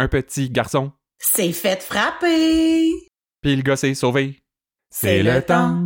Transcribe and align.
un 0.00 0.08
petit 0.08 0.48
garçon. 0.48 0.92
C'est 1.18 1.52
fait 1.52 1.82
frapper. 1.82 2.90
Puis 3.42 3.54
le 3.54 3.60
gars 3.60 3.76
s'est 3.76 3.92
sauvé. 3.92 4.42
C'est 4.88 5.22
le 5.22 5.42
temps 5.42 5.78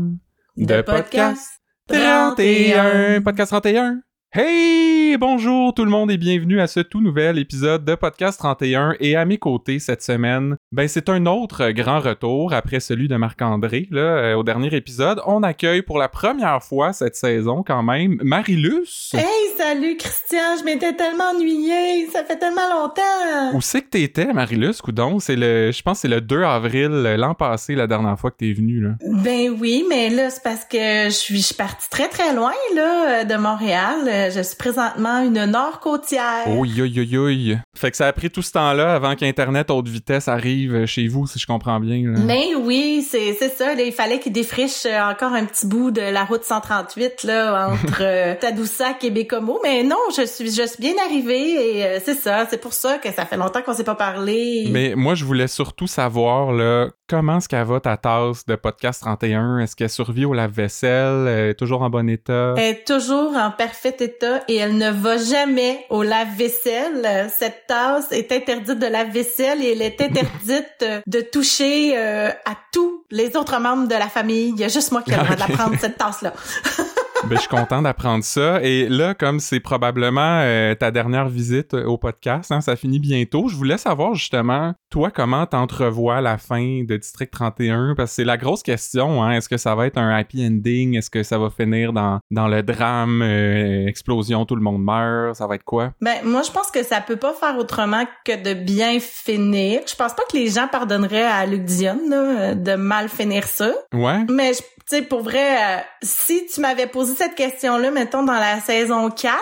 de 0.56 0.82
podcast 0.82 1.60
31. 1.88 3.20
Podcast 3.22 3.50
31. 3.50 4.02
Hey, 4.32 5.03
bonjour 5.18 5.72
tout 5.72 5.84
le 5.84 5.90
monde 5.90 6.10
et 6.10 6.16
bienvenue 6.16 6.60
à 6.60 6.66
ce 6.66 6.80
tout 6.80 7.00
nouvel 7.00 7.38
épisode 7.38 7.84
de 7.84 7.94
Podcast 7.94 8.38
31 8.38 8.94
et 8.98 9.14
à 9.14 9.24
mes 9.24 9.38
côtés 9.38 9.78
cette 9.78 10.02
semaine, 10.02 10.56
ben 10.72 10.88
c'est 10.88 11.08
un 11.08 11.26
autre 11.26 11.70
grand 11.70 12.00
retour 12.00 12.52
après 12.52 12.80
celui 12.80 13.06
de 13.06 13.14
Marc-André 13.14 13.86
là 13.92 14.00
euh, 14.00 14.34
au 14.34 14.42
dernier 14.42 14.74
épisode. 14.74 15.20
On 15.26 15.44
accueille 15.44 15.82
pour 15.82 15.98
la 15.98 16.08
première 16.08 16.64
fois 16.64 16.92
cette 16.92 17.14
saison 17.14 17.62
quand 17.62 17.84
même 17.84 18.18
Marilus. 18.24 19.12
Hey, 19.12 19.24
salut 19.56 19.96
Christian, 19.96 20.56
je 20.58 20.64
m'étais 20.64 20.94
tellement 20.94 21.30
ennuyée, 21.30 22.08
ça 22.12 22.24
fait 22.24 22.38
tellement 22.38 22.68
longtemps. 22.68 23.56
Où 23.56 23.60
c'est 23.60 23.82
que 23.82 23.90
t'étais 23.90 24.32
Marilus 24.32 24.80
coudon 24.82 25.20
C'est 25.20 25.36
le 25.36 25.70
je 25.70 25.82
pense 25.82 25.98
que 25.98 26.08
c'est 26.08 26.14
le 26.14 26.22
2 26.22 26.42
avril 26.42 26.88
l'an 26.88 27.34
passé 27.34 27.76
la 27.76 27.86
dernière 27.86 28.18
fois 28.18 28.32
que 28.32 28.38
t'es 28.38 28.52
venu 28.52 28.80
là. 28.80 28.90
Ben 29.22 29.50
oui, 29.60 29.84
mais 29.88 30.10
là 30.10 30.30
c'est 30.30 30.42
parce 30.42 30.64
que 30.64 31.04
je 31.04 31.10
suis 31.10 31.38
je 31.38 31.46
suis 31.46 31.54
partie 31.54 31.88
très 31.88 32.08
très 32.08 32.34
loin 32.34 32.52
là 32.74 33.24
de 33.24 33.36
Montréal. 33.36 34.30
Je 34.34 34.42
suis 34.42 34.56
présentement 34.56 35.03
une 35.06 35.44
nord-côtière. 35.46 36.44
Oh, 36.48 36.64
yo, 36.64 36.84
yo, 36.84 37.28
yo. 37.28 37.56
Fait 37.76 37.90
que 37.90 37.96
ça 37.96 38.06
a 38.06 38.12
pris 38.12 38.30
tout 38.30 38.42
ce 38.42 38.52
temps-là 38.52 38.94
avant 38.94 39.14
qu'Internet 39.14 39.70
haute 39.70 39.88
vitesse 39.88 40.28
arrive 40.28 40.86
chez 40.86 41.08
vous, 41.08 41.26
si 41.26 41.38
je 41.38 41.46
comprends 41.46 41.80
bien. 41.80 42.12
Là. 42.12 42.20
Mais 42.24 42.54
oui, 42.54 43.06
c'est 43.08 43.34
c'est 43.38 43.50
ça. 43.50 43.74
Là, 43.74 43.82
il 43.82 43.92
fallait 43.92 44.20
qu'ils 44.20 44.32
défrichent 44.32 44.86
encore 44.86 45.32
un 45.32 45.44
petit 45.44 45.66
bout 45.66 45.90
de 45.90 46.00
la 46.00 46.24
route 46.24 46.44
138 46.44 47.24
là 47.24 47.70
entre 47.70 48.02
euh, 48.02 48.34
Tadoussac 48.40 49.04
et 49.04 49.10
Bécomo. 49.10 49.60
Mais 49.62 49.82
non, 49.82 49.96
je 50.16 50.24
suis 50.26 50.50
je 50.50 50.66
suis 50.66 50.80
bien 50.80 50.94
arrivée 51.04 51.78
et 51.78 51.84
euh, 51.84 51.98
c'est 52.04 52.14
ça. 52.14 52.46
C'est 52.48 52.60
pour 52.60 52.72
ça 52.72 52.98
que 52.98 53.12
ça 53.12 53.26
fait 53.26 53.36
longtemps 53.36 53.62
qu'on 53.62 53.74
s'est 53.74 53.84
pas 53.84 53.94
parlé. 53.94 54.68
Mais 54.70 54.94
moi, 54.94 55.14
je 55.14 55.24
voulais 55.24 55.48
surtout 55.48 55.86
savoir 55.86 56.52
là 56.52 56.88
comment 57.08 57.38
est-ce 57.38 57.48
qu'elle 57.48 57.64
va 57.64 57.80
ta 57.80 57.96
tasse 57.96 58.46
de 58.46 58.56
podcast 58.56 59.02
31 59.02 59.58
Est-ce 59.58 59.76
qu'elle 59.76 59.90
survit 59.90 60.24
au 60.24 60.32
lave-vaisselle? 60.32 61.28
Elle 61.28 61.50
est 61.50 61.54
toujours 61.54 61.82
en 61.82 61.90
bon 61.90 62.08
état? 62.08 62.54
Elle 62.56 62.76
est 62.76 62.86
toujours 62.86 63.36
en 63.36 63.50
parfait 63.50 63.96
état 64.00 64.42
et 64.48 64.56
elle 64.56 64.76
ne 64.76 64.83
va 64.92 65.16
jamais 65.18 65.86
au 65.90 66.02
lave-vaisselle. 66.02 67.30
Cette 67.36 67.66
tasse 67.66 68.10
est 68.10 68.30
interdite 68.32 68.78
de 68.78 68.86
lave-vaisselle 68.86 69.62
et 69.62 69.72
elle 69.72 69.82
est 69.82 70.00
interdite 70.00 70.84
de 71.06 71.20
toucher 71.20 71.94
euh, 71.96 72.30
à 72.44 72.56
tous 72.72 73.04
les 73.10 73.36
autres 73.36 73.58
membres 73.58 73.88
de 73.88 73.94
la 73.94 74.08
famille. 74.08 74.50
Il 74.50 74.60
y 74.60 74.64
a 74.64 74.68
juste 74.68 74.92
moi 74.92 75.02
qui 75.02 75.12
ai 75.12 75.16
le 75.16 75.22
droit 75.22 75.34
de 75.34 75.40
la 75.40 75.48
prendre, 75.48 75.76
cette 75.80 75.98
tasse-là. 75.98 76.32
ben, 77.28 77.36
je 77.36 77.40
suis 77.40 77.48
content 77.48 77.80
d'apprendre 77.80 78.22
ça. 78.22 78.62
Et 78.62 78.88
là, 78.88 79.14
comme 79.14 79.40
c'est 79.40 79.60
probablement 79.60 80.40
euh, 80.42 80.74
ta 80.74 80.90
dernière 80.90 81.28
visite 81.28 81.74
au 81.74 81.96
podcast, 81.96 82.52
hein, 82.52 82.60
ça 82.60 82.76
finit 82.76 82.98
bientôt, 82.98 83.48
je 83.48 83.56
voulais 83.56 83.78
savoir 83.78 84.14
justement, 84.14 84.74
toi, 84.90 85.10
comment 85.10 85.46
t'entrevois 85.46 86.20
la 86.20 86.36
fin 86.36 86.84
de 86.84 86.96
District 86.96 87.30
31? 87.30 87.94
Parce 87.96 88.10
que 88.10 88.16
c'est 88.16 88.24
la 88.24 88.36
grosse 88.36 88.62
question. 88.62 89.22
Hein? 89.22 89.32
Est-ce 89.32 89.48
que 89.48 89.56
ça 89.56 89.74
va 89.74 89.86
être 89.86 89.96
un 89.96 90.10
happy 90.14 90.46
ending? 90.46 90.98
Est-ce 90.98 91.08
que 91.08 91.22
ça 91.22 91.38
va 91.38 91.50
finir 91.50 91.92
dans, 91.92 92.20
dans 92.30 92.48
le 92.48 92.62
drame, 92.62 93.22
euh, 93.22 93.86
explosion, 93.86 94.44
tout 94.44 94.56
le 94.56 94.62
monde 94.62 94.82
meurt? 94.82 95.36
Ça 95.36 95.46
va 95.46 95.54
être 95.54 95.64
quoi? 95.64 95.92
Ben, 96.00 96.16
moi, 96.24 96.42
je 96.42 96.50
pense 96.50 96.70
que 96.70 96.82
ça 96.82 97.00
peut 97.00 97.16
pas 97.16 97.32
faire 97.32 97.56
autrement 97.58 98.04
que 98.24 98.42
de 98.42 98.54
bien 98.54 98.98
finir. 99.00 99.80
Je 99.86 99.94
pense 99.94 100.12
pas 100.12 100.22
que 100.30 100.36
les 100.36 100.48
gens 100.48 100.68
pardonneraient 100.68 101.24
à 101.24 101.46
Luc 101.46 101.64
Dion 101.64 101.98
là, 102.08 102.54
de 102.54 102.74
mal 102.74 103.08
finir 103.08 103.44
ça. 103.44 103.72
Ouais. 103.94 104.24
Mais 104.30 104.52
je 104.52 104.60
tu 104.88 104.96
sais, 104.96 105.02
pour 105.02 105.22
vrai, 105.22 105.56
euh, 105.56 105.80
si 106.02 106.46
tu 106.52 106.60
m'avais 106.60 106.86
posé 106.86 107.14
cette 107.14 107.34
question-là, 107.34 107.90
mettons, 107.90 108.22
dans 108.22 108.32
la 108.34 108.60
saison 108.60 109.10
4, 109.10 109.32
là, 109.32 109.38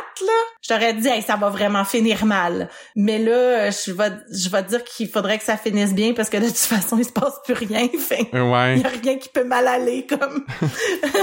je 0.62 0.68
t'aurais 0.68 0.94
dit, 0.94 1.08
hey, 1.08 1.22
ça 1.22 1.36
va 1.36 1.48
vraiment 1.48 1.84
finir 1.84 2.24
mal. 2.24 2.68
Mais 2.94 3.18
là, 3.18 3.70
je 3.70 3.92
vais, 3.92 4.10
je 4.32 4.48
vais 4.48 4.62
dire 4.62 4.84
qu'il 4.84 5.08
faudrait 5.08 5.38
que 5.38 5.44
ça 5.44 5.56
finisse 5.56 5.94
bien 5.94 6.12
parce 6.14 6.30
que 6.30 6.36
de 6.36 6.46
toute 6.46 6.56
façon, 6.56 6.96
il 6.98 7.04
se 7.04 7.12
passe 7.12 7.34
plus 7.44 7.54
rien. 7.54 7.88
Fait, 7.98 8.28
ouais. 8.32 8.76
Il 8.76 8.82
y 8.82 8.84
a 8.84 8.88
rien 9.02 9.18
qui 9.18 9.28
peut 9.28 9.44
mal 9.44 9.66
aller, 9.66 10.06
comme. 10.06 10.44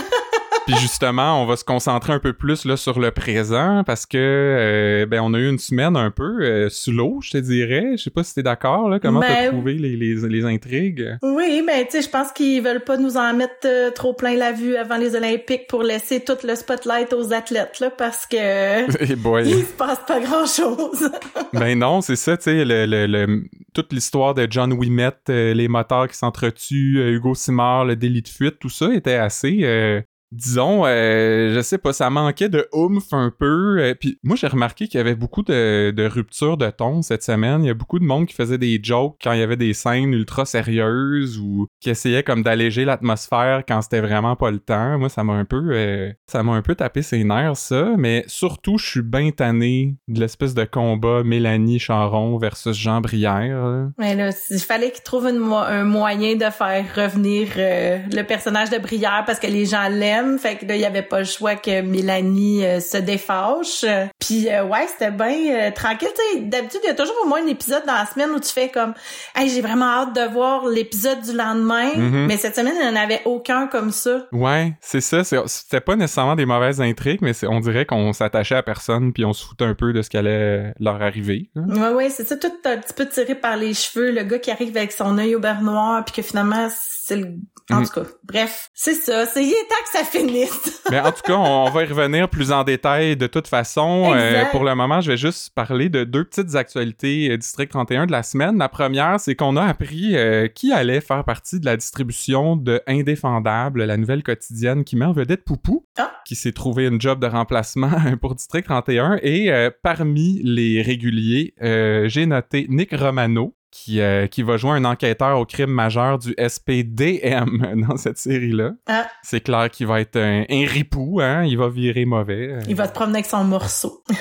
Puis 0.66 0.78
justement, 0.78 1.42
on 1.42 1.46
va 1.48 1.56
se 1.56 1.64
concentrer 1.64 2.14
un 2.14 2.20
peu 2.20 2.34
plus 2.34 2.66
là 2.66 2.78
sur 2.78 3.00
le 3.00 3.10
présent 3.10 3.84
parce 3.86 4.06
que 4.06 4.18
euh, 4.18 5.06
ben 5.08 5.20
on 5.22 5.34
a 5.34 5.40
eu 5.40 5.50
une 5.50 5.58
semaine 5.58 5.96
un 5.96 6.12
peu 6.12 6.42
euh, 6.44 6.70
sous 6.70 6.92
l'eau, 6.92 7.20
je 7.24 7.32
te 7.32 7.38
dirais. 7.38 7.94
Je 7.98 8.04
sais 8.04 8.10
pas 8.12 8.24
si 8.24 8.36
t'es 8.36 8.44
d'accord 8.44 8.88
là. 8.88 9.00
Comment 9.00 9.20
t'as 9.22 9.28
Ben- 9.46 9.52
trouvé 9.52 9.74
les, 9.74 9.96
les, 9.96 10.14
les 10.16 10.46
intrigues 10.46 11.18
Oui, 11.24 11.64
mais 11.66 11.86
tu 11.86 11.92
sais, 11.94 12.02
je 12.04 12.10
pense 12.10 12.32
qu'ils 12.34 12.62
veulent 12.62 12.84
pas 12.84 12.98
nous 12.98 13.18
en 13.18 13.34
mettre 13.34 13.66
euh, 13.66 13.90
trop 14.10 14.16
plein 14.16 14.36
la 14.36 14.52
vue 14.52 14.76
avant 14.76 14.98
les 14.98 15.16
Olympiques 15.16 15.68
pour 15.68 15.84
laisser 15.84 16.24
tout 16.24 16.38
le 16.44 16.56
spotlight 16.56 17.14
aux 17.14 17.32
athlètes, 17.32 17.80
là, 17.80 17.92
parce 17.92 18.26
que 18.26 19.14
boy. 19.22 19.48
il 19.48 19.66
se 19.66 19.74
passe 19.74 20.00
pas 20.08 20.20
grand-chose. 20.20 21.12
ben 21.54 21.78
non, 21.78 22.02
c'est 22.02 22.16
ça, 22.16 22.36
tu 22.38 22.44
sais, 22.46 22.66
le, 22.66 22.86
le, 22.88 23.06
le- 23.06 23.44
toute 23.76 23.94
l'histoire 23.94 24.34
de 24.34 24.48
John 24.50 24.74
Wimet, 24.74 25.12
euh, 25.30 25.54
les 25.54 25.68
moteurs 25.68 26.08
qui 26.08 26.18
s'entretuent, 26.18 26.98
euh, 27.00 27.12
Hugo 27.12 27.36
Simard, 27.36 27.86
le 27.86 27.96
délit 27.96 28.24
de 28.24 28.28
fuite, 28.28 28.58
tout 28.60 28.70
ça 28.70 28.92
était 28.94 29.14
assez, 29.14 29.60
euh, 29.62 30.02
disons, 30.32 30.84
euh, 30.86 31.54
je 31.56 31.62
sais 31.62 31.78
pas, 31.78 31.94
ça 31.94 32.10
manquait 32.10 32.50
de 32.50 32.68
oomph 32.74 33.12
un 33.14 33.32
peu. 33.38 33.78
euh, 33.80 33.96
Puis 34.00 34.20
moi, 34.24 34.36
j'ai 34.36 34.48
remarqué 34.48 34.88
qu'il 34.88 34.98
y 34.98 35.02
avait 35.02 35.16
beaucoup 35.16 35.42
de, 35.44 35.92
de 35.92 36.06
ruptures 36.06 36.58
de 36.58 36.70
ton 36.70 37.02
cette 37.02 37.24
semaine. 37.24 37.64
Il 37.64 37.68
y 37.68 37.72
a 37.72 37.74
beaucoup 37.74 38.00
de 38.00 38.04
monde 38.06 38.26
qui 38.28 38.34
faisait 38.36 38.58
des 38.58 38.80
jokes 38.82 39.16
quand 39.24 39.32
il 39.34 39.40
y 39.40 39.44
avait 39.44 39.58
des 39.58 39.74
scènes 39.74 40.14
ultra 40.14 40.46
sérieuses 40.46 41.40
ou 41.40 41.68
qui 41.82 41.90
essayaient 41.90 42.24
comme 42.24 42.44
d'alléger 42.44 42.86
l'atmosphère 42.86 43.64
quand 43.68 43.82
c'était 43.82 44.02
vraiment 44.02 44.36
pas 44.36 44.52
le 44.52 44.60
temps. 44.60 44.98
Moi, 45.00 45.10
ça 45.10 45.24
m'a 45.24 45.34
un 45.34 45.46
peu, 45.46 45.62
euh, 45.72 46.12
ça 46.28 46.44
m'a 46.44 46.54
un 46.54 46.62
peu 46.62 46.76
tapé 46.76 47.02
ses 47.02 47.24
nerfs, 47.24 47.58
ça. 47.58 47.94
Mais 47.98 48.24
surtout, 48.28 48.78
je 48.78 48.88
suis 48.88 49.02
bien 49.02 49.32
tanné 49.32 49.96
de 50.08 50.20
l'espèce 50.20 50.54
de 50.54 50.66
combat 50.66 51.24
Mélanie 51.24 51.80
Charon 51.80 52.38
versus 52.38 52.78
Jean 52.78 53.02
Brière. 53.02 53.88
Mais 53.98 54.16
là, 54.16 54.30
il 54.50 54.60
fallait 54.60 54.94
une 55.12 55.38
mo- 55.40 55.56
un 55.56 55.84
moyen 55.86 56.36
de 56.36 56.46
faire 56.52 56.86
revenir 56.96 57.48
le 57.56 58.22
personnage 58.24 58.70
de 58.70 58.78
Brière 58.78 59.24
parce 59.26 59.40
que 59.40 59.48
les 59.48 59.66
gens 59.66 59.88
l'aiment. 59.90 60.19
Fait 60.40 60.56
que 60.56 60.66
là, 60.66 60.76
il 60.76 60.82
y 60.82 60.86
avait 60.86 61.02
pas 61.02 61.20
le 61.20 61.26
choix 61.26 61.56
que 61.56 61.82
Mélanie 61.82 62.66
euh, 62.66 62.80
se 62.80 62.98
défâche. 62.98 63.86
Puis 64.20 64.50
euh, 64.50 64.64
ouais, 64.64 64.88
c'était 64.88 65.12
bien 65.12 65.36
euh, 65.52 65.72
tranquille. 65.72 66.10
D'habitude, 66.50 66.82
il 66.84 66.88
y 66.88 66.92
a 66.92 66.96
toujours 66.96 67.16
au 67.24 67.28
moins 67.28 67.44
un 67.44 67.48
épisode 67.48 67.84
dans 67.86 67.94
la 67.94 68.06
semaine 68.06 68.30
où 68.32 68.40
tu 68.40 68.50
fais 68.50 68.70
comme 68.70 68.94
Hey, 69.36 69.50
j'ai 69.50 69.62
vraiment 69.62 69.86
hâte 69.86 70.16
de 70.16 70.32
voir 70.32 70.68
l'épisode 70.68 71.22
du 71.22 71.36
lendemain. 71.36 71.90
Mhm. 71.96 72.28
Mais 72.28 72.38
cette 72.38 72.56
semaine, 72.56 72.74
il 72.80 72.90
n'y 72.90 72.98
en 72.98 73.02
avait 73.02 73.22
aucun 73.26 73.68
comme 73.68 73.92
ça. 73.92 74.28
Ouais, 74.32 74.74
c'est 74.82 75.02
ça. 75.02 75.24
C'était 75.24 75.82
pas 75.82 75.96
nécessairement 75.96 76.36
des 76.36 76.46
mauvaises 76.46 76.82
intrigues, 76.82 77.20
mais 77.22 77.34
on 77.48 77.60
dirait 77.60 77.86
qu'on 77.86 78.14
s'attachait 78.14 78.56
à 78.56 78.64
personne 78.64 79.14
puis 79.14 79.26
on 79.26 79.34
se 79.34 79.46
foutait 79.46 79.66
un 79.66 79.76
peu 79.76 79.94
de 79.94 80.02
ce 80.02 80.10
qui 80.10 80.18
allait 80.18 80.74
leur 80.80 81.02
arriver. 81.02 81.50
là. 81.56 81.90
Ouais, 81.90 81.96
ouais, 81.96 82.10
c'est 82.10 82.28
ça, 82.28 82.38
tout 82.38 82.52
un 82.66 82.78
petit 82.78 82.94
peu 82.94 83.08
tiré 83.08 83.36
par 83.36 83.58
les 83.58 83.74
cheveux, 83.74 84.12
le 84.12 84.24
gars 84.24 84.40
qui 84.40 84.52
arrive 84.52 84.76
avec 84.76 84.92
son 84.92 85.18
œil 85.18 85.36
au 85.36 85.40
beurre 85.40 85.62
noir, 85.62 86.04
puis 86.06 86.16
que 86.16 86.22
finalement, 86.22 86.70
c'est 87.10 87.18
le... 87.18 87.28
En 87.72 87.82
Mm. 87.82 87.86
tout 87.86 88.02
cas, 88.02 88.08
bref, 88.24 88.72
c'est 88.74 88.96
ça, 88.96 89.28
c'est 89.28 89.44
il 89.44 89.50
est 89.52 89.68
temps 89.70 89.84
que 89.84 89.98
ça 90.00 90.04
finisse. 90.04 90.82
Mais 90.90 91.00
en 91.00 91.12
tout 91.12 91.22
cas, 91.24 91.36
on, 91.36 91.68
on 91.68 91.70
va 91.70 91.84
y 91.84 91.86
revenir 91.86 92.28
plus 92.28 92.52
en 92.52 92.64
détail 92.64 93.16
de 93.16 93.28
toute 93.28 93.48
façon. 93.48 94.12
Euh, 94.16 94.44
pour 94.52 94.64
le 94.64 94.74
moment, 94.74 95.02
je 95.02 95.12
vais 95.12 95.18
juste 95.18 95.54
parler 95.54 95.88
de 95.88 96.04
deux 96.04 96.24
petites 96.24 96.56
actualités 96.56 97.30
euh, 97.30 97.38
District 97.38 97.70
31 97.70 98.08
de 98.08 98.12
la 98.12 98.24
semaine. 98.24 98.58
La 98.58 98.70
première, 98.70 99.20
c'est 99.20 99.36
qu'on 99.36 99.56
a 99.56 99.66
appris 99.66 100.16
euh, 100.18 100.48
qui 100.48 100.72
allait 100.74 101.00
faire 101.00 101.24
partie 101.24 101.60
de 101.60 101.66
la 101.66 101.78
distribution 101.78 102.56
de 102.56 102.82
Indéfendable, 102.88 103.84
la 103.84 103.98
nouvelle 103.98 104.24
quotidienne 104.24 104.84
qui 104.84 104.96
met 104.96 105.06
en 105.06 105.12
vedette 105.14 105.44
Poupou, 105.46 105.86
Ah. 106.00 106.12
qui 106.26 106.34
s'est 106.36 106.54
trouvé 106.54 106.88
une 106.88 107.00
job 107.00 107.20
de 107.22 107.28
remplacement 107.28 107.92
pour 108.22 108.34
District 108.34 108.66
31. 108.66 109.20
Et 109.22 109.52
parmi 109.84 110.42
les 110.44 110.82
réguliers, 110.82 111.54
j'ai 111.62 112.26
noté 112.26 112.66
Nick 112.68 112.96
Romano. 112.96 113.56
Qui, 113.72 114.02
euh, 114.02 114.26
qui 114.26 114.42
va 114.42 114.58
jouer 114.58 114.72
un 114.72 114.84
enquêteur 114.84 115.40
au 115.40 115.46
crime 115.46 115.70
majeur 115.70 116.18
du 116.18 116.34
SPDM 116.40 117.84
dans 117.88 117.98
cette 117.98 118.18
série-là. 118.18 118.72
Ah. 118.88 119.08
C'est 119.22 119.42
clair 119.42 119.70
qu'il 119.70 119.86
va 119.86 120.02
être 120.02 120.18
un, 120.18 120.44
un 120.50 120.66
ripou, 120.66 121.20
hein? 121.22 121.44
Il 121.44 121.58
va 121.58 121.70
virer 121.70 122.06
mauvais. 122.06 122.58
Il 122.68 122.76
va 122.76 122.88
se 122.88 122.94
promener 122.94 123.18
avec 123.20 123.28
son 123.28 123.44
morceau. 123.44 124.04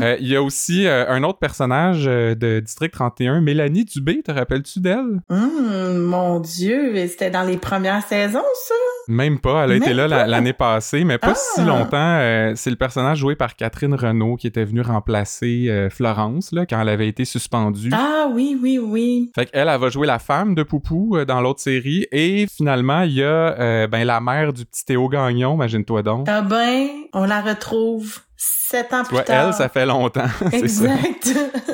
Euh, 0.00 0.16
il 0.18 0.28
y 0.28 0.36
a 0.36 0.42
aussi 0.42 0.86
euh, 0.86 1.04
un 1.10 1.22
autre 1.24 1.38
personnage 1.38 2.06
de 2.06 2.60
District 2.60 2.90
31, 2.90 3.42
Mélanie 3.42 3.84
Dubé, 3.84 4.22
te 4.22 4.32
rappelles-tu 4.32 4.80
d'elle? 4.80 5.20
Hum, 5.28 5.98
mon 5.98 6.40
Dieu, 6.40 7.06
c'était 7.06 7.28
dans 7.30 7.42
les 7.42 7.58
premières 7.58 8.02
saisons, 8.06 8.38
ça? 8.66 8.74
Même 9.08 9.38
pas, 9.40 9.64
elle 9.64 9.72
a 9.72 9.74
Même 9.74 9.82
été 9.82 9.92
là 9.92 10.08
l'année 10.26 10.54
passée, 10.54 11.04
mais 11.04 11.18
pas 11.18 11.32
Ah! 11.32 11.52
si 11.54 11.60
longtemps. 11.66 11.98
Euh, 12.20 12.54
c'est 12.56 12.70
le 12.70 12.76
personnage 12.76 13.18
joué 13.18 13.36
par 13.36 13.56
Catherine 13.56 13.92
Renaud 13.92 14.36
qui 14.36 14.46
était 14.46 14.64
venue 14.64 14.80
remplacer 14.80 15.88
Florence 15.90 16.50
là, 16.52 16.64
quand 16.64 16.80
elle 16.80 16.88
avait 16.88 17.08
été 17.08 17.26
suspendue. 17.26 17.90
Ah 17.92 18.28
oui, 18.32 18.58
oui, 18.62 18.78
oui. 18.78 18.89
Fait 19.34 19.46
qu'elle, 19.46 19.68
elle 19.68 19.80
va 19.80 19.88
jouer 19.88 20.06
la 20.06 20.18
femme 20.18 20.54
de 20.54 20.62
Poupou 20.62 21.16
euh, 21.16 21.24
dans 21.24 21.40
l'autre 21.40 21.60
série. 21.60 22.06
Et 22.12 22.46
finalement, 22.46 23.02
il 23.02 23.12
y 23.12 23.22
a 23.22 23.58
euh, 23.58 23.86
ben, 23.86 24.04
la 24.04 24.20
mère 24.20 24.52
du 24.52 24.64
petit 24.64 24.84
Théo 24.84 25.08
Gagnon, 25.08 25.54
imagine-toi 25.54 26.02
donc. 26.02 26.26
Ah 26.28 26.42
ben, 26.42 26.88
on 27.12 27.24
la 27.24 27.40
retrouve 27.40 28.20
Sept 28.42 28.94
ans 28.94 29.02
plus 29.04 29.16
Ouais, 29.18 29.24
tard. 29.24 29.48
elle, 29.48 29.52
ça 29.52 29.68
fait 29.68 29.84
longtemps. 29.84 30.24
Exact. 30.52 31.28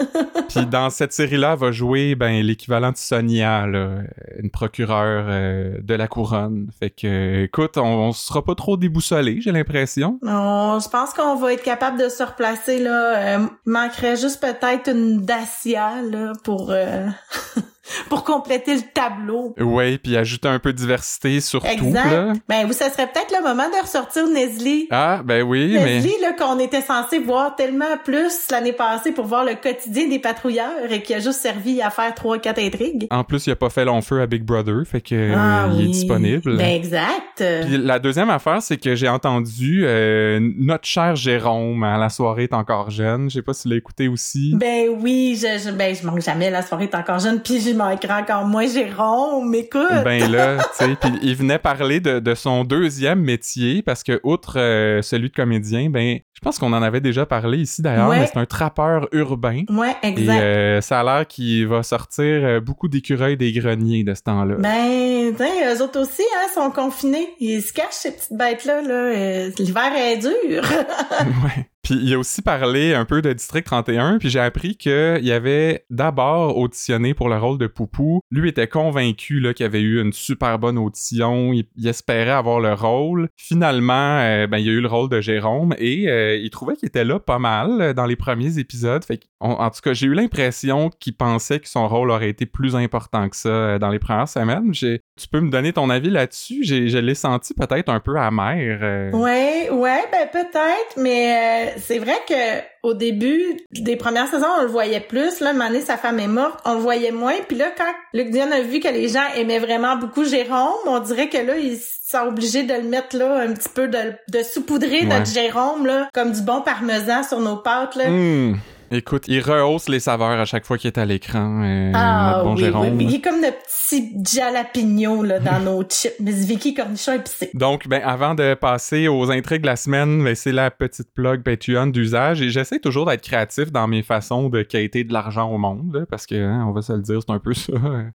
Puis 0.48 0.66
dans 0.66 0.90
cette 0.90 1.12
série-là, 1.12 1.52
elle 1.52 1.58
va 1.60 1.70
jouer 1.70 2.16
ben, 2.16 2.42
l'équivalent 2.42 2.90
de 2.90 2.96
Sonia, 2.96 3.66
là, 3.68 3.98
une 4.36 4.50
procureure 4.50 5.26
euh, 5.28 5.76
de 5.80 5.94
la 5.94 6.08
couronne. 6.08 6.68
Fait 6.80 6.90
que, 6.90 7.44
écoute, 7.44 7.76
on, 7.76 7.84
on 7.84 8.12
sera 8.12 8.42
pas 8.44 8.56
trop 8.56 8.76
déboussolé, 8.76 9.40
j'ai 9.40 9.52
l'impression. 9.52 10.18
Non, 10.22 10.80
je 10.80 10.88
pense 10.88 11.12
qu'on 11.12 11.36
va 11.36 11.52
être 11.52 11.62
capable 11.62 12.00
de 12.02 12.08
se 12.08 12.24
replacer 12.24 12.80
là. 12.80 13.36
Euh, 13.36 13.46
il 13.66 13.70
manquerait 13.72 14.16
juste 14.16 14.40
peut-être 14.40 14.90
une 14.90 15.24
Dacia 15.24 16.02
là 16.02 16.32
pour 16.42 16.70
euh, 16.72 17.06
pour 18.08 18.24
compléter 18.24 18.74
le 18.74 18.82
tableau. 18.92 19.54
Ouais, 19.58 19.98
puis 19.98 20.16
ajouter 20.16 20.48
un 20.48 20.58
peu 20.58 20.72
de 20.72 20.78
diversité 20.78 21.40
surtout. 21.40 21.66
Exact. 21.66 22.10
Là. 22.10 22.32
Ben 22.48 22.66
oui, 22.66 22.74
ça 22.74 22.90
serait 22.90 23.06
peut-être 23.06 23.32
le 23.32 23.42
moment 23.46 23.68
de 23.68 23.82
ressortir 23.82 24.26
Nestlé. 24.28 24.86
Ah, 24.90 25.20
ben 25.24 25.42
oui, 25.42 25.72
mais... 25.74 25.96
Nestlé, 25.96 26.14
là, 26.20 26.32
qu'on 26.32 26.58
était 26.58 26.82
censé 26.82 27.18
voir 27.18 27.56
tellement 27.56 27.96
plus 28.04 28.32
l'année 28.50 28.72
passée 28.72 29.12
pour 29.12 29.26
voir 29.26 29.44
le 29.44 29.54
quotidien 29.54 30.08
des 30.08 30.18
patrouilleurs 30.18 30.90
et 30.90 31.02
qui 31.02 31.14
a 31.14 31.20
juste 31.20 31.40
servi 31.40 31.80
à 31.82 31.90
faire 31.90 32.14
trois, 32.14 32.38
quatre 32.38 32.60
intrigues. 32.60 33.06
En 33.10 33.24
plus, 33.24 33.46
il 33.46 33.52
a 33.52 33.56
pas 33.56 33.70
fait 33.70 33.84
long 33.84 34.02
feu 34.02 34.20
à 34.20 34.26
Big 34.26 34.42
Brother, 34.42 34.82
fait 34.86 35.00
que 35.00 35.32
Ah 35.34 35.64
euh, 35.66 35.70
il 35.72 35.80
est 35.80 35.84
oui. 35.84 35.90
disponible. 35.90 36.56
Ben 36.56 36.74
exact. 36.74 37.42
Puis 37.66 37.78
la 37.78 37.98
deuxième 37.98 38.30
affaire, 38.30 38.62
c'est 38.62 38.76
que 38.76 38.94
j'ai 38.94 39.08
entendu 39.08 39.84
euh, 39.84 40.40
notre 40.58 40.86
cher 40.86 41.16
Jérôme 41.16 41.82
à 41.82 41.98
la 41.98 42.08
soirée 42.08 42.44
est 42.44 42.54
encore 42.54 42.90
jeune. 42.90 43.30
Je 43.30 43.34
sais 43.34 43.42
pas 43.42 43.52
si 43.54 43.62
tu 43.62 43.68
l'as 43.68 43.76
écouté 43.76 44.08
aussi. 44.08 44.54
Ben 44.54 44.88
oui, 45.00 45.38
je, 45.40 45.58
je, 45.58 45.70
ben, 45.70 45.94
je 45.94 46.06
manque 46.06 46.20
jamais 46.20 46.50
la 46.50 46.62
soirée 46.62 46.84
est 46.84 46.94
encore 46.94 47.18
jeune, 47.18 47.40
puis 47.40 47.60
je 47.60 47.70
manquerai 47.88 48.12
encore 48.14 48.44
moins 48.44 48.66
Jérôme, 48.66 49.54
écoute. 49.54 49.82
Ben 50.04 50.30
là, 50.30 50.58
tu 50.78 50.84
sais, 50.84 50.96
puis 51.00 51.10
il 51.22 51.34
venait 51.36 51.58
parler 51.58 52.00
de, 52.00 52.18
de 52.18 52.34
son 52.34 52.64
deuxième 52.64 53.20
métier 53.20 53.82
parce 53.82 54.02
que 54.02 54.20
outre 54.24 54.58
euh, 54.58 55.02
celui 55.02 55.28
de 55.30 55.34
comédien, 55.34 55.88
ben 55.90 56.18
je 56.34 56.40
pense 56.40 56.58
qu'on 56.58 56.72
en 56.74 56.82
avait 56.82 57.00
déjà 57.00 57.24
parlé 57.24 57.58
ici 57.58 57.80
d'ailleurs, 57.82 58.08
Ouais. 58.10 58.20
mais 58.20 58.26
c'est 58.26 58.38
un 58.38 58.44
trappeur 58.44 59.08
urbain. 59.12 59.62
ouais, 59.70 59.94
Et 60.02 60.08
exact. 60.08 60.40
euh, 60.40 60.80
ça 60.82 61.00
a 61.00 61.04
l'air 61.04 61.26
qu'il 61.26 61.66
va 61.66 61.82
sortir 61.82 62.24
euh, 62.24 62.60
beaucoup 62.60 62.88
d'écureuils 62.88 63.36
des 63.38 63.52
greniers 63.52 64.04
de 64.04 64.12
ce 64.14 64.22
temps-là. 64.22 64.56
Ben, 64.58 65.34
t'sais, 65.34 65.74
eux 65.74 65.82
autres 65.82 66.00
aussi, 66.00 66.22
hein, 66.36 66.46
sont 66.54 66.70
confinés. 66.70 67.28
Ils 67.40 67.62
se 67.62 67.72
cachent, 67.72 67.86
ces 67.92 68.12
petites 68.12 68.36
bêtes-là, 68.36 68.82
là. 68.82 68.94
Euh, 68.94 69.50
L'hiver 69.58 69.90
est 69.96 70.18
dur. 70.18 70.30
ouais. 71.44 71.66
Puis 71.86 71.94
il 72.02 72.12
a 72.14 72.18
aussi 72.18 72.42
parlé 72.42 72.94
un 72.94 73.04
peu 73.04 73.22
de 73.22 73.32
District 73.32 73.62
31, 73.64 74.18
puis 74.18 74.28
j'ai 74.28 74.40
appris 74.40 74.74
qu'il 74.76 75.30
avait 75.30 75.84
d'abord 75.88 76.58
auditionné 76.58 77.14
pour 77.14 77.28
le 77.28 77.38
rôle 77.38 77.58
de 77.58 77.68
Poupou. 77.68 78.18
Lui 78.32 78.48
était 78.48 78.66
convaincu 78.66 79.38
là, 79.38 79.54
qu'il 79.54 79.64
avait 79.66 79.80
eu 79.82 80.00
une 80.02 80.12
super 80.12 80.58
bonne 80.58 80.78
audition, 80.78 81.52
il, 81.52 81.64
espérait 81.86 82.30
avoir 82.32 82.58
le 82.58 82.72
rôle. 82.74 83.28
Finalement, 83.36 84.18
euh, 84.18 84.48
ben, 84.48 84.58
il 84.58 84.68
a 84.68 84.72
eu 84.72 84.80
le 84.80 84.88
rôle 84.88 85.08
de 85.08 85.20
Jérôme 85.20 85.76
et 85.78 86.08
euh, 86.10 86.34
il 86.36 86.50
trouvait 86.50 86.74
qu'il 86.74 86.88
était 86.88 87.04
là 87.04 87.20
pas 87.20 87.38
mal 87.38 87.80
euh, 87.80 87.92
dans 87.92 88.06
les 88.06 88.16
premiers 88.16 88.58
épisodes. 88.58 89.04
Fait 89.04 89.18
qu'on- 89.18 89.50
en 89.52 89.70
tout 89.70 89.80
cas, 89.80 89.92
j'ai 89.92 90.08
eu 90.08 90.14
l'impression 90.14 90.90
qu'il 90.98 91.16
pensait 91.16 91.60
que 91.60 91.68
son 91.68 91.86
rôle 91.86 92.10
aurait 92.10 92.30
été 92.30 92.46
plus 92.46 92.74
important 92.74 93.28
que 93.28 93.36
ça 93.36 93.78
dans 93.78 93.90
les 93.90 94.00
premières 94.00 94.28
semaines. 94.28 94.72
Tu 94.72 95.28
peux 95.30 95.40
me 95.40 95.50
donner 95.50 95.72
ton 95.72 95.88
avis 95.88 96.10
là-dessus? 96.10 96.64
J'ai- 96.64 96.88
Je 96.88 96.98
l'ai 96.98 97.14
senti 97.14 97.54
peut-être 97.54 97.90
un 97.90 98.00
peu 98.00 98.16
amer. 98.18 98.80
euh. 98.82 99.10
Ouais, 99.12 99.70
ouais, 99.70 100.04
ben 100.10 100.28
peut-être, 100.32 100.96
mais 101.00 101.75
c'est 101.78 101.98
vrai 101.98 102.16
que 102.28 102.62
au 102.82 102.94
début 102.94 103.56
des 103.72 103.96
premières 103.96 104.28
saisons, 104.28 104.46
on 104.58 104.62
le 104.62 104.68
voyait 104.68 105.00
plus. 105.00 105.40
Là, 105.40 105.52
Mané, 105.52 105.80
sa 105.80 105.96
femme 105.96 106.18
est 106.20 106.26
morte, 106.28 106.60
on 106.64 106.74
le 106.74 106.80
voyait 106.80 107.10
moins. 107.10 107.34
Puis 107.48 107.56
là, 107.56 107.66
quand 107.76 107.92
Luc 108.12 108.30
Dion 108.30 108.50
a 108.52 108.60
vu 108.60 108.80
que 108.80 108.88
les 108.88 109.08
gens 109.08 109.24
aimaient 109.36 109.58
vraiment 109.58 109.96
beaucoup 109.96 110.24
Jérôme, 110.24 110.74
on 110.86 110.98
dirait 111.00 111.28
que 111.28 111.38
là, 111.38 111.56
ils 111.58 111.78
sont 111.78 112.28
obligés 112.28 112.62
de 112.62 112.74
le 112.74 112.82
mettre 112.82 113.16
là 113.16 113.40
un 113.40 113.52
petit 113.52 113.68
peu 113.68 113.88
de, 113.88 113.98
de 114.30 114.42
saupoudrer 114.42 115.00
Ouais. 115.00 115.04
notre 115.04 115.26
Jérôme 115.26 115.86
là, 115.86 116.08
comme 116.14 116.32
du 116.32 116.42
bon 116.42 116.60
parmesan 116.62 117.22
sur 117.22 117.40
nos 117.40 117.56
pâtes 117.56 117.96
là. 117.96 118.08
Hmm. 118.08 118.54
Écoute, 118.92 119.24
il 119.26 119.40
rehausse 119.40 119.88
les 119.88 119.98
saveurs 119.98 120.38
à 120.38 120.44
chaque 120.44 120.64
fois 120.64 120.78
qu'il 120.78 120.86
est 120.88 120.98
à 120.98 121.04
l'écran, 121.04 121.60
euh, 121.64 121.90
Ah 121.94 122.34
notre 122.36 122.44
bon 122.44 122.54
oui, 122.54 122.60
Jérôme. 122.60 122.82
oui, 122.86 122.92
oui, 122.98 123.06
il 123.08 123.14
est 123.16 123.20
comme 123.20 123.40
le 123.40 123.50
petit 123.50 124.12
jalapeno 124.24 125.24
là 125.24 125.40
dans 125.40 125.58
nos 125.58 125.82
chips, 125.82 126.14
Miss 126.20 126.44
Vicky 126.46 126.72
cornichon 126.72 127.14
épicé. 127.14 127.50
Donc, 127.54 127.88
ben, 127.88 128.00
avant 128.04 128.34
de 128.36 128.54
passer 128.54 129.08
aux 129.08 129.30
intrigues 129.32 129.62
de 129.62 129.66
la 129.66 129.76
semaine, 129.76 130.22
ben, 130.22 130.36
c'est 130.36 130.52
la 130.52 130.70
petite 130.70 131.12
plug 131.14 131.42
Patreon 131.42 131.88
d'usage 131.88 132.40
et 132.42 132.48
j'essaie 132.50 132.78
toujours 132.78 133.06
d'être 133.06 133.22
créatif 133.22 133.72
dans 133.72 133.88
mes 133.88 134.02
façons 134.02 134.48
de 134.48 134.62
quêter 134.62 135.02
de 135.02 135.12
l'argent 135.12 135.50
au 135.50 135.58
monde, 135.58 135.92
là, 135.92 136.06
parce 136.08 136.26
que, 136.26 136.36
hein, 136.36 136.64
on 136.68 136.72
va 136.72 136.82
se 136.82 136.92
le 136.92 137.02
dire, 137.02 137.18
c'est 137.26 137.32
un 137.32 137.40
peu 137.40 137.54
ça, 137.54 137.72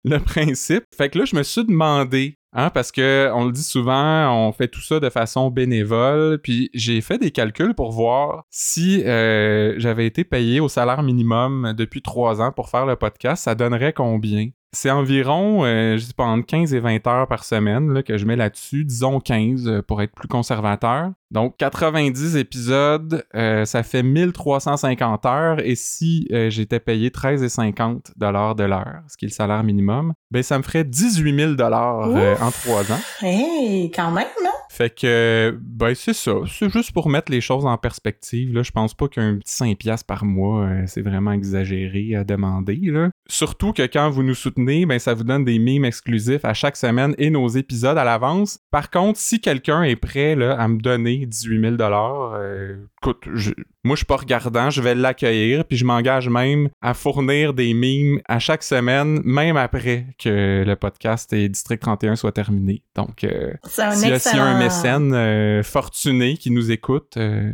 le 0.05 0.19
principe. 0.19 0.85
Fait 0.97 1.09
que 1.11 1.19
là, 1.21 1.25
je 1.27 1.37
me 1.37 1.45
suis 1.45 1.65
demandé, 1.65 2.39
hein, 2.57 2.71
parce 2.71 2.91
que 2.91 3.31
on 3.35 3.45
le 3.45 3.53
dit 3.53 3.63
souvent, 3.63 4.49
on 4.49 4.53
fait 4.53 4.69
tout 4.69 4.81
ça 4.81 4.99
de 4.99 5.09
façon 5.11 5.51
bénévole, 5.51 6.41
puis 6.43 6.71
j'ai 6.75 7.01
fait 7.01 7.19
des 7.19 7.31
calculs 7.31 7.75
pour 7.75 7.93
voir 7.93 8.45
si 8.51 9.05
euh, 9.05 9.75
j'avais 9.79 10.07
été 10.07 10.25
payé 10.25 10.59
au 10.59 10.69
salaire 10.69 11.03
minimum 11.03 11.75
depuis 11.77 12.03
trois 12.03 12.41
ans 12.41 12.51
pour 12.51 12.69
faire 12.69 12.87
le 12.87 12.97
podcast, 12.97 13.45
ça 13.45 13.55
donnerait 13.55 13.93
combien? 13.93 14.49
C'est 14.73 14.91
environ, 14.91 15.65
euh, 15.65 15.97
je 15.97 16.05
sais 16.05 16.13
pas, 16.13 16.25
entre 16.25 16.47
15 16.47 16.75
et 16.75 16.81
20 16.81 17.07
heures 17.07 17.29
par 17.29 17.45
semaine 17.45 17.93
là, 17.93 18.03
que 18.03 18.19
je 18.19 18.27
mets 18.27 18.37
là-dessus. 18.37 18.85
Disons 18.85 19.21
15 19.21 19.69
euh, 19.69 19.83
pour 19.83 20.03
être 20.03 20.13
plus 20.13 20.29
conservateur. 20.29 21.13
Donc 21.31 21.57
90 21.57 22.37
épisodes, 22.37 23.25
euh, 23.35 23.65
ça 23.65 23.83
fait 23.83 24.03
1350 24.03 25.27
heures. 25.27 25.61
Et 25.67 25.75
si 25.75 26.29
euh, 26.33 26.51
j'étais 26.51 26.81
payé 26.81 27.11
13,50 27.11 28.13
dollars 28.17 28.55
de 28.55 28.65
l'heure, 28.65 29.03
ce 29.09 29.17
qui 29.17 29.25
est 29.25 29.29
le 29.29 29.35
salaire 29.35 29.65
minimum, 29.65 30.13
ben 30.31 30.43
ça 30.43 30.59
me 30.59 30.63
ferait 30.63 30.85
18 30.85 31.37
000 31.37 31.53
dollars 31.55 32.09
en 32.41 32.51
trois 32.51 32.91
ans. 32.93 33.01
Hey, 33.23 33.91
quand 33.91 34.11
même 34.11 34.29
là. 34.43 34.51
Fait 34.69 34.95
que, 34.95 35.59
ben 35.63 35.95
c'est 35.95 36.13
ça. 36.13 36.35
C'est 36.47 36.69
juste 36.69 36.93
pour 36.93 37.09
mettre 37.09 37.33
les 37.33 37.41
choses 37.41 37.65
en 37.65 37.79
perspective. 37.79 38.53
Là. 38.53 38.63
Je 38.63 38.73
pense 38.73 38.93
pas 38.95 39.09
qu'un 39.09 39.39
petit 39.39 39.55
5$ 39.55 39.77
piastres 39.77 40.07
par 40.07 40.25
mois, 40.25 40.69
c'est 40.87 41.01
vraiment 41.01 41.33
exagéré 41.33 42.15
à 42.15 42.25
demander. 42.25 42.79
Là. 42.83 43.11
Surtout 43.29 43.73
que 43.73 43.83
quand 43.83 44.09
vous 44.11 44.23
nous 44.23 44.35
soutenez, 44.35 44.87
ben 44.87 44.99
ça 44.99 45.13
vous 45.15 45.25
donne 45.25 45.45
des 45.45 45.59
mimes 45.59 45.85
exclusifs 45.85 46.45
à 46.45 46.55
chaque 46.55 46.77
semaine 46.77 47.15
et 47.19 47.31
nos 47.31 47.49
épisodes 47.49 47.99
à 47.99 48.05
l'avance. 48.05 48.61
Par 48.71 48.91
contre, 48.91 49.19
si 49.19 49.41
quelqu'un 49.41 49.83
est 49.83 49.97
prêt 49.97 50.37
là, 50.37 50.55
à 50.61 50.69
me 50.69 50.79
donner 50.79 51.27
18 51.27 51.61
000 51.61 51.77
euh, 51.81 52.77
écoute, 53.03 53.25
je- 53.35 53.51
moi 53.85 53.95
je 53.95 53.99
suis 53.99 54.07
pas 54.07 54.17
regardant, 54.17 54.71
je 54.71 54.81
vais 54.81 54.95
l'accueillir, 54.95 55.65
puis 55.65 55.77
je 55.77 55.85
m'engage 55.85 56.29
même 56.29 56.69
à 56.81 56.95
fournir 56.95 57.53
des 57.55 57.75
mimes 57.75 58.21
à 58.29 58.39
chaque 58.39 58.63
semaine, 58.63 59.21
même 59.25 59.57
après 59.57 60.07
que 60.19 60.65
le 60.67 60.77
podcast 60.77 61.33
et 61.33 61.49
District 61.49 61.81
31 61.81 62.17
soit 62.17 62.33
terminé. 62.33 62.83
Donc, 62.95 63.25
euh, 63.25 63.53
C'est 63.65 63.83
un 63.83 63.91
s'il 63.93 64.09
y 64.09 64.13
a, 64.13 64.19
s'il 64.19 64.37
y 64.37 64.41
a 64.41 64.45
un 64.45 64.61
excellent. 64.61 64.99
mécène 65.09 65.15
euh, 65.15 65.63
fortuné 65.63 66.37
qui 66.37 66.51
nous 66.51 66.71
écoute, 66.71 67.17
euh, 67.17 67.51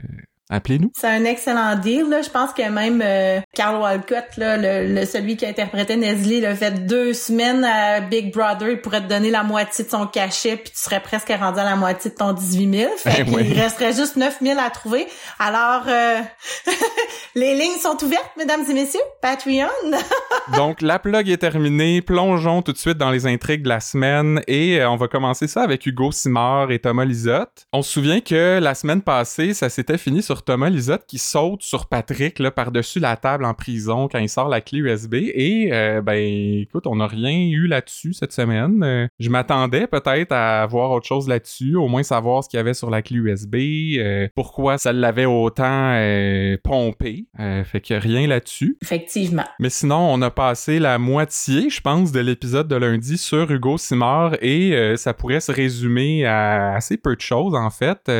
appelez-nous. 0.53 0.93
C'est 0.95 1.09
un 1.09 1.25
excellent 1.25 1.77
deal, 1.77 2.09
là. 2.09 2.23
Je 2.23 2.31
pense 2.31 2.53
que 2.53 2.69
même 2.69 3.03
euh, 3.05 3.41
Carl 3.55 3.81
Walcott, 3.81 4.37
là, 4.37 4.57
le, 4.57 4.95
le- 4.95 5.07
celui 5.07 5.37
qui 5.37 5.47
interprétait 5.47 5.97
Nestlé, 5.97 6.37
il 6.39 6.47
a 6.47 6.55
fait 6.55 6.87
deux 6.87 7.13
semaines 7.13 7.65
à 7.65 8.01
Big 8.01 8.33
Brother. 8.33 8.71
Il 8.71 8.81
pourrait 8.81 9.01
te 9.03 9.09
donner 9.09 9.31
la 9.31 9.43
moitié 9.43 9.85
de 9.85 9.91
son 9.91 10.07
cachet, 10.07 10.57
puis 10.57 10.71
tu 10.73 10.79
serais 10.81 11.01
presque 11.01 11.29
rendu 11.39 11.59
à 11.59 11.65
la 11.65 11.77
moitié 11.77 12.11
de 12.11 12.17
ton 12.17 12.33
18 12.33 12.79
000. 12.79 12.91
Fait 12.97 13.25
Ben 13.25 13.35
oui. 13.35 13.53
resterait 13.53 13.93
juste 13.95 14.17
9 14.17 14.39
000 14.43 14.59
à 14.61 14.71
trouver. 14.71 15.07
Alors, 15.39 15.85
euh, 15.89 16.21
les 17.35 17.55
lignes 17.55 17.79
sont 17.81 17.97
ouvertes, 18.05 18.31
mesdames 18.37 18.63
et 18.69 18.75
messieurs. 18.75 19.01
Patreon. 19.21 19.69
Donc, 20.57 20.83
la 20.83 20.99
plug 20.99 21.29
est 21.29 21.37
terminée. 21.39 22.03
Plongeons 22.03 22.63
tout 22.63 22.73
de 22.73 22.79
suite 22.79 22.99
dans 22.99 23.11
les 23.11 23.27
intrigues 23.27 23.63
de 23.63 23.69
la 23.69 23.81
semaine 23.81 24.41
et 24.47 24.81
euh, 24.81 24.91
on 24.91 24.97
va 24.97 25.09
commencer 25.09 25.47
ça 25.49 25.63
avec 25.63 25.87
Hugo 25.87 26.13
Simard 26.13 26.71
et 26.71 26.79
Thomas 26.79 27.05
Lisotte. 27.05 27.67
On 27.73 27.83
se 27.83 27.91
souvient 27.93 28.21
que 28.21 28.59
la 28.61 28.75
semaine 28.75 29.03
passée, 29.03 29.55
ça 29.55 29.69
s'était 29.69 29.99
fini 29.99 30.23
sur 30.23 30.42
Thomas 30.45 30.71
Lisotte 30.71 31.05
qui 31.07 31.19
saute 31.19 31.63
sur 31.63 31.87
Patrick 31.87 32.39
là, 32.39 32.51
par-dessus 32.51 33.01
la 33.01 33.17
table 33.17 33.45
en 33.45 33.55
prison 33.55 34.09
quand 34.09 34.19
il 34.19 34.29
sort 34.29 34.49
la 34.49 34.61
clé 34.61 34.79
USB 34.79 35.15
et 35.15 35.71
euh, 35.73 36.01
ben 36.03 36.17
écoute, 36.63 36.87
on 36.87 36.97
n'a 36.97 37.07
rien 37.07 37.39
eu 37.39 37.67
là-dessus 37.67 38.13
cette 38.13 38.33
semaine. 38.33 38.83
Euh, 38.83 39.07
je 39.19 39.29
m'attendais 39.31 39.87
peut-être 39.87 40.33
à 40.33 40.67
voir 40.67 40.91
autre 40.91 41.07
chose 41.07 41.29
là-dessus, 41.29 41.77
au 41.77 41.89
moins 41.89 42.03
savoir 42.03 42.45
ce 42.45 42.49
qu'il 42.49 42.59
y 42.59 42.61
avait 42.61 42.75
sur 42.75 42.91
la 42.91 43.03
clé 43.03 43.17
USB, 43.19 43.57
euh, 43.99 44.29
pourquoi 44.35 44.79
ça 44.79 44.93
l'avait 44.93 45.27
autant 45.27 45.93
euh, 45.95 46.57
pompé. 46.63 47.27
Fait 47.65 47.81
que 47.81 47.95
rien 47.95 48.27
là-dessus. 48.27 48.77
Effectivement. 48.83 49.45
Mais 49.59 49.71
sinon, 49.71 49.99
on 50.13 50.21
a 50.23 50.31
passé 50.31 50.79
la 50.79 50.99
moitié, 50.99 51.71
je 51.71 51.81
pense, 51.81 52.13
de 52.13 52.21
l'épisode 52.21 52.69
de 52.69 52.77
lundi 52.77 53.19
sur 53.19 53.51
Hugo 53.51 53.79
Simard 53.79 54.35
et 54.41 54.97
ça 54.97 55.15
pourrait 55.15 55.41
se 55.41 55.53
résumer 55.53 56.25
à 56.25 56.75
assez 56.75 56.97
peu 56.97 57.15
de 57.17 57.21
choses, 57.21 57.55
en 57.55 57.71
fait. 57.71 58.11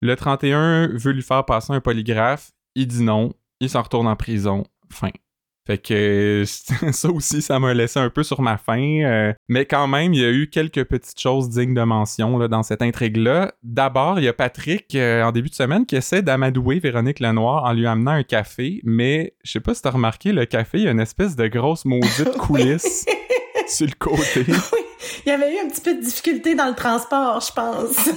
Le 0.00 0.16
31 0.16 0.88
veut 0.88 1.12
lui 1.12 1.22
faire 1.22 1.44
passer 1.44 1.72
un 1.72 1.80
polygraphe, 1.80 2.50
il 2.74 2.86
dit 2.86 3.02
non, 3.02 3.32
il 3.60 3.68
s'en 3.68 3.82
retourne 3.82 4.06
en 4.06 4.16
prison, 4.16 4.64
fin. 4.90 5.10
Fait 5.66 5.78
que 5.78 6.44
ça 6.92 7.10
aussi, 7.10 7.42
ça 7.42 7.58
m'a 7.58 7.74
laissé 7.74 8.00
un 8.00 8.10
peu 8.10 8.22
sur 8.22 8.40
ma 8.40 8.56
faim. 8.56 9.02
euh, 9.04 9.32
mais 9.48 9.66
quand 9.66 9.86
même, 9.86 10.14
il 10.14 10.20
y 10.20 10.24
a 10.24 10.30
eu 10.30 10.48
quelques 10.48 10.84
petites 10.84 11.20
choses 11.20 11.50
dignes 11.50 11.74
de 11.74 11.82
mention 11.82 12.38
là, 12.38 12.48
dans 12.48 12.62
cette 12.62 12.82
intrigue-là. 12.82 13.52
D'abord, 13.62 14.18
il 14.18 14.24
y 14.24 14.28
a 14.28 14.32
Patrick, 14.32 14.94
euh, 14.94 15.22
en 15.22 15.32
début 15.32 15.50
de 15.50 15.54
semaine, 15.54 15.86
qui 15.86 15.96
essaie 15.96 16.22
d'amadouer 16.22 16.78
Véronique 16.78 17.20
Lenoir 17.20 17.64
en 17.64 17.72
lui 17.72 17.86
amenant 17.86 18.12
un 18.12 18.22
café. 18.22 18.80
Mais 18.84 19.34
je 19.44 19.52
sais 19.52 19.60
pas 19.60 19.74
si 19.74 19.82
t'as 19.82 19.90
remarqué, 19.90 20.32
le 20.32 20.46
café, 20.46 20.78
il 20.78 20.84
y 20.84 20.88
a 20.88 20.92
une 20.92 21.00
espèce 21.00 21.36
de 21.36 21.46
grosse 21.46 21.84
maudite 21.84 22.32
coulisse 22.38 23.06
sur 23.68 23.86
le 23.86 23.94
côté. 23.98 24.46
Il 25.26 25.28
y 25.28 25.32
avait 25.32 25.54
eu 25.54 25.58
un 25.64 25.68
petit 25.68 25.80
peu 25.80 25.94
de 25.94 26.00
difficulté 26.00 26.54
dans 26.54 26.68
le 26.68 26.74
transport, 26.74 27.40
je 27.40 27.52
pense. 27.52 28.10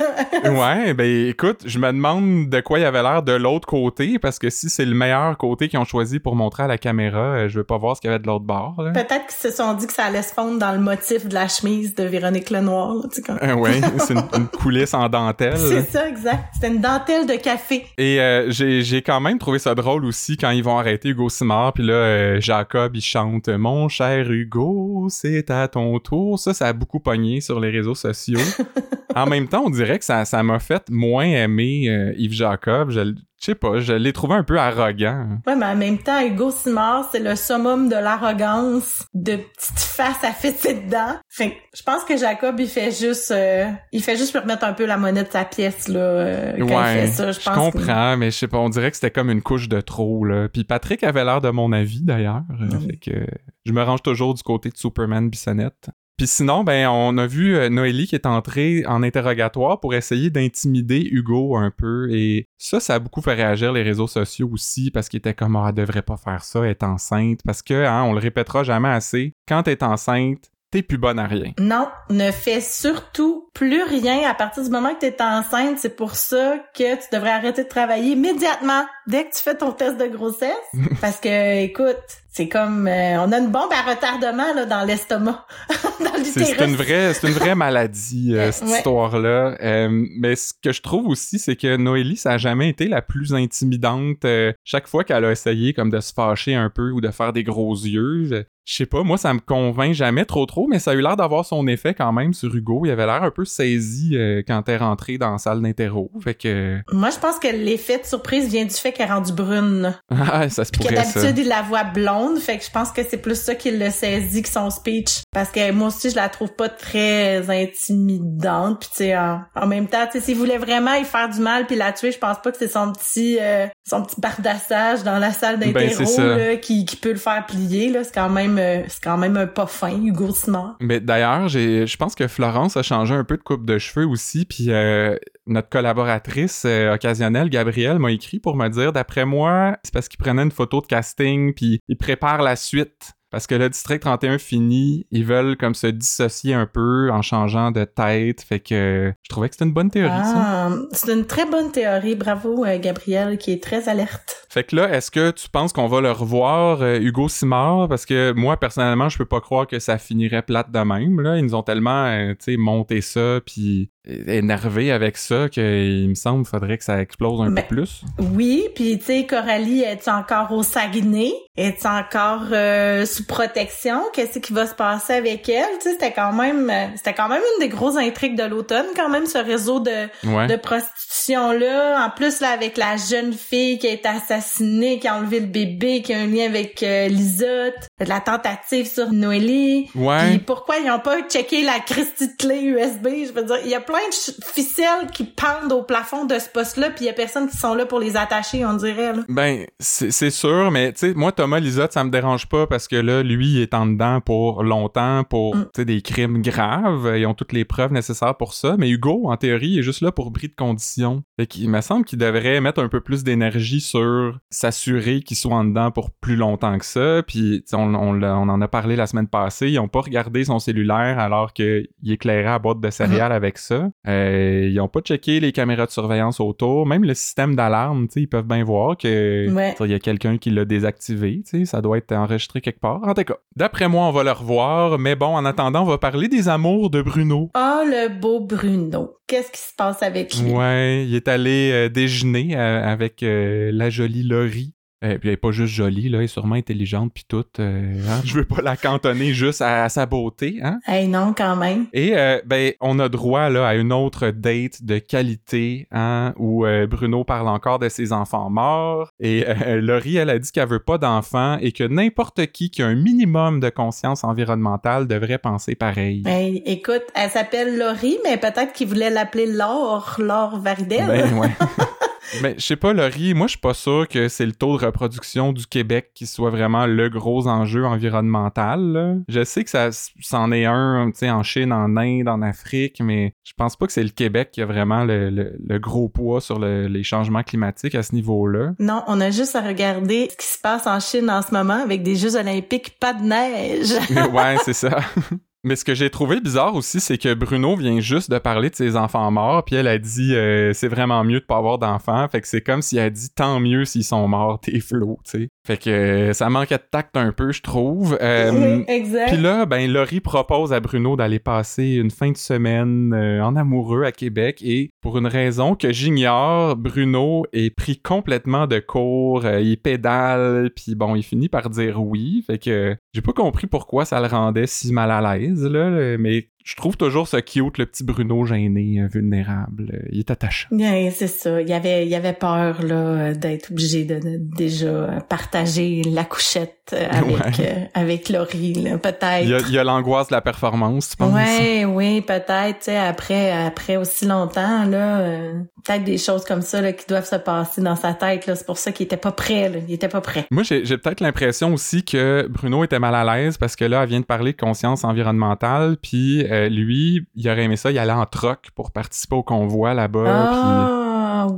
ouais, 0.59 0.93
ben 0.93 1.27
écoute, 1.29 1.61
je 1.65 1.79
me 1.79 1.87
demande 1.87 2.49
de 2.49 2.61
quoi 2.61 2.79
il 2.79 2.85
avait 2.85 3.03
l'air 3.03 3.23
de 3.23 3.33
l'autre 3.33 3.67
côté, 3.67 4.19
parce 4.19 4.39
que 4.39 4.49
si 4.49 4.69
c'est 4.69 4.85
le 4.85 4.95
meilleur 4.95 5.37
côté 5.37 5.69
qu'ils 5.69 5.79
ont 5.79 5.85
choisi 5.85 6.19
pour 6.19 6.35
montrer 6.35 6.63
à 6.63 6.67
la 6.67 6.77
caméra, 6.77 7.19
euh, 7.19 7.49
je 7.49 7.57
veux 7.57 7.63
pas 7.63 7.77
voir 7.77 7.95
ce 7.95 8.01
qu'il 8.01 8.09
y 8.09 8.13
avait 8.13 8.21
de 8.21 8.27
l'autre 8.27 8.45
bord. 8.45 8.75
Peut-être 8.93 9.27
qu'ils 9.27 9.51
se 9.51 9.51
sont 9.51 9.73
dit 9.73 9.87
que 9.87 9.93
ça 9.93 10.05
allait 10.05 10.21
se 10.21 10.33
fondre 10.33 10.59
dans 10.59 10.71
le 10.71 10.79
motif 10.79 11.27
de 11.27 11.33
la 11.33 11.47
chemise 11.47 11.95
de 11.95 12.03
Véronique 12.03 12.49
Lenoir. 12.49 12.95
Là, 12.95 13.03
tu 13.09 13.15
sais, 13.15 13.21
comme... 13.21 13.39
Euh, 13.41 13.53
ouais, 13.55 13.81
c'est 13.99 14.13
une, 14.13 14.23
une, 14.35 14.47
coulisse 14.47 14.93
en 14.93 15.09
dentelle. 15.09 15.57
C'est 15.57 15.89
ça, 15.89 16.07
exact. 16.07 16.45
C'était 16.53 16.67
une 16.67 16.81
dentelle 16.81 17.25
de 17.27 17.35
café. 17.35 17.85
Et 17.97 18.19
euh, 18.19 18.49
j'ai 18.49 19.01
quand 19.01 19.19
même 19.19 19.39
trouvé 19.39 19.59
ça 19.59 19.75
drôle 19.75 20.05
aussi 20.05 20.37
quand 20.37 20.51
ils 20.51 20.63
vont 20.63 20.77
arrêter 20.77 21.09
Hugo 21.09 21.29
Simard, 21.29 21.73
puis 21.73 21.85
là, 21.85 21.93
euh, 21.93 22.41
Jacob, 22.41 22.95
il 22.95 23.01
chante 23.01 23.47
«Mon 23.49 23.87
cher 23.89 24.29
Hugo, 24.29 25.07
c'est 25.09 25.49
à 25.49 25.67
ton 25.67 25.99
tour». 25.99 26.39
Ça, 26.43 26.53
ça 26.53 26.72
a 26.73 26.77
beaucoup 26.77 26.99
pogné 26.99 27.41
sur 27.41 27.59
les 27.59 27.69
réseaux 27.69 27.95
sociaux. 27.95 28.39
en 29.15 29.25
même 29.27 29.47
temps, 29.47 29.63
on 29.65 29.69
dirait 29.69 29.99
que 29.99 30.05
ça 30.05 30.25
ça 30.25 30.43
m'a 30.43 30.59
fait 30.59 30.89
moins 30.89 31.25
aimer 31.25 31.89
euh, 31.89 32.13
Yves 32.17 32.33
Jacob. 32.33 32.89
Je, 32.89 33.13
sais 33.37 33.55
pas, 33.55 33.79
je 33.79 33.93
l'ai 33.93 34.13
trouvé 34.13 34.35
un 34.35 34.43
peu 34.43 34.57
arrogant. 34.57 35.39
Ouais, 35.45 35.55
mais 35.55 35.65
en 35.65 35.75
même 35.75 35.97
temps, 35.97 36.25
Hugo 36.25 36.49
Simard, 36.49 37.09
c'est 37.11 37.19
le 37.19 37.35
summum 37.35 37.89
de 37.89 37.95
l'arrogance, 37.95 39.05
de 39.13 39.35
petite 39.35 39.79
face 39.79 40.23
à 40.23 40.31
fêter 40.31 40.75
dedans. 40.75 41.17
Fait 41.29 41.51
que 41.51 41.55
je 41.75 41.83
pense 41.83 42.03
que 42.05 42.17
Jacob, 42.17 42.59
il 42.59 42.67
fait 42.67 42.91
juste, 42.91 43.31
euh, 43.31 43.69
il 43.91 44.01
fait 44.01 44.15
juste 44.15 44.31
pour 44.31 44.41
remettre 44.41 44.63
un 44.63 44.73
peu 44.73 44.85
la 44.85 44.97
monnaie 44.97 45.23
de 45.23 45.31
sa 45.31 45.45
pièce, 45.45 45.87
là, 45.87 45.99
euh, 45.99 46.57
quand 46.57 46.65
ouais, 46.65 46.93
il 46.95 47.01
fait 47.01 47.07
ça. 47.07 47.31
Je, 47.31 47.39
je 47.39 47.49
comprends, 47.49 48.17
mais 48.17 48.31
je 48.31 48.37
sais 48.37 48.47
pas, 48.47 48.59
on 48.59 48.69
dirait 48.69 48.91
que 48.91 48.97
c'était 48.97 49.11
comme 49.11 49.29
une 49.29 49.41
couche 49.41 49.67
de 49.67 49.81
trop, 49.81 50.23
là. 50.25 50.47
Puis 50.47 50.63
Patrick 50.63 51.03
avait 51.03 51.25
l'air 51.25 51.41
de 51.41 51.49
mon 51.49 51.71
avis, 51.73 52.01
d'ailleurs. 52.01 52.43
Mm. 52.49 52.79
Fait 52.87 52.97
que 52.97 53.25
je 53.65 53.71
me 53.73 53.83
range 53.83 54.01
toujours 54.03 54.33
du 54.33 54.43
côté 54.43 54.69
de 54.69 54.77
Superman 54.77 55.29
Bissonnette. 55.29 55.89
Puis 56.17 56.27
sinon, 56.27 56.63
ben, 56.63 56.88
on 56.89 57.17
a 57.17 57.25
vu 57.25 57.55
euh, 57.55 57.70
Noélie 57.70 58.05
qui 58.08 58.15
est 58.15 58.27
entrée 58.27 58.86
en 58.86 59.01
interrogatoire 59.01 59.79
pour 59.79 59.96
essayer 59.96 60.29
d'intimider 60.29 61.01
Hugo 61.12 61.58
un 61.58 61.72
peu. 61.72 62.08
Et 62.12 62.48
ça, 62.58 62.79
ça 62.79 62.96
a 62.96 63.00
beaucoup 63.00 63.22
fait 63.22 63.34
réagir 63.34 63.74
les 63.74 63.82
réseaux 63.82 64.08
sociaux 64.08 64.50
aussi 64.51 64.91
parce 64.91 65.10
qu'il 65.10 65.17
était 65.17 65.34
comme, 65.34 65.55
ah, 65.55 65.65
elle 65.70 65.75
devrait 65.75 66.03
pas 66.03 66.17
faire 66.17 66.43
ça, 66.43 66.67
est 66.67 66.84
enceinte. 66.84 67.39
Parce 67.43 67.63
que, 67.63 67.86
hein, 67.86 68.03
on 68.03 68.13
le 68.13 68.20
répétera 68.20 68.63
jamais 68.63 68.89
assez, 68.89 69.34
quand 69.48 69.63
t'es 69.63 69.84
enceinte, 69.84 70.51
t'es 70.73 70.81
plus 70.81 70.97
bonne 70.97 71.19
à 71.19 71.27
rien. 71.27 71.51
Non, 71.59 71.87
ne 72.09 72.31
fais 72.31 72.59
surtout 72.59 73.47
plus 73.53 73.83
rien 73.83 74.27
à 74.27 74.33
partir 74.33 74.63
du 74.63 74.69
moment 74.71 74.93
que 74.95 75.01
t'es 75.01 75.15
enceinte. 75.21 75.77
C'est 75.77 75.95
pour 75.95 76.15
ça 76.15 76.55
que 76.75 76.95
tu 76.95 77.07
devrais 77.13 77.29
arrêter 77.29 77.63
de 77.63 77.69
travailler 77.69 78.13
immédiatement 78.13 78.83
dès 79.07 79.25
que 79.25 79.35
tu 79.35 79.41
fais 79.43 79.55
ton 79.55 79.71
test 79.71 79.97
de 79.97 80.07
grossesse. 80.07 80.49
Parce 81.01 81.19
que, 81.19 81.63
écoute, 81.63 81.97
c'est 82.31 82.47
comme 82.49 82.87
euh, 82.87 83.23
on 83.23 83.31
a 83.31 83.37
une 83.37 83.51
bombe 83.51 83.71
à 83.71 83.87
retardement 83.91 84.51
là 84.55 84.65
dans 84.65 84.83
l'estomac, 84.83 85.45
dans 85.99 86.17
l'utérus. 86.17 86.55
C'est 86.57 86.65
une 86.65 86.75
vraie, 86.75 87.13
c'est 87.13 87.27
une 87.27 87.33
vraie 87.33 87.53
maladie 87.53 88.35
euh, 88.35 88.51
cette 88.51 88.67
Ouais. 88.67 88.77
histoire-là. 88.77 89.55
Euh, 89.61 89.89
mais 90.17 90.35
ce 90.35 90.53
que 90.59 90.71
je 90.71 90.81
trouve 90.81 91.07
aussi, 91.07 91.37
c'est 91.37 91.55
que 91.55 91.77
Noélie, 91.77 92.17
ça 92.17 92.31
a 92.31 92.37
jamais 92.39 92.69
été 92.69 92.87
la 92.87 93.03
plus 93.03 93.35
intimidante. 93.35 94.25
Euh, 94.25 94.51
chaque 94.63 94.87
fois 94.87 95.03
qu'elle 95.03 95.23
a 95.25 95.31
essayé 95.31 95.73
comme 95.73 95.91
de 95.91 95.99
se 95.99 96.11
fâcher 96.11 96.55
un 96.55 96.71
peu 96.71 96.89
ou 96.89 97.01
de 97.01 97.11
faire 97.11 97.33
des 97.33 97.43
gros 97.43 97.75
yeux, 97.75 98.45
je, 98.65 98.75
sais 98.75 98.86
pas, 98.86 99.03
moi 99.03 99.17
ça 99.17 99.34
me 99.34 99.39
convainc 99.39 99.93
jamais 99.93 100.25
trop 100.25 100.46
trop, 100.46 100.67
mais 100.67 100.79
ça 100.79 100.91
a 100.91 100.93
eu 100.93 101.01
l'air 101.01 101.15
d'avoir 101.15 101.46
son 101.46 101.67
effet 101.67 101.93
quand 101.93 102.12
même 102.12 102.34
sur 102.34 102.53
Hugo. 102.55 102.82
Il 102.86 102.91
avait 102.91 103.05
l'air 103.05 103.24
un 103.24 103.32
peu 103.32 103.46
saisi 103.46 104.15
euh, 104.15 104.41
quand 104.46 104.62
t'es 104.63 104.77
rentré 104.77 105.17
dans 105.17 105.32
la 105.32 105.38
salle 105.38 105.62
d'interro. 105.62 106.12
Fait 106.24 106.34
que 106.34 106.79
Moi, 106.91 107.10
je 107.10 107.20
pense 107.20 107.39
que 107.39 107.48
l'effet 107.48 108.00
de 108.00 108.05
surprise 108.05 108.50
vient 108.50 108.65
du 108.65 108.74
fait 108.74 108.91
qu'elle 108.91 109.08
est 109.08 109.12
rendue 109.12 109.34
brune. 109.34 109.96
ah, 110.12 110.50
ça 110.50 110.65
se 110.65 110.72
Puis 110.72 110.82
pourrait 110.82 111.03
ça. 111.03 111.20
d'habitude, 111.22 111.43
il 111.46 111.48
la 111.50 111.62
voit 111.62 111.84
blonde. 111.84 112.38
Fait 112.39 112.58
que 112.58 112.63
je 112.63 112.72
pense 112.72 112.91
que 112.91 113.01
c'est 113.03 113.17
plus 113.17 113.39
ça 113.39 113.55
qui 113.55 113.72
le 113.72 113.89
saisit 113.89 114.41
que 114.41 114.50
son 114.50 114.70
speech. 114.70 115.22
Parce 115.32 115.50
que 115.50 115.72
moi 115.72 115.88
aussi, 115.88 116.10
je 116.10 116.15
la 116.15 116.29
trouve 116.29 116.53
pas 116.53 116.70
très 116.70 117.50
intimidante. 117.50 118.79
Puis 118.82 118.89
tu 118.89 118.98
sais, 118.98 119.17
en, 119.17 119.41
en 119.55 119.67
même 119.67 119.88
temps, 119.88 120.05
tu 120.05 120.20
sais, 120.20 120.25
s'il 120.25 120.38
voulait 120.38 120.58
vraiment 120.58 120.93
y 120.96 121.03
faire 121.03 121.29
du 121.29 121.39
mal 121.39 121.65
puis 121.65 121.75
la 121.75 121.91
tuer, 121.91 122.12
je 122.12 122.20
pense 122.20 122.38
pas 122.41 122.51
que 122.51 122.58
c'est 122.58 122.67
son 122.67 122.91
petit 122.91 123.38
euh, 123.41 123.67
son 123.88 124.03
petit 124.03 124.20
bardassage 124.20 125.03
dans 125.03 125.20
la 125.20 125.32
salle 125.32 125.58
Ben, 125.58 125.74
d'interro 125.74 126.58
qui, 126.62 126.86
qui 126.86 126.96
peut 126.96 127.12
le 127.12 127.17
faire 127.17 127.46
plier. 127.46 127.89
Là, 127.89 128.03
c'est 128.03 128.13
quand 128.13 128.29
même 128.29 128.52
euh, 128.57 128.83
c'est 128.88 129.03
quand 129.03 129.17
même 129.17 129.38
un 129.38 129.48
pas 129.48 129.67
fin, 129.67 129.91
Hugo 129.91 130.31
Simard. 130.31 130.77
Mais 130.79 131.00
d'ailleurs, 131.00 131.48
je 131.48 131.98
pense 131.98 132.15
que 132.15 132.27
Florence 132.27 132.77
a 132.77 132.83
changé 132.83 133.13
un 133.13 133.24
peu 133.24 133.38
de 133.38 133.43
coupe 133.43 133.65
de 133.65 133.77
cheveux 133.77 134.07
aussi, 134.07 134.45
puis 134.45 134.67
euh, 134.69 135.17
notre 135.45 135.69
collaboratrice 135.69 136.63
euh, 136.65 136.93
occasionnelle, 136.93 137.50
Gabrielle, 137.50 138.00
m'a 138.00 138.12
écrit 138.12 138.39
pour 138.39 138.55
me 138.55 138.67
dire, 138.69 138.93
d'après 138.93 139.25
moi, 139.25 139.77
c'est 139.83 139.93
parce 139.93 140.07
qu'il 140.07 140.17
prenait 140.17 140.43
une 140.43 140.51
photo 140.51 140.81
de 140.81 140.88
casting, 140.88 141.53
puis 141.53 141.79
il 141.88 141.98
prépare 141.98 142.41
la 142.41 142.55
suite. 142.55 143.13
Parce 143.33 143.47
que 143.47 143.55
le 143.55 143.67
district 143.67 144.03
31 144.03 144.37
fini, 144.37 145.07
ils 145.09 145.25
veulent 145.25 145.57
comme 145.57 145.73
se 145.73 145.87
dissocier 145.87 146.53
un 146.53 146.67
peu 146.67 147.09
en 147.11 147.23
changeant 147.23 147.71
de 147.71 147.83
tête. 147.83 148.43
Fait 148.43 148.59
que 148.59 149.11
je 149.23 149.27
trouvais 149.27 149.49
que 149.49 149.55
c'était 149.55 149.65
une 149.65 149.73
bonne 149.73 149.89
théorie. 149.89 150.11
Ah, 150.13 150.69
c'est 150.91 151.11
une 151.11 151.25
très 151.25 151.47
bonne 151.47 151.71
théorie. 151.71 152.13
Bravo, 152.13 152.63
euh, 152.63 152.77
Gabrielle, 152.77 153.39
qui 153.39 153.51
est 153.51 153.63
très 153.63 153.89
alerte. 153.89 154.45
Fait 154.49 154.63
que 154.63 154.75
là, 154.75 154.95
est-ce 154.95 155.09
que 155.09 155.31
tu 155.31 155.49
penses 155.49 155.73
qu'on 155.73 155.87
va 155.87 155.99
le 155.99 156.11
revoir, 156.11 156.83
euh, 156.83 156.99
Hugo 156.99 157.27
Simard? 157.27 157.89
Parce 157.89 158.05
que 158.05 158.33
moi, 158.33 158.55
personnellement, 158.57 159.09
je 159.09 159.17
peux 159.17 159.25
pas 159.25 159.41
croire 159.41 159.65
que 159.65 159.79
ça 159.79 159.97
finirait 159.97 160.43
plate 160.43 160.69
de 160.69 160.81
même. 160.81 161.19
Là. 161.19 161.39
Ils 161.39 161.43
nous 161.43 161.55
ont 161.55 161.63
tellement, 161.63 162.05
euh, 162.05 162.35
tu 162.35 162.51
sais, 162.51 162.57
monté 162.57 163.01
ça, 163.01 163.39
puis 163.43 163.89
énervé 164.05 164.91
avec 164.91 165.17
ça, 165.17 165.48
qu'il 165.50 166.07
me 166.10 166.15
semble 166.15 166.45
faudrait 166.45 166.77
que 166.77 166.83
ça 166.83 167.00
explose 167.01 167.41
un 167.41 167.50
Ben, 167.51 167.63
peu 167.63 167.75
plus. 167.75 168.01
Oui, 168.19 168.65
puis 168.75 168.98
tu 169.00 169.05
sais, 169.05 169.25
Coralie, 169.25 169.81
est 169.81 170.07
encore 170.07 170.51
au 170.51 170.63
Saguenay? 170.63 171.31
Est 171.55 171.86
encore 171.86 172.48
euh, 172.51 173.05
sous 173.05 173.25
protection? 173.25 174.01
Qu'est-ce 174.12 174.39
qui 174.39 174.53
va 174.53 174.65
se 174.65 174.74
passer 174.74 175.13
avec 175.13 175.48
elle? 175.48 175.65
Tu 175.79 175.83
sais, 175.83 175.91
c'était 175.91 176.12
quand 176.12 176.33
même 176.33 176.69
euh, 176.69 176.88
c'était 176.95 177.13
quand 177.13 177.29
même 177.29 177.41
une 177.55 177.67
des 177.67 177.69
grosses 177.69 177.95
intrigues 177.98 178.36
de 178.36 178.43
l'automne, 178.43 178.88
quand 178.95 179.07
même, 179.10 179.27
ce 179.27 179.38
réseau 179.38 179.79
de, 179.79 180.07
Ouais. 180.27 180.48
de 180.48 180.55
prostitution-là. 180.55 182.05
En 182.05 182.10
plus, 182.10 182.39
là, 182.41 182.50
avec 182.50 182.77
la 182.77 182.98
jeune 182.98 183.33
fille 183.33 183.77
qui 183.77 183.88
a 183.88 183.91
été 183.91 184.10
assassinée, 184.10 185.00
qui 185.00 185.07
a 185.07 185.15
enlevé 185.17 185.39
le 185.41 185.45
bébé, 185.45 186.01
qui 186.01 186.13
a 186.13 186.19
un 186.19 186.25
lien 186.27 186.45
avec 186.45 186.81
euh, 186.83 187.07
Lisotte, 187.07 187.88
la 188.00 188.19
tentative 188.19 188.88
sur 188.88 189.12
Noélie. 189.12 189.89
Ouais. 189.95 190.29
Puis 190.29 190.39
pourquoi 190.39 190.77
ils 190.83 190.89
ont 190.89 191.00
pas 191.00 191.22
checké 191.29 191.63
la 191.63 191.79
Christie 191.79 192.36
clé 192.38 192.62
USB? 192.63 193.07
Je 193.27 193.31
veux 193.31 193.43
dire, 193.45 193.57
il 193.63 193.69
y 193.69 193.75
a 193.75 193.79
plein 193.81 193.92
de 194.09 194.13
ch- 194.13 194.35
ficelles 194.43 195.07
qui 195.12 195.23
pendent 195.23 195.71
au 195.71 195.83
plafond 195.83 196.25
de 196.25 196.38
ce 196.39 196.50
poste-là, 196.50 196.89
puis 196.89 197.05
il 197.05 197.07
y 197.07 197.09
a 197.09 197.13
personne 197.13 197.47
qui 197.50 197.57
sont 197.57 197.73
là 197.75 197.85
pour 197.85 198.00
les 198.00 198.17
attacher, 198.17 198.65
on 198.65 198.73
dirait. 198.73 199.13
Là. 199.13 199.23
Ben, 199.29 199.65
c'est 199.79 200.29
sûr, 200.29 200.71
mais 200.71 200.91
tu 200.93 201.00
sais, 201.00 201.13
moi, 201.13 201.31
Thomas 201.31 201.59
Lisotte, 201.59 201.93
ça 201.93 202.03
me 202.03 202.09
dérange 202.09 202.47
pas 202.47 202.67
parce 202.67 202.88
que 202.88 202.95
là, 202.95 203.23
lui, 203.23 203.53
il 203.53 203.62
est 203.62 203.73
en 203.73 203.85
dedans 203.85 204.21
pour 204.21 204.63
longtemps 204.63 205.23
pour, 205.23 205.55
Mm. 205.55 205.83
des 205.83 206.01
crimes 206.01 206.41
graves. 206.41 207.13
Ils 207.17 207.25
ont 207.25 207.33
toutes 207.33 207.53
les 207.53 207.65
preuves 207.65 207.91
nécessaires 207.93 208.35
pour 208.35 208.53
ça. 208.53 208.75
Mais 208.77 208.89
Hugo, 208.89 209.23
en 209.29 209.38
théorie, 209.38 209.69
il 209.69 209.79
est 209.79 209.83
juste 209.83 210.01
là 210.01 210.12
pour 210.12 210.31
bris 210.31 210.47
de 210.50 210.55
conditions. 210.55 211.23
Fait 211.39 211.47
qu'il 211.47 211.69
me 211.69 211.81
semble 211.81 212.05
qu'il 212.05 212.19
devrait 212.19 212.62
mettre 212.62 212.81
un 212.81 212.88
peu 212.89 213.01
plus 213.01 213.23
d'énergie 213.23 213.81
sur 213.81 214.38
s'assurer 214.50 215.21
qu'il 215.21 215.38
soit 215.38 215.55
en 215.55 215.65
dedans 215.65 215.91
pour 215.91 216.12
plus 216.12 216.35
longtemps 216.35 216.77
que 216.77 216.85
ça. 216.85 217.21
Puis, 217.27 217.63
on, 217.73 217.93
on, 217.95 218.21
on 218.23 218.50
en 218.50 218.62
a 218.62 218.67
parlé 218.67 218.95
la 218.95 219.07
semaine 219.07 219.27
passée. 219.27 219.69
Ils 219.69 219.79
ont 219.79 219.88
pas 219.88 220.01
regardé 220.01 220.43
son 220.45 220.59
cellulaire 220.59 221.19
alors 221.19 221.53
qu'il 221.53 221.88
éclairait 222.05 222.47
à 222.47 222.59
boîte 222.59 222.79
de 222.79 222.89
céréales 222.89 223.31
avec 223.31 223.57
ça. 223.57 223.82
Euh, 224.07 224.69
ils 224.71 224.79
ont 224.79 224.87
pas 224.87 225.01
checké 225.01 225.39
les 225.39 225.51
caméras 225.51 225.85
de 225.85 225.91
surveillance 225.91 226.39
autour. 226.39 226.85
Même 226.85 227.03
le 227.03 227.13
système 227.13 227.55
d'alarme, 227.55 228.07
ils 228.15 228.27
peuvent 228.27 228.45
bien 228.47 228.63
voir 228.63 228.97
que 228.97 229.49
Ouais. 229.53 229.75
il 229.79 229.91
y 229.91 229.93
a 229.93 229.99
quelqu'un 229.99 230.37
qui 230.37 230.49
l'a 230.49 230.65
désactivé, 230.65 231.41
ça 231.65 231.81
doit 231.81 231.97
être 231.97 232.11
enregistré 232.13 232.61
quelque 232.61 232.79
part. 232.79 233.01
En 233.03 233.13
tout 233.13 233.23
cas, 233.23 233.35
d'après 233.55 233.87
moi, 233.87 234.07
on 234.07 234.11
va 234.11 234.23
le 234.23 234.31
revoir, 234.31 234.97
mais 234.99 235.15
bon, 235.15 235.35
en 235.35 235.45
attendant, 235.45 235.83
on 235.83 235.87
va 235.87 235.97
parler 235.97 236.27
des 236.27 236.49
amours 236.49 236.89
de 236.89 237.01
Bruno. 237.01 237.49
Oh, 237.55 237.81
le 237.85 238.09
beau 238.19 238.39
Bruno. 238.39 239.17
Qu'est-ce 239.27 239.51
qui 239.51 239.61
se 239.61 239.73
passe 239.75 240.03
avec 240.03 240.35
lui? 240.35 240.51
Ouais, 240.51 241.05
il 241.07 241.15
est 241.15 241.27
allé 241.27 241.71
euh, 241.73 241.89
déjeuner 241.89 242.55
euh, 242.57 242.83
avec 242.83 243.23
la 243.23 243.89
jolie 243.89 244.23
Laurie. 244.23 244.73
Euh, 245.03 245.17
puis 245.17 245.29
elle 245.29 245.33
est 245.33 245.38
pas 245.38 245.51
juste 245.51 245.74
jolie, 245.74 246.10
là, 246.10 246.19
elle 246.19 246.25
est 246.25 246.27
sûrement 246.27 246.55
intelligente 246.55 247.12
puis 247.13 247.25
tout. 247.27 247.43
euh, 247.60 248.00
hein. 248.10 248.22
Je 248.24 248.36
veux 248.36 248.45
pas 248.45 248.62
la 248.62 248.77
cantonner 248.77 249.33
juste 249.33 249.62
à, 249.62 249.83
à 249.83 249.89
sa 249.89 250.05
beauté, 250.05 250.60
hein. 250.63 250.79
Hey, 250.88 251.07
non, 251.07 251.33
quand 251.38 251.55
même. 251.55 251.88
Et 251.93 252.13
euh, 252.15 252.39
ben, 252.45 252.72
on 252.81 253.00
a 253.00 253.10
droit 253.10 253.50
là 253.50 253.67
à 253.67 253.75
une 253.75 253.91
autre 253.91 254.29
date 254.29 254.83
de 254.83 255.00
qualité, 255.00 255.88
hein, 255.91 256.33
où 256.38 256.65
euh, 256.65 256.88
Bruno 256.88 257.24
parle 257.24 257.48
encore 257.50 257.79
de 257.79 257.89
ses 257.89 258.13
enfants 258.13 258.50
morts. 258.50 259.10
Et 259.19 259.45
euh, 259.48 259.81
Laurie, 259.81 260.17
elle 260.17 260.29
a 260.29 260.39
dit 260.39 260.51
qu'elle 260.51 260.69
veut 260.69 260.79
pas 260.79 260.98
d'enfants 260.98 261.57
et 261.60 261.72
que 261.72 261.83
n'importe 261.83 262.45
qui 262.48 262.69
qui 262.69 262.81
a 262.81 262.88
un 262.88 262.95
minimum 262.95 263.60
de 263.60 263.69
conscience 263.69 264.24
environnementale 264.24 265.07
devrait 265.07 265.38
penser 265.38 265.75
pareil. 265.75 266.24
Hey, 266.25 266.63
écoute, 266.65 267.03
elle 267.15 267.29
s'appelle 267.29 267.77
Laurie, 267.77 268.17
mais 268.24 268.38
peut-être 268.38 268.74
qu'il 268.74 268.88
voulait 268.88 269.10
l'appeler 269.10 269.48
Laure, 269.48 270.15
Laure 270.19 270.60
Varidel. 270.60 271.07
Ben 271.07 271.38
ouais. 271.38 271.50
Mais 272.41 272.55
je 272.57 272.65
sais 272.65 272.75
pas, 272.75 272.93
Laurie, 272.93 273.33
moi 273.33 273.47
je 273.47 273.51
suis 273.51 273.59
pas 273.59 273.73
sûr 273.73 274.07
que 274.07 274.27
c'est 274.27 274.45
le 274.45 274.51
taux 274.53 274.77
de 274.77 274.85
reproduction 274.85 275.51
du 275.53 275.67
Québec 275.67 276.11
qui 276.15 276.25
soit 276.25 276.49
vraiment 276.49 276.85
le 276.85 277.09
gros 277.09 277.47
enjeu 277.47 277.85
environnemental. 277.85 278.81
là. 278.81 279.15
Je 279.27 279.43
sais 279.43 279.63
que 279.63 279.69
ça 279.69 279.89
c'en 280.21 280.51
est 280.51 280.65
un, 280.65 281.09
tu 281.11 281.19
sais, 281.19 281.29
en 281.29 281.43
Chine, 281.43 281.71
en 281.73 281.95
Inde, 281.97 282.27
en 282.29 282.41
Afrique, 282.41 283.01
mais 283.01 283.33
je 283.43 283.53
pense 283.57 283.75
pas 283.75 283.85
que 283.87 283.93
c'est 283.93 284.03
le 284.03 284.09
Québec 284.09 284.49
qui 284.51 284.61
a 284.61 284.65
vraiment 284.65 285.03
le, 285.03 285.29
le- 285.29 285.55
le 285.65 285.79
gros 285.79 286.09
poids 286.09 286.41
sur 286.41 286.59
le- 286.59 286.87
les 286.87 287.03
changements 287.03 287.43
climatiques 287.43 287.95
à 287.95 288.03
ce 288.03 288.13
niveau-là. 288.15 288.73
Non, 288.79 289.03
on 289.07 289.19
a 289.21 289.29
juste 289.31 289.55
à 289.55 289.61
regarder 289.61 290.29
ce 290.31 290.37
qui 290.37 290.47
se 290.47 290.59
passe 290.59 290.87
en 290.87 290.99
Chine 290.99 291.29
en 291.29 291.41
ce 291.41 291.53
moment 291.53 291.81
avec 291.83 292.03
des 292.03 292.15
Jeux 292.15 292.35
olympiques, 292.35 292.97
pas 292.99 293.13
de 293.13 293.23
neige. 293.23 293.91
ouais, 294.33 294.55
c'est 294.63 294.73
ça. 294.73 294.99
Mais 295.65 295.77
ce 295.77 295.86
que 295.86 295.96
j'ai 295.96 296.10
trouvé 296.10 296.41
bizarre 296.41 296.75
aussi, 296.75 297.00
c'est 297.00 297.17
que 297.17 297.34
Bruno 297.34 297.77
vient 297.77 298.01
juste 298.01 298.29
de 298.29 298.38
parler 298.38 298.70
de 298.70 298.75
ses 298.75 298.98
enfants 298.98 299.32
morts, 299.32 299.63
puis 299.63 299.75
elle 299.75 299.88
a 299.88 299.98
dit 299.98 300.36
euh, 300.36 300.74
c'est 300.74 300.89
vraiment 300.89 301.24
mieux 301.24 301.39
de 301.39 301.46
pas 301.46 301.55
avoir 301.58 301.77
d'enfants. 301.77 302.27
Fait 302.27 302.41
que 302.41 302.48
c'est 302.50 302.62
comme 302.62 302.82
si 302.82 302.98
elle 302.98 303.05
a 303.05 303.10
dit 303.10 303.29
tant 303.29 303.62
mieux 303.62 303.86
s'ils 303.86 304.03
sont 304.03 304.27
morts, 304.27 304.60
t'es 304.62 304.82
flots, 304.82 305.20
tu 305.24 305.32
sais. 305.32 305.50
Fait 305.65 305.77
que 305.77 305.89
euh, 305.89 306.34
ça 306.34 306.50
manquait 306.50 306.77
de 306.77 306.84
tact 306.91 307.15
un 307.15 307.32
peu, 307.32 307.51
je 307.51 307.62
trouve. 307.62 308.17
Euh, 308.24 308.84
exact. 308.88 309.34
Puis 309.34 309.41
là, 309.41 309.65
ben 309.65 309.91
Laurie 309.91 310.22
propose 310.22 310.72
à 310.72 310.79
Bruno 310.79 311.15
d'aller 311.15 311.39
passer 311.39 311.96
une 311.96 312.10
fin 312.10 312.32
de 312.32 312.38
semaine 312.38 313.13
en 313.13 313.55
amoureux 313.55 314.03
à 314.03 314.12
Québec 314.12 314.62
et 314.63 314.91
pour 315.01 315.17
une 315.17 315.27
raison 315.27 315.75
que 315.75 315.91
j'ignore, 315.91 316.75
Bruno 316.77 317.46
est 317.51 317.70
pris 317.70 318.00
complètement 318.00 318.65
de 318.65 318.79
court, 318.79 319.46
il 319.46 319.77
pédale, 319.77 320.72
puis 320.75 320.96
bon, 320.96 321.15
il 321.15 321.24
finit 321.24 321.50
par 321.50 321.70
dire 321.70 322.01
oui. 322.01 322.43
Fait 322.48 322.58
que 322.58 322.96
j'ai 323.13 323.22
pas 323.22 323.34
compris 323.34 323.67
pourquoi 323.67 324.05
ça 324.05 324.22
le 324.22 324.27
rendait 324.27 324.67
si 324.67 324.93
mal 324.93 325.12
à 325.12 325.38
l'aise, 325.38 325.63
là, 325.65 326.17
mais 326.17 326.50
je 326.63 326.75
trouve 326.75 326.96
toujours 326.96 327.27
ce 327.27 327.38
cute, 327.38 327.77
le 327.77 327.86
petit 327.86 328.03
Bruno 328.03 328.46
gêné, 328.46 329.01
euh, 329.01 329.08
vulnérable. 329.08 329.91
Euh, 329.93 330.08
il 330.12 330.20
est 330.20 330.32
attachant. 330.32 330.70
Oui, 330.72 331.12
c'est 331.12 331.27
ça. 331.27 331.62
Il 331.62 331.72
avait, 331.74 332.08
il 332.08 332.15
avait 332.15 332.34
peur 332.34 332.82
là 332.84 333.34
d'être 333.34 333.72
obligé 333.72 334.05
de, 334.05 334.20
déjà 334.38 335.24
partager 335.29 336.01
la 336.03 336.24
couchette 336.24 336.96
avec 337.12 337.62
avec 337.93 338.29
Laurie, 338.29 338.74
peut-être. 339.01 339.43
Il 339.43 339.74
y 339.74 339.77
a, 339.77 339.84
l'angoisse 339.84 340.27
de 340.27 340.34
la 340.34 340.41
performance, 340.41 341.10
tu 341.10 341.17
penses? 341.17 341.34
Ouais, 341.34 341.86
oui, 341.86 342.22
peut-être. 342.22 342.89
Après, 342.89 343.51
après 343.51 343.98
aussi 343.98 344.25
longtemps 344.25 344.86
là, 344.86 345.20
euh, 345.20 345.53
peut-être 345.86 346.03
des 346.03 346.17
choses 346.17 346.46
comme 346.46 346.62
ça 346.62 346.82
là, 346.82 346.93
qui 346.93 347.05
doivent 347.08 347.27
se 347.27 347.36
passer 347.36 347.82
dans 347.82 347.96
sa 347.96 348.13
tête. 348.13 348.48
Là, 348.48 348.55
c'est 348.55 348.65
pour 348.65 348.77
ça 348.77 348.91
qu'il 348.91 349.05
était 349.05 349.17
pas 349.17 349.32
prêt. 349.32 349.70
Là. 349.70 349.79
Il 349.88 349.93
était 349.93 350.08
pas 350.08 350.22
prêt. 350.22 350.46
Moi, 350.51 350.63
j'ai, 350.63 350.86
j'ai 350.86 350.98
peut-être 350.98 351.22
l'impression 351.22 351.74
aussi 351.74 352.03
que 352.03 352.48
Bruno 352.50 352.84
était 352.84 353.00
mal 353.00 353.15
à 353.15 353.24
l'aise 353.36 353.58
parce 353.58 353.75
que 353.75 353.86
là, 353.86 354.03
elle 354.03 354.10
vient 354.10 354.20
de 354.20 354.25
parler 354.25 354.53
de 354.53 354.58
conscience 354.58 355.03
environnementale, 355.03 355.98
puis 356.01 356.46
euh, 356.53 356.69
lui, 356.69 357.25
il 357.36 357.50
aurait 357.50 357.63
aimé 357.63 357.75
ça, 357.75 357.91
il 357.91 357.98
allait 357.98 358.12
en 358.12 358.25
troc 358.25 358.69
pour 358.75 358.91
participer 358.91 359.36
au 359.36 359.43
convoi 359.43 359.93
là-bas. 359.93 361.01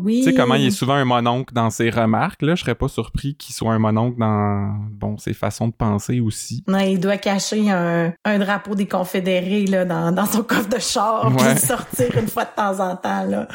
Oui. 0.01 0.22
Tu 0.24 0.32
sais 0.32 0.34
comment 0.34 0.55
il 0.55 0.67
est 0.67 0.72
souvent 0.72 0.94
un 0.94 1.05
mononcle 1.05 1.53
dans 1.53 1.70
ses 1.70 1.89
remarques, 1.89 2.41
là, 2.41 2.55
je 2.55 2.62
serais 2.62 2.75
pas 2.75 2.88
surpris 2.88 3.36
qu'il 3.36 3.53
soit 3.53 3.74
un 3.74 3.79
mononcle 3.79 4.20
dans, 4.20 4.75
bon, 4.91 5.17
ses 5.17 5.34
façons 5.34 5.67
de 5.67 5.74
penser 5.74 6.20
aussi. 6.20 6.63
Il 6.67 7.00
doit 7.00 7.17
cacher 7.17 7.70
un, 7.72 8.13
drapeau 8.39 8.75
des 8.75 8.88
confédérés, 8.88 9.65
là, 9.65 9.86
dans, 9.86 10.25
son 10.25 10.44
coffre 10.44 10.70
de 10.70 10.79
char, 10.79 11.32
puis 11.36 11.58
sortir 11.58 12.17
une 12.17 12.27
fois 12.27 12.46
de 12.46 12.55
temps 12.55 12.79
en 12.79 12.96
temps, 12.96 13.24
là. 13.25 13.48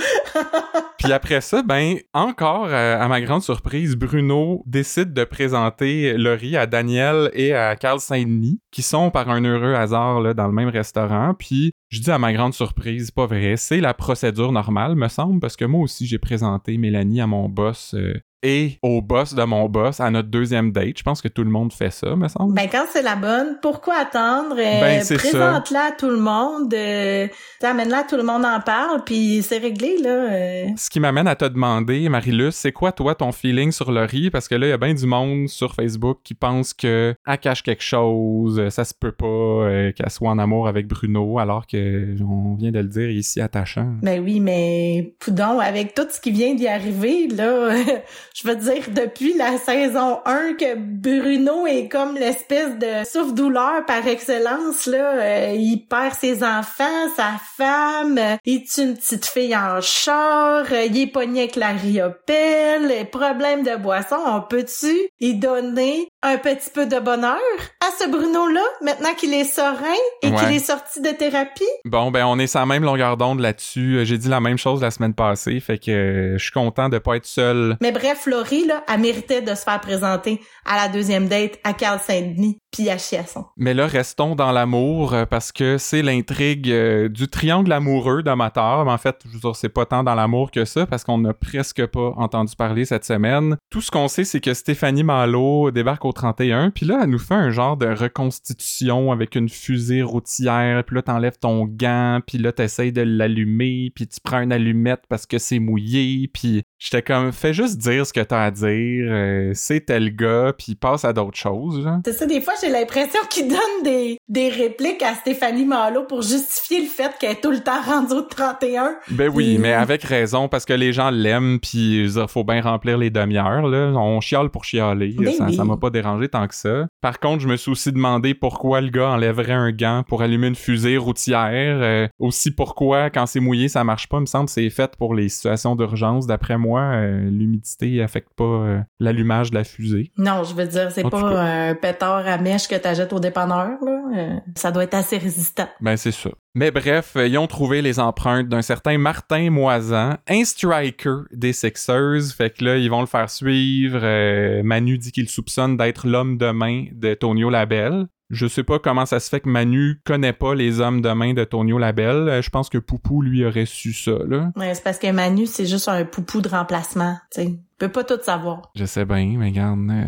puis 0.99 1.13
après 1.13 1.41
ça, 1.41 1.63
ben, 1.63 1.97
encore, 2.13 2.69
euh, 2.71 3.01
à 3.01 3.09
ma 3.09 3.21
grande 3.21 3.43
surprise, 3.43 3.97
Bruno 3.97 4.63
décide 4.67 5.13
de 5.13 5.25
présenter 5.25 6.15
Laurie 6.17 6.57
à 6.57 6.67
Daniel 6.67 7.31
et 7.35 7.55
à 7.55 7.77
Carl 7.77 8.01
Saint-Denis, 8.01 8.61
qui 8.71 8.83
sont 8.83 9.11
par 9.11 9.29
un 9.31 9.45
heureux 9.45 9.75
hasard, 9.75 10.21
là, 10.21 10.35
dans 10.35 10.47
le 10.47 10.53
même 10.53 10.69
restaurant 10.69 11.35
puis 11.39 11.73
je 11.91 12.01
dis 12.01 12.11
à 12.11 12.19
ma 12.19 12.33
grande 12.33 12.55
surprise, 12.55 13.11
pas 13.11 13.27
vrai, 13.27 13.57
c'est 13.57 13.81
la 13.81 13.95
procédure 13.95 14.53
normale, 14.53 14.95
me 14.95 15.09
semble, 15.09 15.41
parce 15.41 15.57
que 15.57 15.65
moi 15.65 15.83
aussi 15.83 16.07
j'ai 16.07 16.19
présenté 16.19 16.79
Mélanie 16.79 17.21
à 17.21 17.27
mon 17.27 17.49
boss 17.49 17.95
euh, 17.95 18.15
et 18.43 18.79
au 18.83 19.03
boss 19.03 19.35
de 19.35 19.43
mon 19.43 19.69
boss 19.69 20.01
à 20.01 20.11
notre 20.11 20.29
deuxième 20.29 20.73
date. 20.73 20.99
Je 20.99 21.03
pense 21.03 21.21
que 21.21 21.29
tout 21.29 21.45
le 21.45 21.51
monde 21.51 21.73
fait 21.73 21.91
ça, 21.91 22.17
me 22.17 22.29
semble. 22.29 22.55
Ben 22.55 22.69
quand 22.71 22.87
c'est 22.91 23.03
la 23.03 23.17
bonne, 23.17 23.59
pourquoi 23.61 23.97
attendre 23.97 24.57
euh, 24.59 24.81
ben, 24.81 25.03
Présente-la 25.03 25.89
à 25.89 25.93
tout 25.93 26.09
le 26.09 26.19
monde, 26.19 26.73
euh, 26.73 27.29
amène-la 27.63 28.05
tout 28.05 28.17
le 28.17 28.23
monde 28.23 28.45
en 28.45 28.61
parle, 28.61 29.05
puis 29.05 29.43
c'est 29.43 29.59
réglé 29.59 29.99
là. 30.03 30.11
Euh. 30.11 30.67
Ce 30.77 30.89
qui 30.89 31.01
m'amène 31.01 31.29
à 31.29 31.37
te 31.37 31.45
demander, 31.45 32.09
Marilus, 32.09 32.53
c'est 32.53 32.73
quoi 32.73 32.93
toi 32.93 33.15
ton 33.15 33.33
feeling 33.33 33.73
sur 33.73 33.93
Laurie 33.93 34.31
Parce 34.31 34.49
que 34.49 34.55
là, 34.55 34.67
il 34.67 34.71
y 34.71 34.73
a 34.73 34.79
bien 34.79 34.95
du 34.95 35.07
monde 35.07 35.49
sur 35.49 35.75
Facebook 35.75 36.21
qui 36.25 36.35
pense 36.35 36.73
que 36.73 37.15
elle 37.27 37.39
cache 37.39 37.63
quelque 37.63 37.83
chose, 37.83 38.69
ça 38.71 38.85
se 38.85 38.95
peut 38.95 39.13
pas 39.13 39.27
euh, 39.27 39.93
qu'elle 39.93 40.11
soit 40.11 40.31
en 40.31 40.39
amour 40.39 40.69
avec 40.69 40.87
Bruno, 40.87 41.39
alors 41.39 41.67
que 41.67 42.17
on 42.23 42.55
vient 42.55 42.71
de 42.71 42.79
le 42.79 42.89
dire 42.89 43.11
ici 43.11 43.41
attachant. 43.41 43.95
Ben 44.03 44.23
oui, 44.23 44.41
mais 44.41 45.15
poudon, 45.21 45.59
avec 45.59 45.95
tout 45.95 46.07
ce 46.11 46.21
qui 46.21 46.31
vient 46.31 46.55
d'y 46.55 46.69
arriver 46.69 47.29
là. 47.29 47.75
je 48.43 48.49
veux 48.49 48.57
dire, 48.57 48.85
depuis 48.89 49.35
la 49.35 49.59
saison 49.59 50.21
1 50.25 50.55
que 50.55 50.75
Bruno 50.77 51.67
est 51.67 51.89
comme 51.89 52.15
l'espèce 52.15 52.79
de 52.79 53.05
souffre-douleur 53.05 53.85
par 53.87 54.07
excellence, 54.07 54.87
là. 54.87 55.15
Euh, 55.15 55.55
il 55.59 55.87
perd 55.87 56.15
ses 56.15 56.43
enfants, 56.43 57.09
sa 57.17 57.33
femme, 57.57 58.19
il 58.45 58.57
est 58.57 58.79
une 58.79 58.97
petite 58.97 59.27
fille 59.27 59.57
en 59.57 59.81
char, 59.81 60.65
euh, 60.73 60.85
il 60.87 60.99
est 60.99 61.07
pogné 61.07 61.41
avec 61.41 61.57
la 61.57 61.71
riopelle, 61.71 63.09
problème 63.11 63.63
de 63.63 63.77
boisson, 63.77 64.17
on 64.27 64.41
peut-tu 64.41 65.11
y 65.21 65.35
donner 65.35 66.09
un 66.23 66.39
petit 66.39 66.71
peu 66.73 66.87
de 66.87 66.99
bonheur 66.99 67.39
à 67.81 67.91
ce 67.99 68.09
Bruno-là, 68.09 68.63
maintenant 68.83 69.15
qu'il 69.15 69.35
est 69.35 69.45
serein 69.45 69.75
et 70.23 70.31
qu'il 70.33 70.53
est 70.53 70.65
sorti 70.65 71.01
de 71.01 71.11
thérapie? 71.11 71.65
Bon, 71.85 72.11
ben 72.11 72.25
on 72.27 72.39
est 72.39 72.47
sans 72.47 72.67
même 72.67 72.85
longueur 72.85 73.17
d'onde 73.17 73.41
là-dessus. 73.41 74.01
J'ai 74.05 74.19
dit 74.19 74.29
la 74.29 74.41
même 74.41 74.59
chose 74.59 74.81
la 74.81 74.91
semaine 74.91 75.15
passée, 75.15 75.61
fait 75.61 75.79
que 75.79 75.91
euh, 75.91 76.39
je 76.39 76.43
suis 76.43 76.53
content 76.53 76.89
de 76.89 76.99
pas 76.99 77.17
être 77.17 77.27
seul. 77.27 77.77
Mais 77.81 77.93
bref, 77.93 78.27
Florie, 78.31 78.65
là, 78.65 78.85
elle 78.87 79.01
méritait 79.01 79.43
de 79.43 79.53
se 79.57 79.65
faire 79.65 79.81
présenter 79.81 80.41
à 80.65 80.77
la 80.77 80.89
deuxième 80.89 81.27
date 81.27 81.59
à 81.65 81.73
Carl 81.73 81.99
Saint-Denis 81.99 82.61
puis 82.71 82.89
à 82.89 82.97
Chiasson. 82.97 83.47
Mais 83.57 83.75
là, 83.75 83.87
restons 83.87 84.35
dans 84.35 84.53
l'amour 84.53 85.13
euh, 85.13 85.25
parce 85.27 85.53
que 85.53 85.79
c'est 85.79 86.03
l'intrigue 86.03 86.71
euh, 86.71 87.09
du 87.09 87.29
triangle 87.29 87.73
amoureux 87.73 88.23
d'amateur. 88.23 88.87
En 88.87 88.99
fait, 88.99 89.17
je 89.27 89.35
veux 89.35 89.41
dire, 89.41 89.57
c'est 89.57 89.69
pas 89.69 89.87
tant 89.87 90.05
dans 90.05 90.15
l'amour 90.15 90.51
que 90.51 90.65
ça 90.65 90.87
parce 90.87 91.05
qu'on 91.05 91.19
n'a 91.19 91.35
presque 91.35 91.85
pas 91.87 92.13
entendu 92.17 92.55
parler 92.57 92.85
cette 92.85 93.05
semaine. 93.05 93.57
Tout 93.71 93.81
ce 93.81 93.91
qu'on 93.91 94.09
sait, 94.09 94.25
c'est 94.25 94.41
que 94.41 94.55
Stéphanie 94.55 95.03
Malo 95.03 95.71
débarque 95.71 96.05
au 96.05 96.13
31 96.13 96.71
puis 96.71 96.87
là, 96.87 97.01
elle 97.03 97.11
nous 97.11 97.19
fait 97.19 97.35
un 97.35 97.51
genre 97.51 97.77
de 97.77 97.87
reconstitution 97.87 99.13
avec 99.13 99.35
une 99.35 99.49
fusée 99.49 100.03
routière 100.03 100.85
puis 100.85 100.97
là, 100.97 101.03
t'enlèves 101.03 101.39
ton 101.39 101.65
gant 101.67 102.21
puis 102.27 102.39
là, 102.39 102.53
t'essayes 102.53 102.93
de 102.93 103.03
l'allumer 103.03 103.93
puis 103.95 104.07
tu 104.07 104.21
prends 104.23 104.41
une 104.41 104.53
allumette 104.53 105.03
parce 105.09 105.27
que 105.27 105.39
c'est 105.39 105.59
mouillé 105.59 106.31
puis 106.33 106.63
j'étais 106.79 107.03
comme, 107.03 107.33
fais 107.33 107.53
juste 107.53 107.79
dire 107.79 108.07
ce 108.07 108.13
que 108.13 108.21
t'as 108.21 108.45
à 108.45 108.51
dire, 108.51 109.07
euh, 109.11 109.53
c'est 109.55 109.87
tel 109.87 110.15
gars 110.15 110.53
puis 110.57 110.75
passe 110.75 111.05
à 111.05 111.13
d'autres 111.13 111.37
choses. 111.37 111.89
C'est 112.05 112.13
ça, 112.13 112.27
des 112.27 112.41
fois, 112.41 112.55
j'ai 112.61 112.71
l'impression 112.71 113.21
qu'il 113.29 113.49
donne 113.49 113.83
des, 113.85 114.19
des 114.29 114.49
répliques 114.49 115.03
à 115.03 115.15
Stéphanie 115.15 115.65
Malo 115.65 116.05
pour 116.05 116.23
justifier 116.23 116.81
le 116.81 116.87
fait 116.87 117.13
qu'elle 117.19 117.33
est 117.33 117.41
tout 117.41 117.51
le 117.51 117.61
temps 117.61 117.81
rendue 117.81 118.15
au 118.15 118.23
31. 118.23 118.97
Ben 119.11 119.31
oui, 119.33 119.59
mais 119.59 119.73
avec 119.73 120.03
raison, 120.03 120.49
parce 120.49 120.65
que 120.65 120.73
les 120.73 120.93
gens 120.93 121.11
l'aiment, 121.11 121.59
puis 121.61 122.05
il 122.05 122.27
faut 122.29 122.45
bien 122.45 122.61
remplir 122.61 122.99
les 122.99 123.11
demi-heures. 123.11 123.65
On 123.65 124.21
chiale 124.21 124.51
pour 124.51 124.65
chialer. 124.65 125.15
Ben 125.19 125.53
ça, 125.53 125.65
m'a 125.65 125.77
pas 125.77 125.91
dérangé 125.91 126.29
tant 126.29 126.47
que 126.47 126.55
ça. 126.55 126.87
Par 127.01 127.21
contre, 127.21 127.43
je 127.43 127.49
me 127.49 127.57
suis 127.57 127.71
aussi 127.71 127.93
demandé 127.93 128.35
pourquoi 128.35 128.81
le 128.81 128.91
gars 128.91 129.11
enlèverait 129.11 129.53
un 129.53 129.73
gant 129.73 130.03
pour 130.07 130.23
allumer 130.23 130.49
une 130.49 130.55
fusée 130.55 130.97
routière. 130.97 131.79
Euh, 131.81 132.09
aussi 132.19 132.51
pourquoi, 132.51 133.11
quand 133.11 133.27
c'est 133.27 133.41
mouillé, 133.41 133.69
ça 133.69 133.85
marche 133.85 134.09
pas. 134.09 134.19
Il 134.19 134.23
me 134.23 134.27
semble 134.27 134.47
que 134.47 134.53
c'est 134.53 134.71
fait 134.71 134.97
pour 134.97 135.15
les 135.15 135.29
situations 135.29 135.77
d'urgence. 135.77 136.27
D'après 136.27 136.59
moi, 136.59 136.81
euh, 136.81 137.31
l'humidité 137.31 138.03
affecte 138.03 138.31
pas 138.37 138.45
euh, 138.45 138.81
l'allumage 138.99 139.51
de 139.51 139.57
la 139.57 139.65
fusée. 139.65 140.13
Non, 140.17 140.45
je 140.45 140.55
veux 140.55 140.67
dire, 140.67 140.91
c'est 140.91 141.09
pas 141.09 141.41
un 141.41 141.75
pétard 141.75 142.27
à 142.27 142.39
que 142.59 142.77
t'achètes 142.77 143.13
au 143.13 143.21
dépanneur, 143.21 143.79
là. 143.85 144.01
Euh, 144.17 144.37
ça 144.57 144.73
doit 144.73 144.85
être 144.85 144.95
assez 144.95 145.19
résistant. 145.19 145.69
Ben, 145.81 145.97
c'est 145.97 146.13
ça. 146.13 146.31
Mais 146.55 146.71
bref, 146.71 147.17
ils 147.17 147.39
ont 147.39 147.47
trouvé 147.47 147.81
les 147.81 148.01
empreintes 148.01 148.49
d'un 148.49 148.63
certain 148.63 148.99
Martin 148.99 149.51
Moisan, 149.51 150.17
un 150.29 150.45
striker 150.45 151.23
des 151.33 151.53
Sixers. 151.53 152.35
Fait 152.37 152.51
que 152.51 152.65
là, 152.65 152.77
ils 152.77 152.91
vont 152.91 153.01
le 153.01 153.07
faire 153.07 153.31
suivre. 153.31 154.01
Euh, 154.03 154.63
Manu 154.63 154.99
dit 154.99 155.13
qu'il 155.13 155.29
soupçonne 155.29 155.77
d'être 155.77 156.07
l'homme 156.07 156.39
de 156.39 156.51
main 156.51 156.87
de 156.93 157.15
Tonio 157.15 157.51
Labelle. 157.51 158.07
Je 158.31 158.47
sais 158.47 158.63
pas 158.63 158.79
comment 158.79 159.07
ça 159.07 159.21
se 159.21 159.29
fait 159.29 159.41
que 159.41 159.49
Manu 159.49 160.01
connaît 160.05 160.33
pas 160.33 160.55
les 160.55 160.81
hommes 160.81 161.01
de 161.03 161.11
main 161.11 161.35
de 161.35 161.45
Tonio 161.45 161.79
Labelle. 161.79 162.29
Euh, 162.29 162.43
je 162.43 162.51
pense 162.51 162.69
que 162.69 162.79
Poupou 162.79 163.23
lui 163.23 163.45
aurait 163.45 163.67
su 163.67 163.93
ça, 163.93 164.13
là. 164.27 164.53
Ouais, 164.57 164.75
c'est 164.75 164.85
parce 164.85 164.99
que 164.99 165.11
Manu, 165.11 165.47
c'est 165.47 165.67
juste 165.67 165.89
un 165.89 166.05
Poupou 166.05 166.41
de 166.41 166.49
remplacement, 166.49 167.17
tu 167.33 167.43
sais 167.43 167.59
peut 167.81 167.89
pas 167.89 168.05
tout 168.05 168.23
savoir. 168.23 168.71
Je 168.77 168.85
sais 168.85 169.07
bien, 169.07 169.35
mais 169.39 169.47
regarde, 169.47 169.81
euh, 169.91 170.05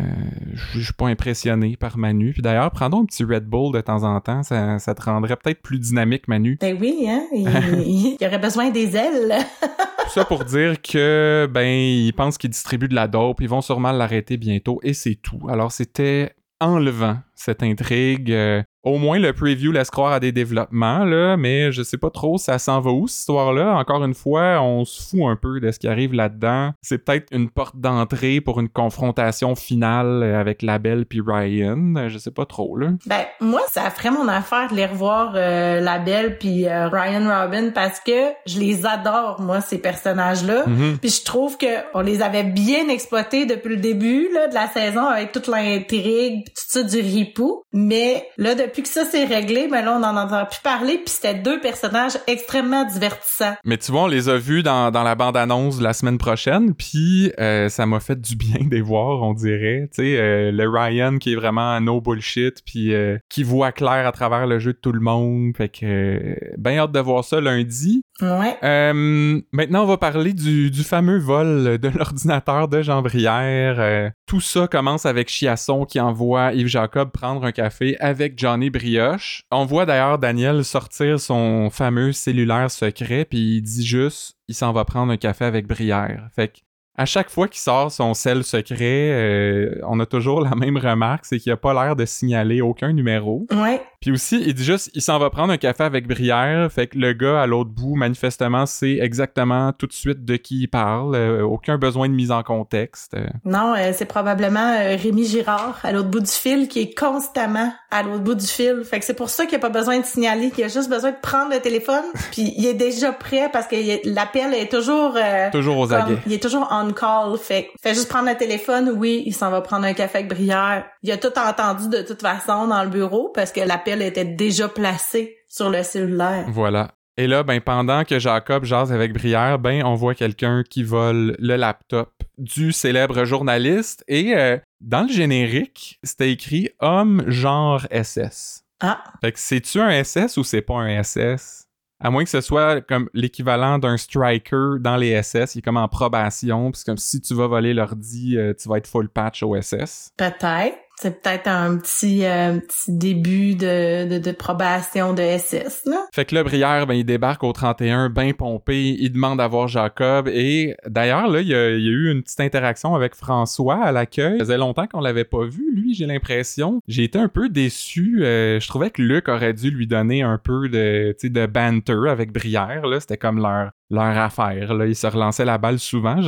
je 0.73 0.79
suis 0.79 0.93
pas 0.93 1.07
impressionné 1.07 1.75
par 1.75 1.97
Manu. 1.97 2.31
Puis 2.31 2.43
d'ailleurs, 2.43 2.69
prends 2.69 2.85
un 2.85 3.05
petit 3.05 3.23
Red 3.23 3.45
Bull 3.45 3.73
de 3.73 3.81
temps 3.81 4.03
en 4.03 4.21
temps, 4.21 4.43
ça, 4.43 4.77
ça 4.77 4.93
te 4.93 5.01
rendrait 5.01 5.35
peut-être 5.35 5.61
plus 5.61 5.79
dynamique, 5.79 6.27
Manu. 6.27 6.57
Ben 6.61 6.77
oui, 6.79 7.07
hein, 7.09 7.23
il, 7.33 8.15
aurait 8.25 8.37
besoin 8.37 8.69
des 8.69 8.95
ailes. 8.95 9.35
Tout 9.61 10.09
ça 10.09 10.23
pour 10.23 10.45
dire 10.45 10.81
que, 10.81 11.49
ben, 11.51 11.65
ils 11.65 12.13
pensent 12.13 12.37
qu'ils 12.37 12.51
distribuent 12.51 12.87
de 12.87 12.95
la 12.95 13.07
dope, 13.07 13.41
ils 13.41 13.49
vont 13.49 13.61
sûrement 13.61 13.91
l'arrêter 13.91 14.37
bientôt, 14.37 14.79
et 14.83 14.93
c'est 14.93 15.15
tout. 15.15 15.41
Alors 15.49 15.71
c'était 15.71 16.35
enlevant 16.63 17.19
cette 17.35 17.63
intrigue. 17.63 18.31
Euh, 18.31 18.63
au 18.83 18.97
moins, 18.97 19.17
le 19.17 19.31
preview 19.31 19.71
laisse 19.71 19.89
croire 19.89 20.11
à 20.11 20.19
des 20.19 20.31
développements, 20.33 21.05
là, 21.05 21.37
mais 21.37 21.71
je 21.71 21.83
sais 21.83 21.97
pas 21.97 22.09
trop 22.09 22.37
ça 22.37 22.59
s'en 22.59 22.81
va 22.81 22.91
où, 22.91 23.07
cette 23.07 23.19
histoire-là? 23.19 23.75
Encore 23.75 24.03
une 24.03 24.13
fois, 24.13 24.61
on 24.61 24.83
se 24.83 25.01
fout 25.01 25.21
un 25.23 25.37
peu 25.37 25.61
de 25.61 25.71
ce 25.71 25.79
qui 25.79 25.87
arrive 25.87 26.13
là-dedans. 26.13 26.71
C'est 26.81 26.97
peut-être 26.97 27.27
une 27.31 27.49
porte 27.49 27.77
d'entrée 27.77 28.41
pour 28.41 28.59
une 28.59 28.67
confrontation 28.67 29.55
finale 29.55 30.23
avec 30.23 30.61
Labelle 30.61 31.05
puis 31.05 31.21
Ryan. 31.25 32.09
Je 32.09 32.17
sais 32.17 32.31
pas 32.31 32.45
trop, 32.45 32.75
là. 32.75 32.89
Ben, 33.05 33.23
moi, 33.39 33.61
ça 33.71 33.89
ferait 33.89 34.11
mon 34.11 34.27
affaire 34.27 34.69
de 34.69 34.75
les 34.75 34.85
revoir, 34.85 35.33
euh, 35.35 35.79
Labelle 35.79 36.37
puis 36.37 36.67
euh, 36.67 36.89
Ryan 36.89 37.27
Robin, 37.27 37.69
parce 37.73 37.99
que 38.01 38.31
je 38.45 38.59
les 38.59 38.85
adore, 38.85 39.39
moi, 39.39 39.61
ces 39.61 39.77
personnages-là. 39.77 40.65
Mm-hmm. 40.65 40.97
Puis 40.97 41.09
je 41.09 41.23
trouve 41.23 41.57
que 41.57 41.65
on 41.93 42.01
les 42.01 42.21
avait 42.21 42.43
bien 42.43 42.89
exploités 42.89 43.45
depuis 43.45 43.75
le 43.75 43.81
début, 43.81 44.27
là, 44.33 44.47
de 44.47 44.53
la 44.53 44.67
saison, 44.67 45.05
avec 45.05 45.31
toute 45.31 45.47
l'intrigue, 45.47 46.45
tout 46.47 46.63
ça 46.67 46.83
du 46.83 46.99
ripou. 46.99 47.63
Mais 47.71 48.27
là, 48.37 48.55
depuis 48.55 48.72
depuis 48.73 48.81
que 48.81 48.89
ça 48.89 49.05
s'est 49.05 49.25
réglé, 49.25 49.67
ben 49.69 49.85
là, 49.85 49.99
on 49.99 50.03
en 50.03 50.17
entend 50.17 50.45
plus 50.47 50.59
parler, 50.63 50.95
puis 50.95 51.09
c'était 51.09 51.35
deux 51.35 51.61
personnages 51.61 52.13
extrêmement 52.25 52.85
divertissants. 52.85 53.53
Mais 53.63 53.77
tu 53.77 53.91
vois, 53.91 54.05
on 54.05 54.07
les 54.07 54.29
a 54.29 54.37
vus 54.37 54.63
dans, 54.63 54.89
dans 54.89 55.03
la 55.03 55.13
bande-annonce 55.13 55.79
la 55.79 55.93
semaine 55.93 56.17
prochaine, 56.17 56.73
puis 56.73 57.31
euh, 57.39 57.69
ça 57.69 57.85
m'a 57.85 57.99
fait 57.99 58.19
du 58.19 58.35
bien 58.35 58.61
de 58.65 58.73
les 58.73 58.81
voir, 58.81 59.21
on 59.21 59.35
dirait. 59.35 59.89
Tu 59.93 60.01
sais, 60.01 60.17
euh, 60.17 60.51
le 60.51 60.67
Ryan 60.67 61.19
qui 61.19 61.33
est 61.33 61.35
vraiment 61.35 61.79
no 61.81 62.01
bullshit, 62.01 62.63
puis 62.65 62.95
euh, 62.95 63.19
qui 63.29 63.43
voit 63.43 63.71
clair 63.71 64.07
à 64.07 64.11
travers 64.11 64.47
le 64.47 64.57
jeu 64.57 64.73
de 64.73 64.79
tout 64.79 64.91
le 64.91 65.01
monde. 65.01 65.55
Fait 65.55 65.69
que, 65.69 66.35
ben 66.57 66.79
hâte 66.79 66.91
de 66.91 66.99
voir 66.99 67.23
ça 67.23 67.39
lundi. 67.41 68.01
Euh, 68.21 69.41
maintenant, 69.51 69.83
on 69.83 69.87
va 69.87 69.97
parler 69.97 70.33
du, 70.33 70.71
fameux 70.83 71.17
vol 71.17 71.77
de 71.79 71.87
l'ordinateur 71.97 72.67
de 72.67 72.81
Jean 72.81 73.01
Brière. 73.01 73.79
Euh, 73.79 74.09
tout 74.27 74.41
ça 74.41 74.67
commence 74.67 75.05
avec 75.05 75.29
Chiasson 75.29 75.85
qui 75.85 75.99
envoie 75.99 76.53
Yves 76.53 76.67
Jacob 76.67 77.11
prendre 77.11 77.43
un 77.43 77.51
café 77.51 77.97
avec 77.99 78.37
Johnny 78.37 78.69
Brioche. 78.69 79.43
On 79.51 79.65
voit 79.65 79.85
d'ailleurs 79.85 80.19
Daniel 80.19 80.63
sortir 80.63 81.19
son 81.19 81.69
fameux 81.69 82.11
cellulaire 82.11 82.69
secret, 82.69 83.25
puis 83.25 83.57
il 83.57 83.61
dit 83.61 83.85
juste 83.85 84.37
il 84.47 84.55
s'en 84.55 84.73
va 84.73 84.85
prendre 84.85 85.11
un 85.11 85.17
café 85.17 85.45
avec 85.45 85.67
Brière. 85.67 86.27
Fait 86.35 86.49
que 86.49 86.59
à 86.95 87.05
chaque 87.05 87.29
fois 87.31 87.47
qu'il 87.47 87.59
sort 87.59 87.91
son 87.91 88.13
sel 88.13 88.43
secret, 88.43 89.09
euh, 89.11 89.79
on 89.87 89.99
a 89.99 90.05
toujours 90.05 90.41
la 90.41 90.53
même 90.55 90.77
remarque, 90.77 91.25
c'est 91.25 91.39
qu'il 91.39 91.51
a 91.51 91.57
pas 91.57 91.73
l'air 91.73 91.95
de 91.95 92.05
signaler 92.05 92.61
aucun 92.61 92.93
numéro. 92.93 93.47
Ouais. 93.51 93.81
Puis 93.99 94.11
aussi, 94.11 94.43
il 94.45 94.53
dit 94.53 94.63
juste, 94.63 94.91
il 94.93 95.01
s'en 95.01 95.17
va 95.17 95.29
prendre 95.29 95.51
un 95.53 95.57
café 95.57 95.83
avec 95.83 96.07
Brière, 96.07 96.71
fait 96.71 96.87
que 96.87 96.97
le 96.99 97.13
gars 97.13 97.41
à 97.41 97.47
l'autre 97.47 97.71
bout, 97.71 97.95
manifestement, 97.95 98.65
sait 98.65 98.99
exactement 98.99 99.71
tout 99.73 99.87
de 99.87 99.93
suite 99.93 100.23
de 100.23 100.35
qui 100.35 100.61
il 100.61 100.67
parle, 100.67 101.15
euh, 101.15 101.41
aucun 101.41 101.77
besoin 101.77 102.09
de 102.09 102.13
mise 102.13 102.29
en 102.29 102.43
contexte. 102.43 103.15
Non, 103.43 103.73
euh, 103.75 103.91
c'est 103.93 104.05
probablement 104.05 104.77
Rémi 104.77 105.25
Girard 105.25 105.79
à 105.83 105.91
l'autre 105.91 106.09
bout 106.09 106.19
du 106.19 106.31
fil 106.31 106.67
qui 106.67 106.81
est 106.81 106.93
constamment 106.93 107.73
à 107.89 108.03
l'autre 108.03 108.23
bout 108.23 108.35
du 108.35 108.45
fil. 108.45 108.83
Fait 108.83 108.99
que 108.99 109.05
c'est 109.05 109.15
pour 109.15 109.29
ça 109.29 109.45
qu'il 109.45 109.55
a 109.55 109.59
pas 109.59 109.69
besoin 109.69 109.99
de 109.99 110.05
signaler, 110.05 110.51
qu'il 110.51 110.63
a 110.63 110.67
juste 110.67 110.89
besoin 110.89 111.11
de 111.11 111.19
prendre 111.21 111.51
le 111.51 111.59
téléphone, 111.59 112.03
puis 112.31 112.53
il 112.55 112.67
est 112.67 112.73
déjà 112.73 113.11
prêt 113.13 113.49
parce 113.51 113.67
que 113.67 113.75
l'appel 114.13 114.53
est 114.53 114.71
toujours 114.71 115.17
toujours 115.51 115.77
aux 115.77 115.93
aguets. 115.93 116.17
il 116.27 116.33
est 116.33 116.41
toujours 116.41 116.67
on 116.83 116.93
call. 116.93 117.37
Fait 117.37 117.71
juste 117.85 118.09
prendre 118.09 118.29
le 118.29 118.37
téléphone, 118.37 118.91
oui, 118.95 119.23
il 119.25 119.33
s'en 119.33 119.49
va 119.49 119.61
prendre 119.61 119.85
un 119.85 119.93
café 119.93 120.19
avec 120.19 120.29
Brière. 120.29 120.85
Il 121.01 121.11
a 121.11 121.17
tout 121.17 121.37
entendu 121.37 121.89
de 121.89 122.01
toute 122.01 122.21
façon 122.21 122.67
dans 122.67 122.83
le 122.83 122.89
bureau 122.89 123.29
parce 123.33 123.51
que 123.51 123.61
l'appel 123.61 124.01
était 124.01 124.25
déjà 124.25 124.67
placé 124.67 125.37
sur 125.47 125.69
le 125.69 125.83
cellulaire. 125.83 126.45
Voilà. 126.47 126.91
Et 127.15 127.27
là, 127.27 127.43
ben, 127.43 127.61
pendant 127.61 128.03
que 128.05 128.17
Jacob 128.17 128.65
jase 128.65 128.91
avec 128.91 129.13
Brière, 129.13 129.59
ben, 129.59 129.83
on 129.85 129.93
voit 129.93 130.15
quelqu'un 130.15 130.63
qui 130.67 130.83
vole 130.83 131.35
le 131.37 131.55
laptop 131.55 132.11
du 132.39 132.71
célèbre 132.71 133.23
journaliste. 133.23 134.03
Et 134.07 134.35
euh, 134.35 134.57
dans 134.81 135.03
le 135.03 135.13
générique, 135.13 135.99
c'était 136.03 136.31
écrit 136.31 136.69
homme 136.79 137.23
genre 137.27 137.85
SS. 137.91 138.63
Ah, 138.81 139.03
Fait 139.21 139.31
que 139.31 139.39
c'est-tu 139.39 139.79
un 139.79 140.03
SS 140.03 140.37
ou 140.37 140.43
c'est 140.43 140.61
pas 140.61 140.75
un 140.75 141.03
SS? 141.03 141.62
À 142.03 142.11
moins 142.11 142.25
que 142.25 142.29
ce 142.29 142.41
soit 142.41 142.81
comme 142.81 143.09
l'équivalent 143.13 143.79
d'un 143.79 143.95
striker 143.95 144.75
dans 144.81 144.97
les 144.97 145.23
SS, 145.23 145.55
il 145.55 145.59
est 145.59 145.61
comme 145.61 145.77
en 145.77 145.87
probation, 145.87 146.69
puis 146.69 146.81
comme 146.85 146.97
si 146.97 147.21
tu 147.21 147.33
vas 147.33 147.47
voler 147.47 147.73
l'ordi, 147.73 148.37
euh, 148.37 148.53
tu 148.53 148.67
vas 148.67 148.77
être 148.77 148.87
full 148.87 149.07
patch 149.07 149.41
au 149.41 149.55
SS. 149.59 150.11
peut-être. 150.17 150.75
C'est 151.03 151.21
peut-être 151.21 151.49
un 151.49 151.79
petit, 151.79 152.25
euh, 152.25 152.59
début 152.87 153.55
de, 153.55 154.31
probation 154.31 155.13
de 155.13 155.21
SS. 155.21 155.83
Fait 156.13 156.23
que 156.23 156.33
là, 156.33 156.45
Brière, 156.45 156.87
ben, 156.87 156.93
il 156.93 157.03
débarque 157.03 157.43
au 157.43 157.51
31, 157.51 158.09
ben 158.09 158.33
pompé, 158.33 158.95
il 158.97 159.11
demande 159.11 159.41
à 159.41 159.47
voir 159.49 159.67
Jacob, 159.67 160.29
et 160.29 160.77
d'ailleurs, 160.87 161.27
là, 161.27 161.41
il 161.41 161.49
y, 161.49 161.53
a, 161.53 161.71
eu 161.71 162.09
une 162.09 162.23
petite 162.23 162.39
interaction 162.39 162.95
avec 162.95 163.15
François 163.15 163.83
à 163.83 163.91
l'accueil. 163.91 164.37
Ça 164.37 164.45
faisait 164.45 164.57
longtemps 164.57 164.87
qu'on 164.87 165.01
l'avait 165.01 165.25
pas 165.25 165.43
vu, 165.43 165.75
lui, 165.75 165.93
j'ai 165.93 166.05
l'impression. 166.05 166.79
J'ai 166.87 167.03
été 167.03 167.19
un 167.19 167.27
peu 167.27 167.49
déçu. 167.49 168.23
euh, 168.23 168.61
je 168.61 168.67
trouvais 168.69 168.89
que 168.89 169.01
Luc 169.01 169.27
aurait 169.27 169.53
dû 169.53 169.71
lui 169.71 169.87
donner 169.87 170.21
un 170.21 170.37
peu 170.37 170.69
de, 170.69 171.13
de 171.21 171.45
banter 171.47 172.09
avec 172.09 172.31
Brière, 172.31 172.85
là. 172.85 173.01
C'était 173.01 173.17
comme 173.17 173.41
leur, 173.41 173.71
leur 173.89 174.17
affaire, 174.17 174.73
là. 174.73 174.85
Il 174.85 174.95
se 174.95 175.07
relançait 175.07 175.43
la 175.43 175.57
balle 175.57 175.79
souvent. 175.79 176.21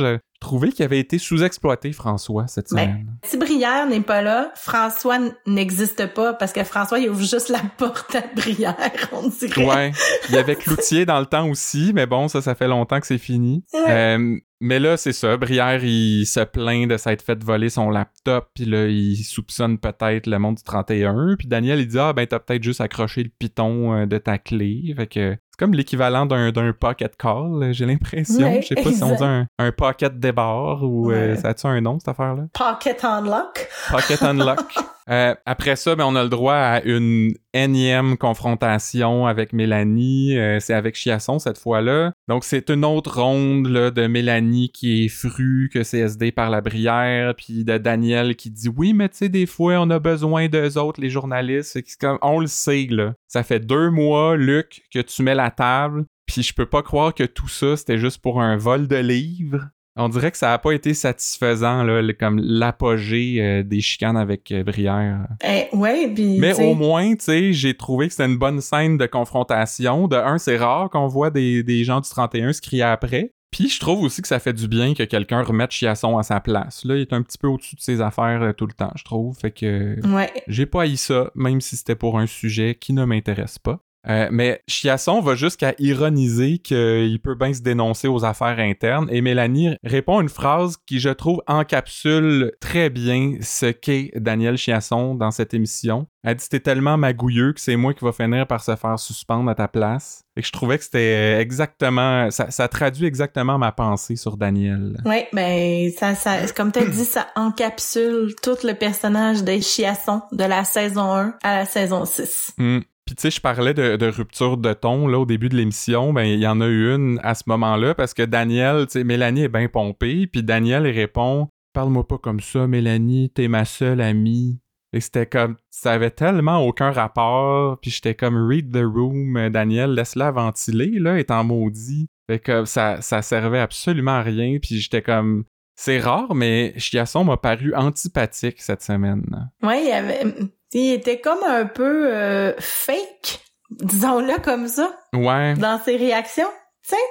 Trouvais 0.46 0.70
qu'il 0.70 0.84
avait 0.84 1.00
été 1.00 1.18
sous-exploité, 1.18 1.92
François, 1.92 2.46
cette 2.46 2.72
Ben, 2.72 2.82
semaine? 2.82 3.18
Si 3.24 3.36
Brière 3.36 3.86
n'est 3.86 4.00
pas 4.00 4.22
là, 4.22 4.52
François 4.54 5.18
n'existe 5.46 6.14
pas 6.14 6.34
parce 6.34 6.52
que 6.52 6.62
François, 6.64 6.98
il 6.98 7.10
ouvre 7.10 7.20
juste 7.20 7.48
la 7.48 7.60
porte 7.78 8.14
à 8.14 8.22
Brière, 8.34 8.76
on 9.12 9.28
dirait. 9.28 9.66
Ouais, 9.66 9.92
il 10.28 10.34
y 10.34 10.38
avait 10.38 10.54
Cloutier 10.56 11.04
dans 11.04 11.20
le 11.20 11.26
temps 11.26 11.48
aussi, 11.48 11.92
mais 11.94 12.06
bon, 12.06 12.28
ça, 12.28 12.40
ça 12.40 12.54
fait 12.54 12.68
longtemps 12.68 13.00
que 13.00 13.06
c'est 13.06 13.18
fini. 13.18 13.64
Ouais. 13.74 13.84
Euh, 13.88 14.38
mais 14.60 14.78
là, 14.78 14.96
c'est 14.96 15.12
ça. 15.12 15.36
Brière, 15.36 15.84
il 15.84 16.24
se 16.24 16.40
plaint 16.40 16.88
de 16.88 16.96
s'être 16.96 17.22
fait 17.22 17.42
voler 17.42 17.68
son 17.68 17.90
laptop, 17.90 18.48
puis 18.54 18.64
là, 18.64 18.86
il 18.86 19.16
soupçonne 19.16 19.78
peut-être 19.78 20.26
le 20.26 20.38
monde 20.38 20.54
du 20.54 20.62
31. 20.62 21.36
Puis 21.38 21.46
Daniel, 21.46 21.80
il 21.80 21.88
dit 21.88 21.98
Ah, 21.98 22.12
ben, 22.14 22.26
t'as 22.26 22.38
peut-être 22.38 22.62
juste 22.62 22.80
accroché 22.80 23.22
le 23.22 23.30
piton 23.38 23.92
euh, 23.92 24.06
de 24.06 24.16
ta 24.16 24.38
clé. 24.38 24.94
Fait 24.96 25.06
que 25.06 25.36
c'est 25.56 25.64
comme 25.64 25.72
l'équivalent 25.72 26.26
d'un, 26.26 26.52
d'un 26.52 26.74
pocket 26.74 27.16
call, 27.16 27.68
j'ai 27.72 27.86
l'impression. 27.86 28.46
Ouais, 28.46 28.60
Je 28.60 28.68
sais 28.68 28.74
pas 28.74 28.92
si 28.92 29.02
on 29.02 29.14
dit 29.14 29.24
un, 29.24 29.46
un 29.58 29.72
pocket 29.72 30.18
débarre 30.18 30.82
ou 30.82 31.10
euh, 31.10 31.34
ça 31.36 31.48
a-tu 31.48 31.66
un 31.66 31.80
nom, 31.80 31.98
cette 31.98 32.08
affaire-là? 32.08 32.42
Pocket 32.52 33.02
unlock. 33.02 33.66
Pocket 33.90 34.22
Unlock. 34.22 34.74
Euh, 35.08 35.36
après 35.46 35.76
ça, 35.76 35.94
ben, 35.94 36.04
on 36.04 36.16
a 36.16 36.24
le 36.24 36.28
droit 36.28 36.56
à 36.56 36.82
une 36.82 37.32
énième 37.64 38.16
confrontation 38.16 39.26
avec 39.26 39.52
Mélanie. 39.52 40.36
Euh, 40.38 40.60
c'est 40.60 40.74
avec 40.74 40.96
Chiasson 40.96 41.38
cette 41.38 41.58
fois-là. 41.58 42.12
Donc, 42.28 42.44
c'est 42.44 42.70
une 42.70 42.84
autre 42.84 43.20
ronde 43.20 43.66
de 43.68 44.06
Mélanie 44.06 44.70
qui 44.70 45.04
est 45.04 45.08
frue 45.08 45.70
que 45.72 45.82
CSD 45.82 46.32
par 46.32 46.50
la 46.50 46.60
brière, 46.60 47.34
puis 47.34 47.64
de 47.64 47.78
Daniel 47.78 48.36
qui 48.36 48.50
dit 48.50 48.68
Oui, 48.68 48.92
mais 48.92 49.08
tu 49.08 49.18
sais, 49.18 49.28
des 49.28 49.46
fois, 49.46 49.80
on 49.80 49.90
a 49.90 49.98
besoin 49.98 50.48
d'eux 50.48 50.78
autres, 50.78 51.00
les 51.00 51.10
journalistes. 51.10 51.78
On 52.22 52.40
le 52.40 52.46
sait, 52.46 52.86
là. 52.90 53.14
Ça 53.28 53.42
fait 53.42 53.60
deux 53.60 53.90
mois, 53.90 54.36
Luc, 54.36 54.82
que 54.92 55.00
tu 55.00 55.22
mets 55.22 55.34
la 55.34 55.50
table. 55.50 56.04
Puis 56.26 56.42
je 56.42 56.52
peux 56.52 56.66
pas 56.66 56.82
croire 56.82 57.14
que 57.14 57.24
tout 57.24 57.48
ça, 57.48 57.76
c'était 57.76 57.98
juste 57.98 58.20
pour 58.20 58.42
un 58.42 58.56
vol 58.56 58.88
de 58.88 58.96
livres. 58.96 59.68
On 59.96 60.08
dirait 60.10 60.30
que 60.30 60.36
ça 60.36 60.52
a 60.52 60.58
pas 60.58 60.72
été 60.72 60.92
satisfaisant, 60.94 61.82
là, 61.82 62.02
le- 62.02 62.12
comme 62.12 62.38
l'apogée 62.38 63.36
euh, 63.40 63.62
des 63.62 63.80
chicanes 63.80 64.16
avec 64.16 64.52
euh, 64.52 64.62
Brière. 64.62 65.26
Eh, 65.44 65.74
ouais, 65.74 66.12
Mais 66.38 66.54
au 66.62 66.74
moins, 66.74 67.14
tu 67.14 67.24
sais, 67.24 67.52
j'ai 67.52 67.74
trouvé 67.74 68.06
que 68.08 68.12
c'était 68.12 68.26
une 68.26 68.36
bonne 68.38 68.60
scène 68.60 68.98
de 68.98 69.06
confrontation. 69.06 70.06
De 70.08 70.16
un, 70.16 70.38
c'est 70.38 70.56
rare 70.56 70.90
qu'on 70.90 71.06
voit 71.06 71.30
des, 71.30 71.62
des 71.62 71.84
gens 71.84 72.00
du 72.00 72.08
31 72.08 72.52
se 72.52 72.60
crier 72.60 72.82
après. 72.82 73.32
Puis 73.50 73.68
je 73.70 73.80
trouve 73.80 74.02
aussi 74.02 74.20
que 74.20 74.28
ça 74.28 74.38
fait 74.38 74.52
du 74.52 74.68
bien 74.68 74.92
que 74.92 75.04
quelqu'un 75.04 75.40
remette 75.42 75.70
Chiasson 75.70 76.18
à 76.18 76.22
sa 76.22 76.40
place. 76.40 76.84
Là, 76.84 76.96
il 76.96 77.00
est 77.02 77.12
un 77.14 77.22
petit 77.22 77.38
peu 77.38 77.46
au-dessus 77.46 77.76
de 77.76 77.80
ses 77.80 78.02
affaires 78.02 78.42
euh, 78.42 78.52
tout 78.52 78.66
le 78.66 78.72
temps, 78.74 78.92
je 78.96 79.04
trouve. 79.04 79.34
Fait 79.38 79.50
que 79.52 79.96
Ouais. 80.14 80.30
j'ai 80.48 80.66
pas 80.66 80.82
haï 80.82 80.96
ça, 80.98 81.30
même 81.34 81.60
si 81.62 81.76
c'était 81.76 81.94
pour 81.94 82.18
un 82.18 82.26
sujet 82.26 82.76
qui 82.78 82.92
ne 82.92 83.04
m'intéresse 83.06 83.58
pas. 83.58 83.78
Euh, 84.08 84.28
mais 84.30 84.62
Chiasson 84.68 85.20
va 85.20 85.34
jusqu'à 85.34 85.74
ironiser 85.78 86.58
qu'il 86.58 87.18
peut 87.20 87.34
bien 87.34 87.52
se 87.52 87.60
dénoncer 87.60 88.08
aux 88.08 88.24
affaires 88.24 88.58
internes 88.58 89.08
et 89.10 89.20
Mélanie 89.20 89.76
répond 89.84 90.20
une 90.20 90.28
phrase 90.28 90.76
qui, 90.86 91.00
je 91.00 91.08
trouve, 91.08 91.42
encapsule 91.46 92.52
très 92.60 92.90
bien 92.90 93.34
ce 93.40 93.66
qu'est 93.66 94.12
Daniel 94.14 94.56
Chiasson 94.56 95.14
dans 95.14 95.30
cette 95.30 95.54
émission. 95.54 96.06
Elle 96.22 96.36
dit 96.36 96.48
T'es 96.48 96.60
tellement 96.60 96.96
magouilleux 96.96 97.52
que 97.52 97.60
c'est 97.60 97.76
moi 97.76 97.94
qui 97.94 98.04
va 98.04 98.12
finir 98.12 98.46
par 98.46 98.62
se 98.62 98.74
faire 98.74 98.98
suspendre 98.98 99.48
à 99.48 99.54
ta 99.54 99.68
place. 99.68 100.22
Et 100.36 100.40
que 100.40 100.46
je 100.46 100.52
trouvais 100.52 100.76
que 100.76 100.84
c'était 100.84 101.40
exactement. 101.40 102.30
Ça, 102.30 102.50
ça 102.50 102.68
traduit 102.68 103.06
exactement 103.06 103.58
ma 103.58 103.72
pensée 103.72 104.16
sur 104.16 104.36
Daniel. 104.36 104.96
Ouais, 105.04 105.28
ben 105.32 105.90
ça, 105.96 106.14
ça, 106.14 106.46
comme 106.54 106.72
t'as 106.72 106.84
dit, 106.84 107.04
ça 107.04 107.28
encapsule 107.36 108.34
tout 108.42 108.56
le 108.64 108.74
personnage 108.74 109.44
des 109.44 109.60
Chiasson 109.60 110.22
de 110.32 110.44
la 110.44 110.64
saison 110.64 111.14
1 111.14 111.34
à 111.42 111.58
la 111.58 111.64
saison 111.64 112.04
6. 112.04 112.54
Hmm. 112.58 112.80
Puis 113.06 113.14
tu 113.14 113.22
sais, 113.22 113.30
je 113.30 113.40
parlais 113.40 113.72
de, 113.72 114.06
rupture 114.08 114.56
de 114.56 114.72
ton 114.72 115.06
là 115.06 115.20
au 115.20 115.26
début 115.26 115.48
de 115.48 115.56
l'émission, 115.56 116.12
ben 116.12 116.24
il 116.24 116.40
y 116.40 116.46
en 116.46 116.60
a 116.60 116.66
eu 116.66 116.92
une 116.92 117.20
à 117.22 117.34
ce 117.34 117.44
moment-là 117.46 117.94
parce 117.94 118.14
que 118.14 118.24
Daniel, 118.24 118.86
tu 118.86 118.92
sais, 118.92 119.04
Mélanie 119.04 119.44
est 119.44 119.48
bien 119.48 119.68
pompée, 119.68 120.26
puis 120.26 120.42
Daniel 120.42 120.86
répond 120.86 121.48
"Parle-moi 121.72 122.06
pas 122.06 122.18
comme 122.18 122.40
ça, 122.40 122.66
Mélanie, 122.66 123.30
t'es 123.30 123.46
ma 123.46 123.64
seule 123.64 124.00
amie." 124.00 124.58
Et 124.92 125.00
c'était 125.00 125.26
comme 125.26 125.56
ça 125.70 125.92
avait 125.92 126.10
tellement 126.10 126.58
aucun 126.66 126.90
rapport, 126.90 127.78
puis 127.80 127.92
j'étais 127.92 128.14
comme 128.14 128.36
read 128.48 128.72
the 128.72 128.84
room, 128.84 129.50
Daniel, 129.50 129.92
laisse-la 129.92 130.32
ventiler 130.32 130.98
là, 130.98 131.18
étant 131.20 131.44
maudit. 131.44 132.08
Fait 132.28 132.40
que 132.40 132.64
ça 132.64 133.00
ça 133.02 133.22
servait 133.22 133.60
absolument 133.60 134.16
à 134.16 134.22
rien, 134.22 134.58
puis 134.60 134.80
j'étais 134.80 135.02
comme 135.02 135.44
c'est 135.76 136.00
rare, 136.00 136.34
mais 136.34 136.72
Chiasson 136.78 137.22
m'a 137.22 137.36
paru 137.36 137.74
antipathique 137.74 138.62
cette 138.62 138.82
semaine. 138.82 139.50
Ouais, 139.62 139.82
il, 139.82 139.88
y 139.88 139.92
avait, 139.92 140.24
il 140.72 140.92
était 140.92 141.20
comme 141.20 141.42
un 141.46 141.64
peu 141.66 142.12
euh, 142.14 142.52
fake, 142.58 143.40
disons-le 143.70 144.40
comme 144.42 144.68
ça, 144.68 144.94
Ouais. 145.14 145.54
dans 145.54 145.78
ses 145.84 145.96
réactions. 145.96 146.48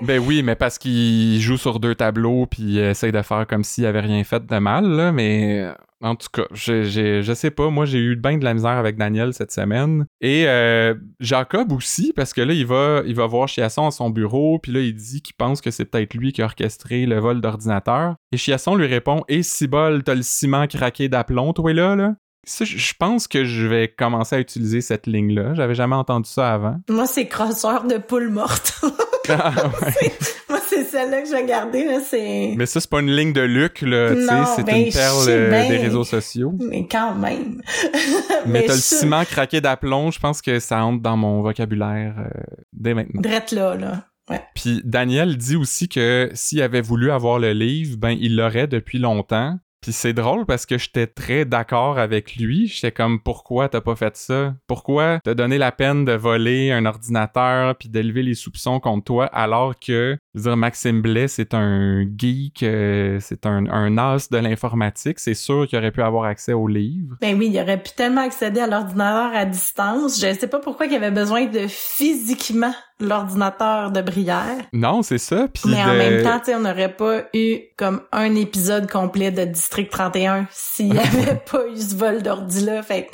Ben 0.04 0.20
oui, 0.26 0.41
mais 0.41 0.56
parce 0.56 0.78
qu'il 0.78 1.38
joue 1.41 1.58
sur 1.58 1.82
deux 1.82 1.96
tableaux 1.96 2.46
puis 2.46 2.62
il 2.63 2.80
essaye 2.80 3.12
de 3.12 3.22
faire 3.22 3.46
comme 3.46 3.65
s'il 3.65 3.86
avait 3.86 4.00
rien 4.00 4.24
fait 4.24 4.46
de 4.46 4.58
mal, 4.58 4.86
là, 4.86 5.12
mais 5.12 5.60
euh, 5.63 5.74
en 6.02 6.15
tout 6.15 6.30
cas, 6.32 6.44
j'ai, 6.54 6.86
j'ai- 6.86 7.22
je 7.24 7.34
sais 7.34 7.52
pas, 7.52 7.70
moi 7.70 7.84
j'ai 7.84 7.98
eu 8.00 8.15
bien 8.15 8.38
de 8.38 8.46
la 8.46 8.54
misère 8.54 8.72
avec 8.72 8.96
Daniel 8.96 9.34
cette 9.34 9.52
semaine. 9.52 10.06
Et 10.22 10.46
euh, 10.48 10.94
Jacob 11.20 11.74
aussi, 11.74 12.13
parce 12.15 12.32
que 12.32 12.39
là, 12.39 12.54
il 12.54 12.65
va, 12.65 13.02
il 13.06 13.15
va 13.15 13.26
voir 13.28 13.50
Chiasson 13.50 13.86
à 13.86 13.91
son 13.91 14.10
bureau, 14.12 14.60
puis 14.60 14.72
là, 14.72 14.80
il 14.80 14.94
dit 14.96 15.22
qu'il 15.22 15.36
pense 15.36 15.60
que 15.60 15.72
c'est 15.72 15.84
peut-être 15.84 16.13
lui 16.13 16.32
qui 16.32 16.41
a 16.41 16.46
orchestré 16.46 17.06
le 17.06 17.20
vol 17.20 17.41
d'ordinateur. 17.41 18.15
Et 18.32 18.38
Chiasson 18.38 18.76
lui 18.76 18.88
répond 18.88 19.24
«Et 19.28 19.44
si 19.44 19.68
bol, 19.68 20.04
t'as 20.04 20.15
le 20.15 20.22
ciment 20.22 20.68
craqué 20.68 21.10
d'aplomb, 21.10 21.52
toi 21.52 21.74
là, 21.74 21.98
là?» 21.98 22.13
Ça, 22.45 22.65
je 22.65 22.93
pense 22.97 23.27
que 23.27 23.43
je 23.43 23.67
vais 23.67 23.88
commencer 23.88 24.36
à 24.36 24.39
utiliser 24.39 24.81
cette 24.81 25.08
ligne-là. 25.08 25.53
J'avais 25.55 25.75
jamais 25.75 25.95
entendu 25.95 26.29
ça 26.29 26.53
avant. 26.53 26.77
Moi, 26.89 27.08
c'est 27.08 27.27
crosseur 27.27 27.86
de 27.86 27.97
poule 27.97 28.29
morte. 28.29 28.73
Ah, 29.27 29.51
ouais. 29.81 30.13
Moi, 30.49 30.60
c'est 30.69 30.84
celle-là 30.84 31.23
que 31.23 31.27
j'ai 31.27 31.45
gardée, 31.47 31.84
là, 31.84 31.99
c'est... 31.99 32.53
Mais 32.55 32.67
ça, 32.67 32.79
c'est 32.79 32.89
pas 32.91 32.99
une 32.99 33.10
ligne 33.10 33.34
de 33.34 33.41
Luc, 33.41 33.81
là, 33.81 34.10
c'est 34.55 34.63
ben, 34.63 34.75
une 34.75 34.91
je 34.91 34.95
perle 34.95 35.29
euh, 35.29 35.67
des 35.67 35.77
réseaux 35.77 36.03
sociaux. 36.03 36.53
Mais 36.60 36.88
quand 36.88 37.15
même. 37.15 37.60
Mais, 38.45 38.65
t'as 38.65 38.75
le 38.75 38.79
ciment 38.79 39.25
craqué 39.25 39.62
d'aplomb, 39.62 40.12
je 40.12 40.19
pense 40.19 40.43
que 40.43 40.60
ça 40.60 40.86
entre 40.86 41.01
dans 41.01 41.17
mon 41.17 41.41
vocabulaire 41.41 42.13
euh, 42.19 42.39
dès 42.71 42.93
maintenant. 42.93 43.19
Drette 43.19 43.51
là, 43.51 43.75
là. 43.75 44.03
Ouais. 44.29 44.41
Puis 44.53 44.81
Daniel 44.84 45.38
dit 45.38 45.55
aussi 45.55 45.88
que 45.88 46.29
s'il 46.34 46.62
avait 46.62 46.81
voulu 46.81 47.12
avoir 47.12 47.38
le 47.39 47.53
livre, 47.53 47.97
ben 47.97 48.12
il 48.12 48.36
l'aurait 48.36 48.67
depuis 48.67 48.97
longtemps. 48.97 49.58
Puis 49.86 49.93
c'est 49.93 50.13
drôle 50.13 50.48
parce 50.48 50.65
que 50.65 50.80
j'étais 50.80 51.06
très 51.06 51.45
d'accord 51.45 52.00
avec 52.00 52.38
lui. 52.38 52.65
J'étais 52.65 52.91
comme 52.91 53.19
pourquoi 53.21 53.69
t'as 53.69 53.82
pas 53.82 53.95
fait 53.95 54.17
ça? 54.17 54.56
Pourquoi 54.65 55.19
t'as 55.24 55.36
donné 55.36 55.60
la 55.60 55.71
peine 55.71 56.06
de 56.06 56.13
voler 56.13 56.71
un 56.71 56.88
ordinateur 56.88 57.76
puis 57.76 57.88
d'élever 57.88 58.24
les 58.24 58.34
soupçons 58.34 58.80
contre 58.80 59.04
toi 59.04 59.26
alors 59.28 59.78
que 59.78 60.17
je 60.34 60.41
dire 60.41 60.58
Maxime 60.58 61.04
Blais 61.04 61.28
c'est 61.28 61.54
un 61.54 62.04
geek, 62.17 62.63
euh, 62.63 63.19
c'est 63.21 63.45
un, 63.45 63.67
un 63.67 63.95
as 64.00 64.28
de 64.32 64.38
l'informatique. 64.39 65.19
C'est 65.19 65.36
sûr 65.36 65.67
qu'il 65.67 65.78
aurait 65.78 65.91
pu 65.91 66.02
avoir 66.02 66.24
accès 66.24 66.54
au 66.54 66.67
livre. 66.67 67.17
Ben 67.21 67.38
oui, 67.38 67.52
il 67.54 67.60
aurait 67.62 67.80
pu 67.80 67.91
tellement 67.95 68.21
accéder 68.21 68.62
à 68.62 68.67
l'ordinateur 68.67 69.36
à 69.36 69.45
distance. 69.45 70.19
Je 70.19 70.34
sais 70.34 70.48
pas 70.48 70.58
pourquoi 70.62 70.88
il 70.88 70.95
avait 70.95 71.12
besoin 71.12 71.45
de 71.45 71.67
physiquement 71.67 72.74
l'ordinateur 72.99 73.91
de 73.91 74.01
Brière. 74.01 74.58
Non, 74.73 75.03
c'est 75.03 75.17
ça. 75.17 75.47
Puis 75.53 75.63
Mais 75.65 75.84
en 75.84 75.93
même 75.93 76.23
temps, 76.23 76.39
tu 76.39 76.45
sais, 76.45 76.55
on 76.55 76.60
n'aurait 76.60 76.95
pas 76.95 77.23
eu 77.34 77.60
comme 77.77 78.01
un 78.12 78.36
épisode 78.36 78.89
complet 78.89 79.31
de 79.31 79.43
District 79.45 79.91
31 79.91 80.47
s'il 80.51 80.93
n'y 80.93 80.99
avait 80.99 81.36
pas 81.51 81.67
eu 81.67 81.77
ce 81.77 81.95
vol 81.95 82.21
d'ordi-là. 82.23 82.81
Fait 82.84 83.10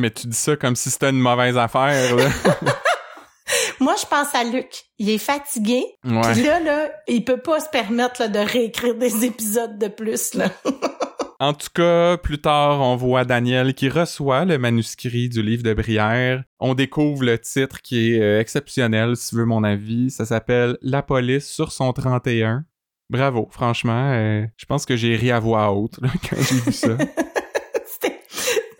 mais 0.00 0.10
tu 0.10 0.26
dis 0.28 0.36
ça 0.36 0.56
comme 0.56 0.76
si 0.76 0.90
c'était 0.90 1.10
une 1.10 1.20
mauvaise 1.20 1.58
affaire. 1.58 2.16
Là. 2.16 2.24
moi, 3.80 3.94
je 4.00 4.06
pense 4.06 4.34
à 4.34 4.44
Luc. 4.44 4.84
Il 4.98 5.10
est 5.10 5.18
fatigué. 5.18 5.84
Ouais. 6.04 6.32
Puis 6.32 6.42
là, 6.42 6.58
là, 6.58 6.88
il 7.06 7.22
peut 7.22 7.36
pas 7.36 7.60
se 7.60 7.68
permettre 7.68 8.22
là, 8.22 8.28
de 8.28 8.38
réécrire 8.38 8.94
des 8.94 9.26
épisodes 9.26 9.78
de 9.78 9.88
plus. 9.88 10.34
Là. 10.34 10.46
En 11.42 11.54
tout 11.54 11.68
cas, 11.74 12.18
plus 12.18 12.38
tard, 12.38 12.82
on 12.82 12.96
voit 12.96 13.24
Daniel 13.24 13.72
qui 13.72 13.88
reçoit 13.88 14.44
le 14.44 14.58
manuscrit 14.58 15.30
du 15.30 15.42
livre 15.42 15.62
de 15.62 15.72
Brière. 15.72 16.44
On 16.58 16.74
découvre 16.74 17.24
le 17.24 17.38
titre 17.38 17.80
qui 17.80 18.12
est 18.14 18.20
euh, 18.20 18.40
exceptionnel, 18.40 19.16
si 19.16 19.30
tu 19.30 19.36
veux 19.36 19.46
mon 19.46 19.64
avis. 19.64 20.10
Ça 20.10 20.26
s'appelle 20.26 20.76
La 20.82 21.00
police 21.02 21.46
sur 21.48 21.72
son 21.72 21.94
31. 21.94 22.66
Bravo, 23.08 23.48
franchement. 23.50 24.10
euh, 24.12 24.44
je 24.58 24.66
pense 24.66 24.84
que 24.84 24.96
j'ai 24.96 25.16
ri 25.16 25.30
à 25.30 25.38
voix 25.40 25.72
haute 25.72 25.98
là, 26.02 26.08
quand 26.28 26.36
j'ai 26.36 26.56
vu 26.60 26.72
ça. 26.72 26.88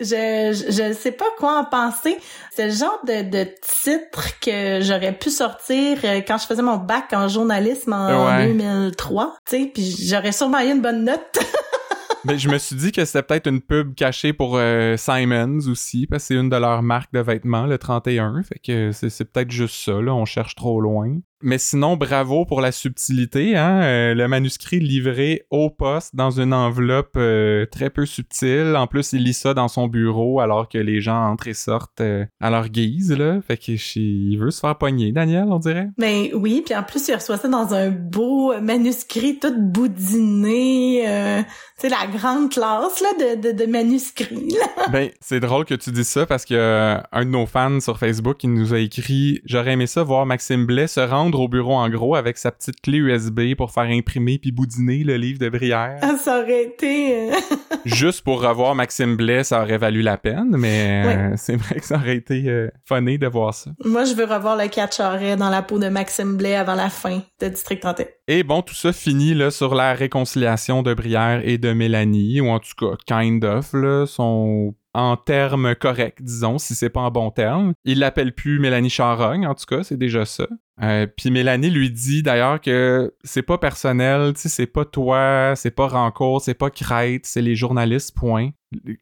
Je, 0.03 0.07
je 0.71 0.95
sais 0.95 1.13
pas 1.13 1.27
quoi 1.37 1.59
en 1.61 1.65
penser. 1.67 2.17
C'est 2.53 2.69
le 2.69 2.73
genre 2.73 3.01
de, 3.07 3.21
de 3.29 3.47
titre 3.83 4.41
que 4.41 4.81
j'aurais 4.81 5.13
pu 5.13 5.29
sortir 5.29 5.99
euh, 6.05 6.23
quand 6.27 6.39
je 6.39 6.47
faisais 6.47 6.63
mon 6.63 6.79
bac 6.79 7.13
en 7.13 7.29
journalisme 7.29 7.93
en 7.93 8.27
Ouais. 8.39 8.47
2003. 8.47 9.37
Tu 9.47 9.57
sais, 9.59 9.71
puis 9.75 9.95
j'aurais 10.09 10.33
sûrement 10.33 10.61
eu 10.61 10.71
une 10.71 10.81
bonne 10.81 11.05
note. 11.05 11.39
Mais 12.27 12.37
je 12.39 12.51
me 12.51 12.59
suis 12.59 12.77
dit 12.77 12.93
que 12.93 13.05
c'était 13.05 13.23
peut-être 13.23 13.47
une 13.47 13.63
pub 13.63 13.95
cachée 13.95 14.35
pour 14.35 14.57
euh, 14.57 14.97
Simons 14.99 15.59
aussi, 15.69 16.07
parce 16.07 16.25
que 16.25 16.27
c'est 16.29 16.35
une 16.35 16.51
de 16.51 16.57
leurs 16.57 16.83
marques 16.83 17.13
de 17.15 17.21
vêtements, 17.21 17.65
le 17.65 17.79
31. 17.79 18.43
Fait 18.43 18.59
que 18.59 18.93
c'est, 18.93 19.09
c'est 19.09 19.25
peut-être 19.25 19.51
juste 19.51 19.77
ça, 19.77 19.93
là, 20.03 20.15
on 20.15 20.27
cherche 20.27 20.55
trop 20.55 20.81
loin. 20.83 21.19
Mais 21.43 21.59
sinon, 21.59 21.97
bravo 21.97 22.45
pour 22.45 22.61
la 22.61 22.73
subtilité, 22.73 23.57
hein. 23.57 23.81
euh, 23.83 24.15
le 24.15 24.29
manuscrit 24.29 24.81
livré 24.81 25.45
au 25.51 25.71
poste 25.71 26.15
dans 26.15 26.31
une 26.31 26.53
enveloppe 26.53 27.15
euh, 27.17 27.67
très 27.67 27.89
peu 27.91 28.05
subtile. 28.07 28.75
En 28.77 28.87
plus, 28.87 29.13
il 29.13 29.25
lit 29.25 29.33
ça 29.35 29.55
dans 29.55 29.69
son 29.69 29.87
bureau 29.89 30.41
alors 30.41 30.69
que 30.69 30.79
les 30.79 31.01
gens 31.01 31.31
entrent 31.31 31.49
et 31.49 31.55
sortent 31.55 32.01
euh, 32.01 32.25
à 32.41 32.51
leur 32.51 32.69
guise, 32.69 33.13
là. 33.13 33.41
Fait 33.47 33.57
que 33.57 33.77
je- 33.77 33.99
il 34.01 34.37
veut 34.37 34.51
se 34.51 34.61
faire 34.61 34.77
pogner, 34.77 35.13
Daniel, 35.13 35.47
on 35.49 35.59
dirait. 35.59 35.89
Mais 35.99 36.29
Ben 36.31 36.39
oui, 36.39 36.63
puis 36.65 36.75
en 36.75 36.83
plus, 36.83 37.09
il 37.09 37.15
reçoit 37.15 37.37
ça 37.39 37.49
dans 37.49 37.73
un 37.75 37.91
beau 37.91 38.53
manuscrit 38.61 39.39
tout 39.39 39.55
boudiné. 39.59 41.45
sais, 41.77 41.89
la 41.89 42.07
grande 42.07 42.51
classe 42.51 43.01
là, 43.01 43.37
de, 43.37 43.41
de, 43.53 43.53
de 43.65 43.67
manuscrits. 43.71 44.55
Là. 44.59 44.67
Ben, 44.93 45.11
c'est 45.21 45.41
drôle 45.41 45.65
que 45.65 45.75
tu 45.75 45.91
dises 45.93 46.09
ça 46.09 46.27
parce 46.27 46.45
que 46.45 46.97
un 47.13 47.25
de 47.25 47.31
nos 47.31 47.47
fans 47.47 47.79
sur 47.81 47.99
Facebook 47.99 48.39
qui 48.39 48.49
nous 48.49 48.75
a 48.75 48.79
écrit 48.79 49.41
J'aurais 49.45 49.73
aimé 49.73 49.87
ça 49.87 50.03
voir 50.03 50.27
Maxime 50.27 50.67
Blais 50.67 50.89
se 50.89 51.01
rendre 51.01 51.30
au 51.39 51.49
bureau 51.49 51.75
en 51.75 51.89
gros 51.89 52.15
avec 52.17 52.39
sa 52.39 52.51
petite 52.51 52.81
clé 52.81 52.99
USB 52.99 53.55
pour 53.57 53.71
faire 53.71 53.85
imprimer 53.85 54.39
puis 54.39 54.51
boudiner 54.53 55.05
le 55.05 55.17
livre 55.17 55.39
de 55.39 55.49
Brière. 55.49 55.99
Ah, 56.03 56.17
Ça 56.17 56.41
aurait 56.41 56.65
été... 56.65 57.31
euh, 57.31 57.37
Juste 57.85 58.23
pour 58.23 58.43
revoir 58.43 58.75
Maxime 58.75 59.17
Blais, 59.17 59.45
ça 59.45 59.63
aurait 59.63 59.79
valu 59.79 60.03
la 60.03 60.17
peine, 60.17 60.57
mais 60.57 61.03
euh, 61.07 61.35
c'est 61.37 61.57
vrai 61.57 61.77
que 61.77 61.87
ça 61.87 61.97
aurait 61.97 62.17
été 62.17 62.45
euh, 62.49 62.69
funny 62.85 63.19
de 63.19 63.27
voir 63.27 63.55
ça. 63.55 63.71
Moi, 63.85 64.05
je 64.05 64.15
veux 64.15 64.25
revoir 64.25 64.57
le 64.57 64.69
catch 64.69 64.97
Charret 64.97 65.37
dans 65.37 65.51
la 65.51 65.63
peau 65.63 65.79
de 65.79 65.89
Maxime 65.89 66.37
Blais 66.37 66.57
avant 66.57 66.75
la 66.75 66.91
fin 66.91 67.21
de 67.41 67.49
District 67.49 67.81
31. 67.81 68.07
Et 68.29 68.43
bon, 68.43 68.63
tout 68.63 68.75
ça 68.75 68.93
finit 68.93 69.35
là 69.35 69.51
sur 69.51 69.75
la 69.75 69.95
réconciliation 69.95 70.83
de 70.83 70.95
Brière 70.95 71.41
et 71.45 71.59
de 71.59 71.73
Mélanie, 71.73 72.41
ou 72.41 72.49
en 72.49 72.59
tout 72.59 72.75
cas, 72.79 72.97
kind 73.07 73.45
of, 73.45 73.73
là, 73.73 74.07
sont 74.07 74.75
en 74.95 75.17
termes 75.17 75.75
corrects, 75.75 76.23
disons, 76.23 76.59
si 76.59 76.75
c'est 76.75 76.91
pas 76.91 77.01
en 77.01 77.11
bon 77.11 77.31
terme. 77.31 77.75
Il 77.85 78.01
l'appelle 78.01 78.35
plus 78.35 78.59
Mélanie 78.59 78.91
Charogne, 78.91 79.47
en 79.47 79.55
tout 79.55 79.67
cas, 79.67 79.83
c'est 79.83 79.97
déjà 79.97 80.25
ça. 80.25 80.47
Euh, 80.83 81.07
Puis 81.07 81.31
Mélanie 81.31 81.71
lui 81.71 81.91
dit 81.91 82.23
d'ailleurs 82.23 82.61
que 82.61 83.15
c'est 83.23 83.43
pas 83.43 83.59
personnel, 83.59 84.33
c'est 84.37 84.67
pas 84.67 84.85
toi, 84.85 85.53
c'est 85.55 85.71
pas 85.71 85.89
Rancourt, 85.89 86.41
c'est 86.41 86.55
pas 86.55 86.71
Crête, 86.71 87.27
c'est 87.27 87.43
les 87.43 87.55
journalistes, 87.55 88.17
point. 88.17 88.51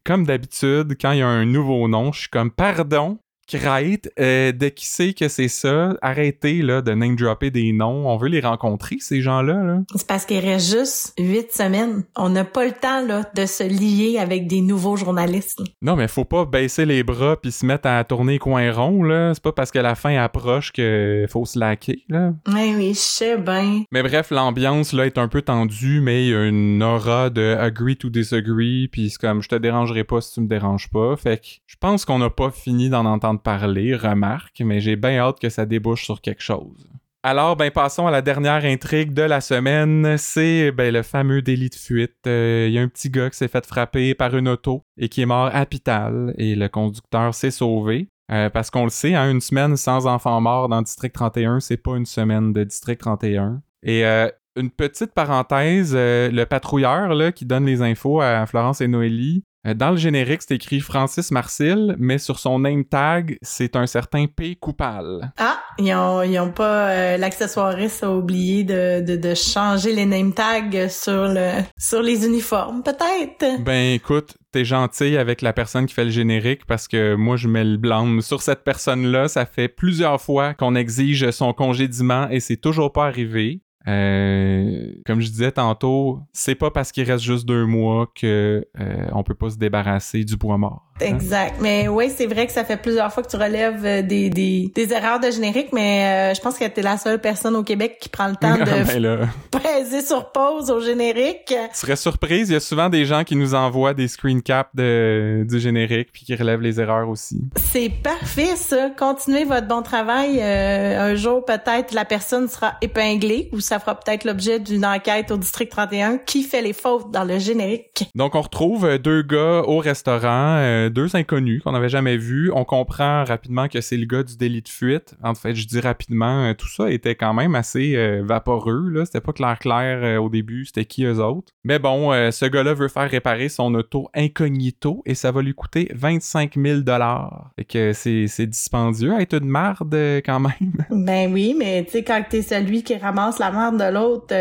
Comme 0.05 0.24
d'habitude, 0.24 0.96
quand 1.01 1.12
il 1.12 1.18
y 1.18 1.22
a 1.22 1.29
un 1.29 1.44
nouveau 1.44 1.87
nom, 1.88 2.12
je 2.12 2.20
suis 2.20 2.29
comme 2.29 2.51
pardon, 2.51 3.18
Crête, 3.49 4.13
euh, 4.21 4.53
de 4.53 4.69
qui 4.69 4.85
c'est 4.85 5.15
que 5.15 5.29
c'est 5.29 5.49
ça? 5.49 5.97
Arrêtez 6.03 6.61
là, 6.61 6.83
de 6.83 6.93
name-dropper 6.93 7.51
des 7.51 7.73
noms. 7.73 8.07
On 8.07 8.19
veut 8.19 8.29
les 8.29 8.41
rencontrer, 8.41 8.97
ces 9.01 9.23
gens-là. 9.23 9.55
Là. 9.65 9.79
C'est 9.95 10.07
parce 10.07 10.27
qu'il 10.27 10.39
reste 10.41 10.71
juste 10.71 11.15
huit 11.19 11.51
semaines. 11.51 12.05
On 12.15 12.29
n'a 12.29 12.45
pas 12.45 12.67
le 12.67 12.73
temps 12.73 13.07
là, 13.07 13.23
de 13.35 13.47
se 13.47 13.65
lier 13.65 14.19
avec 14.19 14.49
des 14.49 14.61
nouveaux 14.61 14.97
journalistes. 14.97 15.63
Non, 15.81 15.97
mais 15.97 16.09
faut 16.09 16.27
pas 16.27 16.45
baisser 16.45 16.85
les 16.85 17.03
bras 17.03 17.41
puis 17.41 17.51
se 17.51 17.65
mettre 17.65 17.89
à 17.89 18.05
tourner 18.05 18.39
coin 18.39 18.71
rond. 18.71 19.03
là. 19.03 19.33
C'est 19.33 19.43
pas 19.43 19.53
parce 19.53 19.71
que 19.71 19.79
la 19.79 19.95
fin 19.95 20.15
approche 20.17 20.71
que 20.73 21.25
faut 21.31 21.47
se 21.47 21.59
laquer. 21.59 22.05
Là. 22.11 22.35
Oui, 22.49 22.75
oui, 22.77 22.89
je 22.93 22.99
sais 22.99 23.39
bien. 23.39 23.85
Mais 23.91 24.03
bref, 24.03 24.31
l'ambiance 24.31 24.93
là 24.93 25.07
est 25.07 25.17
un 25.17 25.29
peu 25.29 25.41
tendue, 25.41 26.03
mais 26.03 26.27
il 26.27 26.31
y 26.31 26.35
a 26.35 26.45
une 26.45 26.83
aura 26.83 27.31
de 27.31 27.57
agree 27.59 27.97
to 27.97 28.11
disagree, 28.11 28.89
puis 28.89 29.09
c'est 29.09 29.19
comme 29.19 29.43
je 29.43 29.49
te 29.49 29.55
dérangerai 29.55 30.05
pas 30.05 30.21
si 30.21 30.35
tu 30.35 30.41
me 30.43 30.49
déranges 30.49 30.91
pas. 30.91 31.17
Fait 31.17 31.39
que 31.39 31.47
je 31.67 31.77
pense 31.81 32.05
qu'on 32.05 32.19
n'a 32.19 32.29
pas 32.31 32.51
fini 32.51 32.91
d'en 32.91 33.07
entendre 33.07 33.38
parler, 33.38 33.94
remarque, 33.94 34.61
mais 34.61 34.81
j'ai 34.81 34.96
bien 34.96 35.18
hâte 35.18 35.40
que 35.40 35.48
ça 35.48 35.66
débouche 35.66 36.05
sur 36.05 36.20
quelque 36.20 36.42
chose. 36.42 36.88
Alors, 37.24 37.57
ben 37.57 37.70
passons 37.72 38.07
à 38.07 38.12
la 38.12 38.22
dernière 38.22 38.64
intrigue 38.64 39.12
de 39.12 39.22
la 39.22 39.40
semaine. 39.40 40.16
C'est 40.18 40.70
ben 40.70 40.94
le 40.94 41.03
fameux 41.03 41.42
délit 41.42 41.68
de 41.68 41.74
fuite. 41.74 42.14
Euh, 42.29 42.66
Il 42.68 42.74
y 42.74 42.79
a 42.79 42.83
un 42.83 42.88
petit 42.88 43.11
gars 43.11 43.29
qui 43.29 43.37
s'est 43.37 43.48
fait 43.48 43.66
frapper 43.66 44.14
par 44.14 44.37
une 44.37 44.48
auto 44.48 44.83
et 44.96 45.09
qui 45.09 45.22
est 45.22 45.27
mort 45.27 45.51
à 45.53 45.66
Pital 45.66 46.33
et 46.38 46.55
le 46.55 46.68
conducteur 46.68 47.35
s'est 47.35 47.51
sauvé. 47.51 48.09
Euh, 48.31 48.51
parce 48.51 48.70
qu'on 48.70 48.85
le 48.85 48.90
sait, 48.90 49.14
hein, 49.14 49.31
une 49.31 49.40
semaine 49.40 49.77
sans 49.77 50.07
enfant 50.07 50.40
mort 50.40 50.68
dans 50.68 50.81
District 50.81 51.12
31, 51.12 51.61
c'est 51.61 51.79
pas 51.79 51.96
une 51.96 52.07
semaine 52.07 52.53
de 52.53 52.62
District 52.62 53.01
31. 53.01 53.62
Et 53.83 54.07
euh, 54.07 54.29
une 54.55 54.70
petite 54.70 55.12
parenthèse, 55.12 55.94
le 55.94 56.44
patrouilleur 56.44 57.33
qui 57.35 57.46
donne 57.46 57.64
les 57.64 57.83
infos 57.83 58.20
à 58.20 58.46
Florence 58.46 58.81
et 58.81 58.88
Noélie, 58.88 59.44
dans 59.75 59.91
le 59.91 59.97
générique, 59.97 60.43
c'est 60.47 60.55
écrit 60.55 60.81
Francis 60.81 61.31
Marcil, 61.31 61.95
mais 61.99 62.19
sur 62.19 62.39
son 62.39 62.59
name 62.59 62.85
tag, 62.85 63.39
c'est 63.43 63.77
un 63.77 63.87
certain 63.87 64.27
P. 64.27 64.57
Coupal. 64.57 65.33
Ah, 65.39 65.59
ils 65.79 65.93
ont, 65.95 66.23
ils 66.23 66.39
ont 66.39 66.51
pas... 66.51 66.91
euh, 66.91 67.17
L'accessoiriste 67.17 68.05
a 68.05 68.11
oublié 68.13 68.65
de, 68.65 69.01
de, 69.05 69.17
de 69.17 69.35
changer 69.35 69.93
les 69.93 70.07
name 70.07 70.33
tags 70.33 70.89
sur, 70.89 71.29
le, 71.29 71.63
sur 71.79 72.03
les 72.03 72.27
uniformes, 72.27 72.83
peut-être? 72.83 73.63
Ben 73.63 73.95
écoute, 73.95 74.37
t'es 74.53 74.65
gentil 74.65 75.17
avec 75.17 75.43
la 75.43 75.53
personne 75.53 75.87
qui 75.87 75.95
fait 75.95 76.05
le 76.05 76.11
générique 76.11 76.65
parce 76.67 76.89
que 76.89 77.15
moi 77.15 77.37
je 77.37 77.49
mets 77.49 77.65
le 77.65 77.77
blâme 77.77 78.21
sur 78.23 78.43
cette 78.43 78.65
personne-là. 78.65 79.29
Ça 79.29 79.47
fait 79.47 79.69
plusieurs 79.69 80.21
fois 80.21 80.55
qu'on 80.55 80.75
exige 80.75 81.31
son 81.31 81.53
congédiement 81.53 82.29
et 82.31 82.41
c'est 82.41 82.57
toujours 82.57 82.93
pas 82.93 83.07
arrivé. 83.07 83.63
Euh, 83.87 84.93
comme 85.07 85.21
je 85.21 85.29
disais 85.29 85.53
tantôt, 85.53 86.21
c'est 86.33 86.55
pas 86.55 86.71
parce 86.71 86.93
qu'il 86.93 87.05
reste 87.11 87.25
juste 87.25 87.47
deux 87.47 87.64
mois 87.64 88.09
que 88.14 88.67
euh, 88.81 89.07
on 89.12 89.23
peut 89.23 89.35
pas 89.35 89.51
se 89.51 89.57
débarrasser 89.57 90.25
du 90.25 90.37
bois 90.37 90.59
mort. 90.59 90.85
hein. 91.01 91.05
Exact. 91.07 91.55
Mais 91.61 91.87
oui, 91.88 92.11
c'est 92.14 92.27
vrai 92.27 92.47
que 92.47 92.53
ça 92.53 92.64
fait 92.64 92.77
plusieurs 92.77 93.12
fois 93.12 93.23
que 93.23 93.29
tu 93.31 93.37
relèves 93.37 93.85
euh, 93.87 94.03
des, 94.03 94.31
des, 94.31 94.71
des 94.75 94.93
erreurs 94.93 95.21
de 95.21 95.31
générique, 95.31 95.69
mais 95.73 96.33
euh, 96.33 96.35
je 96.35 96.41
pense 96.41 96.59
que 96.59 96.64
t'es 96.67 96.83
la 96.83 96.99
seule 96.99 97.21
personne 97.21 97.55
au 97.57 97.62
Québec 97.62 97.99
qui 98.01 98.09
prend 98.09 98.27
le 98.29 98.37
temps 98.37 98.55
de 98.59 98.64
Ben 98.64 99.01
là, 99.01 99.19
peser 99.51 100.03
sur 100.03 100.33
pause 100.33 100.71
au 100.71 100.81
générique. 100.81 101.47
tu 101.47 101.55
serais 101.73 101.97
surprise, 101.97 102.51
il 102.51 102.55
y 102.55 102.57
a 102.57 102.61
souvent 102.61 102.88
des 102.88 103.05
gens 103.05 103.23
qui 103.25 103.37
nous 103.37 103.55
envoient 103.55 103.95
des 103.95 104.09
screen 104.09 104.43
caps 104.43 104.71
de, 104.75 105.47
du 105.49 105.61
générique 105.61 106.09
puis 106.12 106.25
qui 106.25 106.35
relèvent 106.35 106.61
les 106.62 106.81
erreurs 106.81 107.09
aussi. 107.09 107.41
C'est 107.57 107.91
parfait, 108.03 108.57
ça. 108.57 108.91
Continuez 108.99 109.45
votre 109.45 109.67
bon 109.69 109.83
travail. 109.83 110.43
Un 110.43 111.14
jour, 111.14 111.45
peut-être, 111.45 111.95
la 111.95 112.05
personne 112.05 112.49
sera 112.49 112.75
épinglée 112.83 113.49
ou 113.53 113.61
ça 113.61 113.78
ça 113.79 113.81
fera 113.81 113.95
peut-être 113.95 114.25
l'objet 114.25 114.59
d'une 114.59 114.85
enquête 114.85 115.31
au 115.31 115.37
district 115.37 115.71
31 115.71 116.19
qui 116.19 116.43
fait 116.43 116.62
les 116.62 116.73
fautes 116.73 117.12
dans 117.12 117.23
le 117.23 117.38
générique. 117.38 118.11
Donc 118.17 118.35
on 118.35 118.41
retrouve 118.41 118.85
euh, 118.85 118.99
deux 118.99 119.23
gars 119.23 119.62
au 119.67 119.79
restaurant, 119.79 120.57
euh, 120.59 120.88
deux 120.88 121.14
inconnus 121.14 121.62
qu'on 121.62 121.71
n'avait 121.71 121.88
jamais 121.88 122.17
vus. 122.17 122.51
On 122.53 122.64
comprend 122.64 123.23
rapidement 123.23 123.69
que 123.69 123.81
c'est 123.81 123.97
le 123.97 124.07
gars 124.07 124.25
du 124.25 124.37
délit 124.37 124.62
de 124.62 124.69
fuite. 124.69 125.14
En 125.23 125.37
fait, 125.37 125.55
je 125.55 125.64
dis 125.64 125.79
rapidement, 125.79 126.47
euh, 126.47 126.55
tout 126.55 126.67
ça 126.67 126.91
était 126.91 127.14
quand 127.14 127.35
même 127.35 127.55
assez 127.55 127.97
vaporeux 128.23 128.88
là, 128.91 129.05
c'était 129.05 129.21
pas 129.21 129.33
clair 129.33 129.59
clair 129.61 130.21
au 130.21 130.29
début, 130.29 130.64
c'était 130.64 130.85
qui 130.85 131.05
eux 131.05 131.23
autres. 131.23 131.53
Mais 131.62 131.79
bon, 131.79 132.11
ce 132.31 132.47
gars-là 132.47 132.75
veut 132.75 132.88
faire 132.88 133.09
réparer 133.09 133.49
son 133.49 133.75
auto 133.75 134.09
incognito 134.14 135.03
et 135.07 135.14
ça 135.14 135.31
va 135.31 135.43
lui 135.43 135.55
coûter 135.55 135.88
25 135.95 136.55
000 136.57 136.81
dollars. 136.81 137.51
Fait 137.57 137.64
que 137.64 137.93
c'est 137.93 138.47
dispendieux 138.47 139.14
à 139.14 139.21
être 139.21 139.35
une 139.35 139.49
marde 139.49 139.95
quand 140.25 140.41
même. 140.41 140.85
Ben 140.91 141.33
oui, 141.33 141.55
mais 141.57 141.85
tu 141.85 141.93
sais 141.93 142.05
quand 142.05 142.23
t'es 142.29 142.43
celui 142.43 142.83
qui 142.83 142.97
ramasse 142.97 143.38
la 143.38 143.51
de 143.73 143.92
l'autre, 143.92 144.35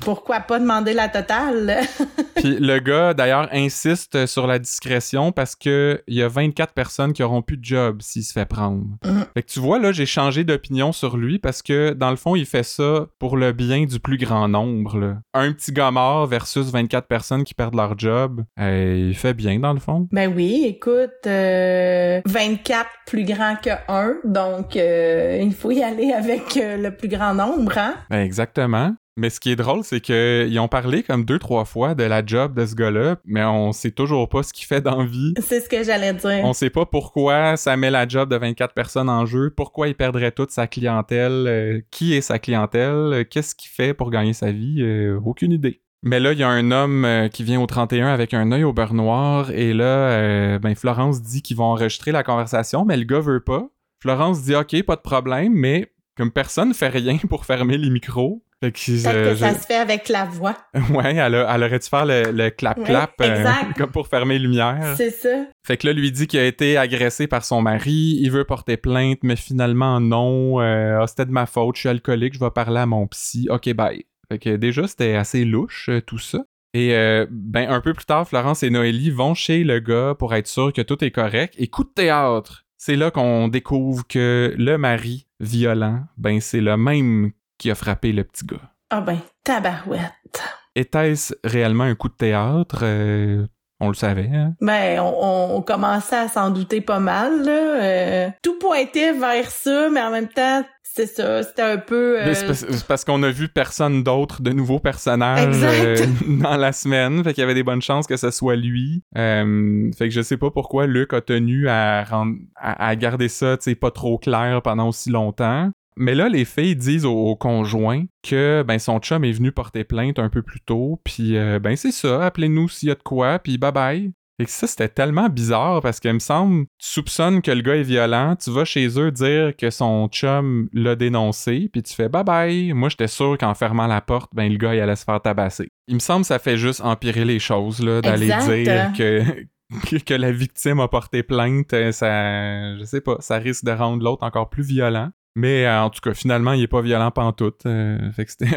pourquoi 0.00 0.40
pas 0.40 0.58
demander 0.58 0.92
la 0.92 1.08
totale? 1.08 1.80
Puis 2.36 2.58
le 2.58 2.78
gars 2.78 3.14
d'ailleurs 3.14 3.48
insiste 3.52 4.26
sur 4.26 4.46
la 4.46 4.58
discrétion 4.58 5.32
parce 5.32 5.56
que 5.56 6.02
il 6.06 6.14
y 6.14 6.22
a 6.22 6.28
24 6.28 6.72
personnes 6.74 7.12
qui 7.12 7.22
auront 7.22 7.42
plus 7.42 7.56
de 7.56 7.64
job 7.64 8.02
s'il 8.02 8.22
se 8.22 8.32
fait 8.32 8.44
prendre. 8.44 8.84
Mm. 9.04 9.22
Fait 9.34 9.42
que 9.42 9.50
tu 9.50 9.60
vois 9.60 9.78
là, 9.78 9.92
j'ai 9.92 10.06
changé 10.06 10.44
d'opinion 10.44 10.92
sur 10.92 11.16
lui 11.16 11.38
parce 11.38 11.62
que 11.62 11.92
dans 11.92 12.10
le 12.10 12.16
fond, 12.16 12.36
il 12.36 12.46
fait 12.46 12.62
ça 12.62 13.06
pour 13.18 13.36
le 13.36 13.52
bien 13.52 13.84
du 13.84 14.00
plus 14.00 14.18
grand 14.18 14.48
nombre. 14.48 14.98
Là. 14.98 15.16
Un 15.34 15.52
petit 15.52 15.72
gars 15.72 15.90
mort 15.90 16.26
versus 16.26 16.70
24 16.70 17.06
personnes 17.06 17.44
qui 17.44 17.54
perdent 17.54 17.74
leur 17.74 17.98
job, 17.98 18.42
euh, 18.60 19.08
il 19.08 19.14
fait 19.14 19.34
bien 19.34 19.58
dans 19.58 19.72
le 19.72 19.80
fond. 19.80 20.08
Ben 20.12 20.32
oui, 20.34 20.64
écoute, 20.66 21.10
24 21.24 21.26
euh, 21.26 22.82
plus 23.06 23.24
grand 23.24 23.56
que 23.56 23.70
1, 23.88 24.16
donc 24.24 24.76
euh, 24.76 25.40
il 25.42 25.54
faut 25.54 25.70
y 25.70 25.82
aller 25.82 26.12
avec 26.12 26.54
le 26.56 26.90
plus 26.90 27.08
grand 27.08 27.34
nombre, 27.34 27.78
hein? 27.78 27.94
Ben 28.10 28.20
exactement. 28.26 28.94
Mais 29.18 29.30
ce 29.30 29.40
qui 29.40 29.50
est 29.50 29.56
drôle, 29.56 29.82
c'est 29.82 30.00
qu'ils 30.00 30.58
ont 30.60 30.68
parlé 30.68 31.02
comme 31.02 31.24
deux, 31.24 31.38
trois 31.38 31.64
fois 31.64 31.94
de 31.94 32.04
la 32.04 32.24
job 32.24 32.52
de 32.52 32.66
ce 32.66 32.74
gars-là, 32.74 33.16
mais 33.24 33.42
on 33.44 33.72
sait 33.72 33.90
toujours 33.90 34.28
pas 34.28 34.42
ce 34.42 34.52
qu'il 34.52 34.66
fait 34.66 34.82
dans 34.82 35.04
vie. 35.04 35.32
C'est 35.40 35.60
ce 35.60 35.70
que 35.70 35.82
j'allais 35.82 36.12
dire. 36.12 36.40
On 36.44 36.52
sait 36.52 36.68
pas 36.68 36.84
pourquoi 36.84 37.56
ça 37.56 37.78
met 37.78 37.90
la 37.90 38.06
job 38.06 38.28
de 38.28 38.36
24 38.36 38.74
personnes 38.74 39.08
en 39.08 39.24
jeu, 39.24 39.50
pourquoi 39.56 39.88
il 39.88 39.94
perdrait 39.94 40.32
toute 40.32 40.50
sa 40.50 40.66
clientèle, 40.66 41.46
euh, 41.46 41.80
qui 41.90 42.12
est 42.12 42.20
sa 42.20 42.38
clientèle, 42.38 42.90
euh, 42.90 43.24
qu'est-ce 43.24 43.54
qu'il 43.54 43.70
fait 43.70 43.94
pour 43.94 44.10
gagner 44.10 44.34
sa 44.34 44.52
vie, 44.52 44.82
euh, 44.82 45.18
aucune 45.24 45.52
idée. 45.52 45.80
Mais 46.02 46.20
là, 46.20 46.34
il 46.34 46.38
y 46.38 46.42
a 46.42 46.48
un 46.48 46.70
homme 46.70 47.28
qui 47.32 47.42
vient 47.42 47.60
au 47.60 47.66
31 47.66 48.08
avec 48.08 48.34
un 48.34 48.52
œil 48.52 48.64
au 48.64 48.74
beurre 48.74 48.94
noir, 48.94 49.50
et 49.50 49.72
là, 49.72 50.58
ben 50.58 50.74
Florence 50.76 51.22
dit 51.22 51.42
qu'ils 51.42 51.56
vont 51.56 51.64
enregistrer 51.64 52.12
la 52.12 52.22
conversation, 52.22 52.84
mais 52.84 52.96
le 52.96 53.04
gars 53.04 53.18
veut 53.18 53.40
pas. 53.40 53.70
Florence 53.98 54.42
dit 54.42 54.54
OK, 54.54 54.80
pas 54.84 54.96
de 54.96 55.00
problème, 55.00 55.52
mais 55.54 55.90
comme 56.16 56.30
personne 56.30 56.74
fait 56.74 56.88
rien 56.88 57.18
pour 57.28 57.44
fermer 57.44 57.78
les 57.78 57.90
micros, 57.90 58.42
Peut-être 58.60 58.74
que 58.74 59.34
ça 59.36 59.54
se 59.54 59.66
fait 59.66 59.74
avec 59.74 60.08
la 60.08 60.24
voix. 60.24 60.56
ouais, 60.90 61.14
elle, 61.14 61.34
elle 61.34 61.62
aurait 61.62 61.78
dû 61.78 61.88
faire 61.88 62.06
le 62.06 62.48
clap-clap 62.48 63.12
euh, 63.20 63.44
comme 63.76 63.90
pour 63.90 64.08
fermer 64.08 64.38
les 64.38 64.46
lumières. 64.46 64.94
C'est 64.96 65.10
ça. 65.10 65.44
Fait 65.66 65.76
que 65.76 65.86
là, 65.86 65.92
lui 65.92 66.10
dit 66.10 66.26
qu'il 66.26 66.40
a 66.40 66.46
été 66.46 66.78
agressé 66.78 67.26
par 67.26 67.44
son 67.44 67.60
mari, 67.60 68.18
il 68.18 68.30
veut 68.30 68.44
porter 68.44 68.78
plainte, 68.78 69.18
mais 69.22 69.36
finalement 69.36 70.00
non. 70.00 70.60
Euh, 70.60 71.00
ah, 71.02 71.06
c'était 71.06 71.26
de 71.26 71.32
ma 71.32 71.44
faute, 71.44 71.76
je 71.76 71.80
suis 71.80 71.88
alcoolique, 71.90 72.34
je 72.34 72.40
vais 72.40 72.50
parler 72.50 72.80
à 72.80 72.86
mon 72.86 73.06
psy. 73.08 73.46
Ok, 73.50 73.72
bye. 73.74 74.06
Fait 74.30 74.38
que 74.38 74.56
déjà, 74.56 74.88
c'était 74.88 75.14
assez 75.14 75.44
louche, 75.44 75.90
euh, 75.90 76.00
tout 76.00 76.18
ça. 76.18 76.38
Et 76.72 76.92
ben 77.30 77.70
un 77.70 77.80
peu 77.80 77.94
plus 77.94 78.04
tard, 78.04 78.28
Florence 78.28 78.62
et 78.62 78.68
Noélie 78.68 79.08
vont 79.08 79.32
chez 79.32 79.64
le 79.64 79.80
gars 79.80 80.14
pour 80.18 80.34
être 80.34 80.46
sûr 80.46 80.74
que 80.74 80.82
tout 80.82 81.02
est 81.02 81.10
correct. 81.10 81.54
Et 81.56 81.68
coup 81.68 81.84
de 81.84 81.88
théâtre, 81.88 82.66
c'est 82.76 82.96
là 82.96 83.10
qu'on 83.10 83.48
découvre 83.48 84.06
que 84.06 84.54
le 84.58 84.76
mari 84.76 85.25
violent, 85.40 86.04
ben 86.16 86.40
c'est 86.40 86.60
le 86.60 86.76
même 86.76 87.32
qui 87.58 87.70
a 87.70 87.74
frappé 87.74 88.12
le 88.12 88.24
petit 88.24 88.46
gars. 88.46 88.72
Ah 88.90 89.00
ben, 89.00 89.18
tabarouette. 89.42 90.42
Était-ce 90.74 91.34
réellement 91.42 91.84
un 91.84 91.94
coup 91.94 92.08
de 92.08 92.14
théâtre? 92.14 92.80
Euh, 92.82 93.46
on 93.80 93.88
le 93.88 93.94
savait, 93.94 94.30
hein? 94.32 94.54
Ben, 94.60 95.00
on, 95.00 95.60
commençait 95.62 96.16
à 96.16 96.28
s'en 96.28 96.50
douter 96.50 96.80
pas 96.80 97.00
mal, 97.00 97.44
là. 97.44 97.52
Euh, 97.52 98.28
tout 98.42 98.58
pointait 98.58 99.12
vers 99.12 99.50
ça, 99.50 99.88
mais 99.90 100.00
en 100.00 100.10
même 100.10 100.28
temps, 100.28 100.64
c'est 100.82 101.06
ça, 101.06 101.42
c'était 101.42 101.62
un 101.62 101.76
peu... 101.76 102.20
Euh, 102.20 102.32
c'est 102.32 102.86
parce, 102.86 103.04
qu'on 103.04 103.22
a 103.22 103.30
vu 103.30 103.48
personne 103.48 104.02
d'autre 104.02 104.40
de 104.40 104.50
nouveaux 104.50 104.78
personnages 104.78 105.60
dans 106.26 106.56
la 106.56 106.72
semaine, 106.72 107.22
fait 107.22 107.34
qu'il 107.34 107.42
y 107.42 107.44
avait 107.44 107.54
des 107.54 107.62
bonnes 107.62 107.82
chances 107.82 108.06
que 108.06 108.16
ce 108.16 108.30
soit 108.30 108.56
lui. 108.56 109.02
fait 109.14 109.90
que 109.98 110.10
je 110.10 110.22
sais 110.22 110.38
pas 110.38 110.50
pourquoi 110.50 110.86
Luc 110.86 111.12
a 111.12 111.20
tenu 111.20 111.68
à 111.68 112.96
garder 112.96 113.28
ça, 113.28 113.58
tu 113.58 113.64
sais, 113.64 113.74
pas 113.74 113.90
trop 113.90 114.16
clair 114.16 114.62
pendant 114.62 114.88
aussi 114.88 115.10
longtemps. 115.10 115.70
Mais 115.96 116.14
là, 116.14 116.28
les 116.28 116.44
filles 116.44 116.76
disent 116.76 117.06
au, 117.06 117.36
conjoint 117.36 118.04
que 118.22 118.64
ben 118.66 118.78
son 118.78 118.98
chum 118.98 119.24
est 119.24 119.32
venu 119.32 119.52
porter 119.52 119.84
plainte 119.84 120.18
un 120.18 120.28
peu 120.28 120.42
plus 120.42 120.60
tôt, 120.60 121.00
puis 121.04 121.36
euh, 121.36 121.58
ben 121.58 121.76
c'est 121.76 121.92
ça, 121.92 122.24
appelez-nous 122.24 122.68
s'il 122.68 122.88
y 122.88 122.92
a 122.92 122.94
de 122.94 123.02
quoi, 123.02 123.38
puis 123.38 123.58
bye 123.58 123.72
bye. 123.72 124.12
Et 124.38 124.44
que 124.44 124.50
ça, 124.50 124.66
c'était 124.66 124.90
tellement 124.90 125.30
bizarre 125.30 125.80
parce 125.80 125.98
qu'il 125.98 126.12
me 126.12 126.18
semble, 126.18 126.66
tu 126.78 126.88
soupçonnes 126.90 127.40
que 127.40 127.50
le 127.50 127.62
gars 127.62 127.76
est 127.76 127.82
violent, 127.82 128.36
tu 128.36 128.50
vas 128.50 128.66
chez 128.66 128.86
eux 129.00 129.10
dire 129.10 129.56
que 129.56 129.70
son 129.70 130.08
chum 130.08 130.68
l'a 130.74 130.94
dénoncé, 130.94 131.70
puis 131.72 131.82
tu 131.82 131.94
fais 131.94 132.10
bye 132.10 132.24
bye. 132.24 132.72
Moi, 132.74 132.90
j'étais 132.90 133.08
sûr 133.08 133.38
qu'en 133.38 133.54
fermant 133.54 133.86
la 133.86 134.02
porte, 134.02 134.30
ben 134.34 134.52
le 134.52 134.58
gars, 134.58 134.74
il 134.74 134.80
allait 134.80 134.96
se 134.96 135.04
faire 135.04 135.22
tabasser. 135.22 135.68
Il 135.88 135.94
me 135.94 136.00
semble 136.00 136.22
que 136.22 136.26
ça 136.26 136.38
fait 136.38 136.58
juste 136.58 136.82
empirer 136.82 137.24
les 137.24 137.38
choses, 137.38 137.80
là, 137.80 138.02
d'aller 138.02 138.26
dire 138.26 138.92
que, 138.94 139.22
que 140.04 140.14
la 140.14 140.32
victime 140.32 140.80
a 140.80 140.88
porté 140.88 141.22
plainte, 141.22 141.72
euh, 141.72 141.92
ça, 141.92 142.76
je 142.76 142.84
sais 142.84 143.00
pas, 143.00 143.16
ça 143.20 143.38
risque 143.38 143.64
de 143.64 143.70
rendre 143.70 144.04
l'autre 144.04 144.22
encore 144.22 144.50
plus 144.50 144.64
violent. 144.64 145.10
Mais 145.36 145.66
euh, 145.66 145.82
en 145.82 145.90
tout 145.90 146.00
cas, 146.00 146.14
finalement, 146.14 146.54
il 146.54 146.62
est 146.62 146.66
pas 146.66 146.80
violent 146.80 147.10
pantoute. 147.10 147.66
Euh, 147.66 148.10
fait 148.16 148.24
que 148.24 148.30
c'était 148.30 148.56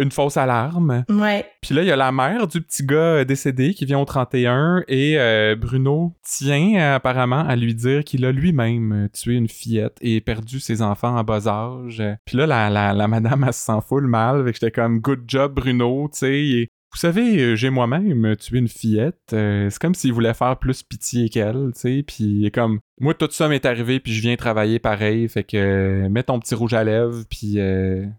une 0.00 0.10
fausse 0.10 0.36
alarme. 0.36 1.04
Ouais. 1.08 1.46
Puis 1.62 1.72
là, 1.72 1.82
il 1.82 1.86
y 1.86 1.92
a 1.92 1.96
la 1.96 2.10
mère 2.10 2.48
du 2.48 2.60
petit 2.60 2.84
gars 2.84 2.96
euh, 2.96 3.24
décédé 3.24 3.74
qui 3.74 3.84
vient 3.84 4.00
au 4.00 4.04
31 4.04 4.82
et 4.88 5.16
Bruno 5.56 6.16
tient 6.24 6.94
apparemment 6.94 7.46
à 7.46 7.54
lui 7.54 7.74
dire 7.74 8.02
qu'il 8.02 8.24
a 8.24 8.32
lui-même 8.32 9.08
tué 9.12 9.34
une 9.34 9.48
fillette 9.48 9.96
et 10.00 10.20
perdu 10.20 10.58
ses 10.58 10.82
enfants 10.82 11.16
en 11.16 11.22
bas 11.22 11.46
âge. 11.46 12.02
Puis 12.24 12.36
là, 12.36 12.46
la, 12.46 12.70
la, 12.70 12.92
la 12.92 13.08
madame, 13.08 13.44
elle 13.46 13.52
se 13.52 13.64
sent 13.64 13.80
full 13.88 14.08
mal. 14.08 14.44
Fait 14.44 14.52
que 14.52 14.58
j'étais 14.60 14.72
comme, 14.72 14.98
good 14.98 15.22
job, 15.28 15.54
Bruno, 15.54 16.08
tu 16.12 16.18
sais. 16.18 16.70
Vous 16.92 16.98
savez, 16.98 17.40
euh, 17.40 17.54
j'ai 17.54 17.70
moi-même 17.70 18.34
tué 18.36 18.58
une 18.58 18.68
fillette. 18.68 19.32
Euh, 19.32 19.70
c'est 19.70 19.80
comme 19.80 19.94
s'il 19.94 20.12
voulait 20.12 20.34
faire 20.34 20.58
plus 20.58 20.82
pitié 20.82 21.28
qu'elle, 21.28 21.70
tu 21.74 21.80
sais. 21.80 22.04
Puis 22.04 22.50
comme, 22.52 22.80
moi, 23.00 23.14
tout 23.14 23.28
ça 23.30 23.48
m'est 23.48 23.64
arrivé, 23.66 23.98
puis 24.00 24.12
je 24.12 24.20
viens 24.20 24.36
travailler 24.36 24.78
pareil. 24.78 25.28
Fait 25.28 25.44
que 25.44 25.56
euh, 25.56 26.08
mets 26.08 26.22
ton 26.22 26.38
petit 26.38 26.54
rouge 26.54 26.74
à 26.74 26.84
lèvres, 26.84 27.24
puis 27.28 27.58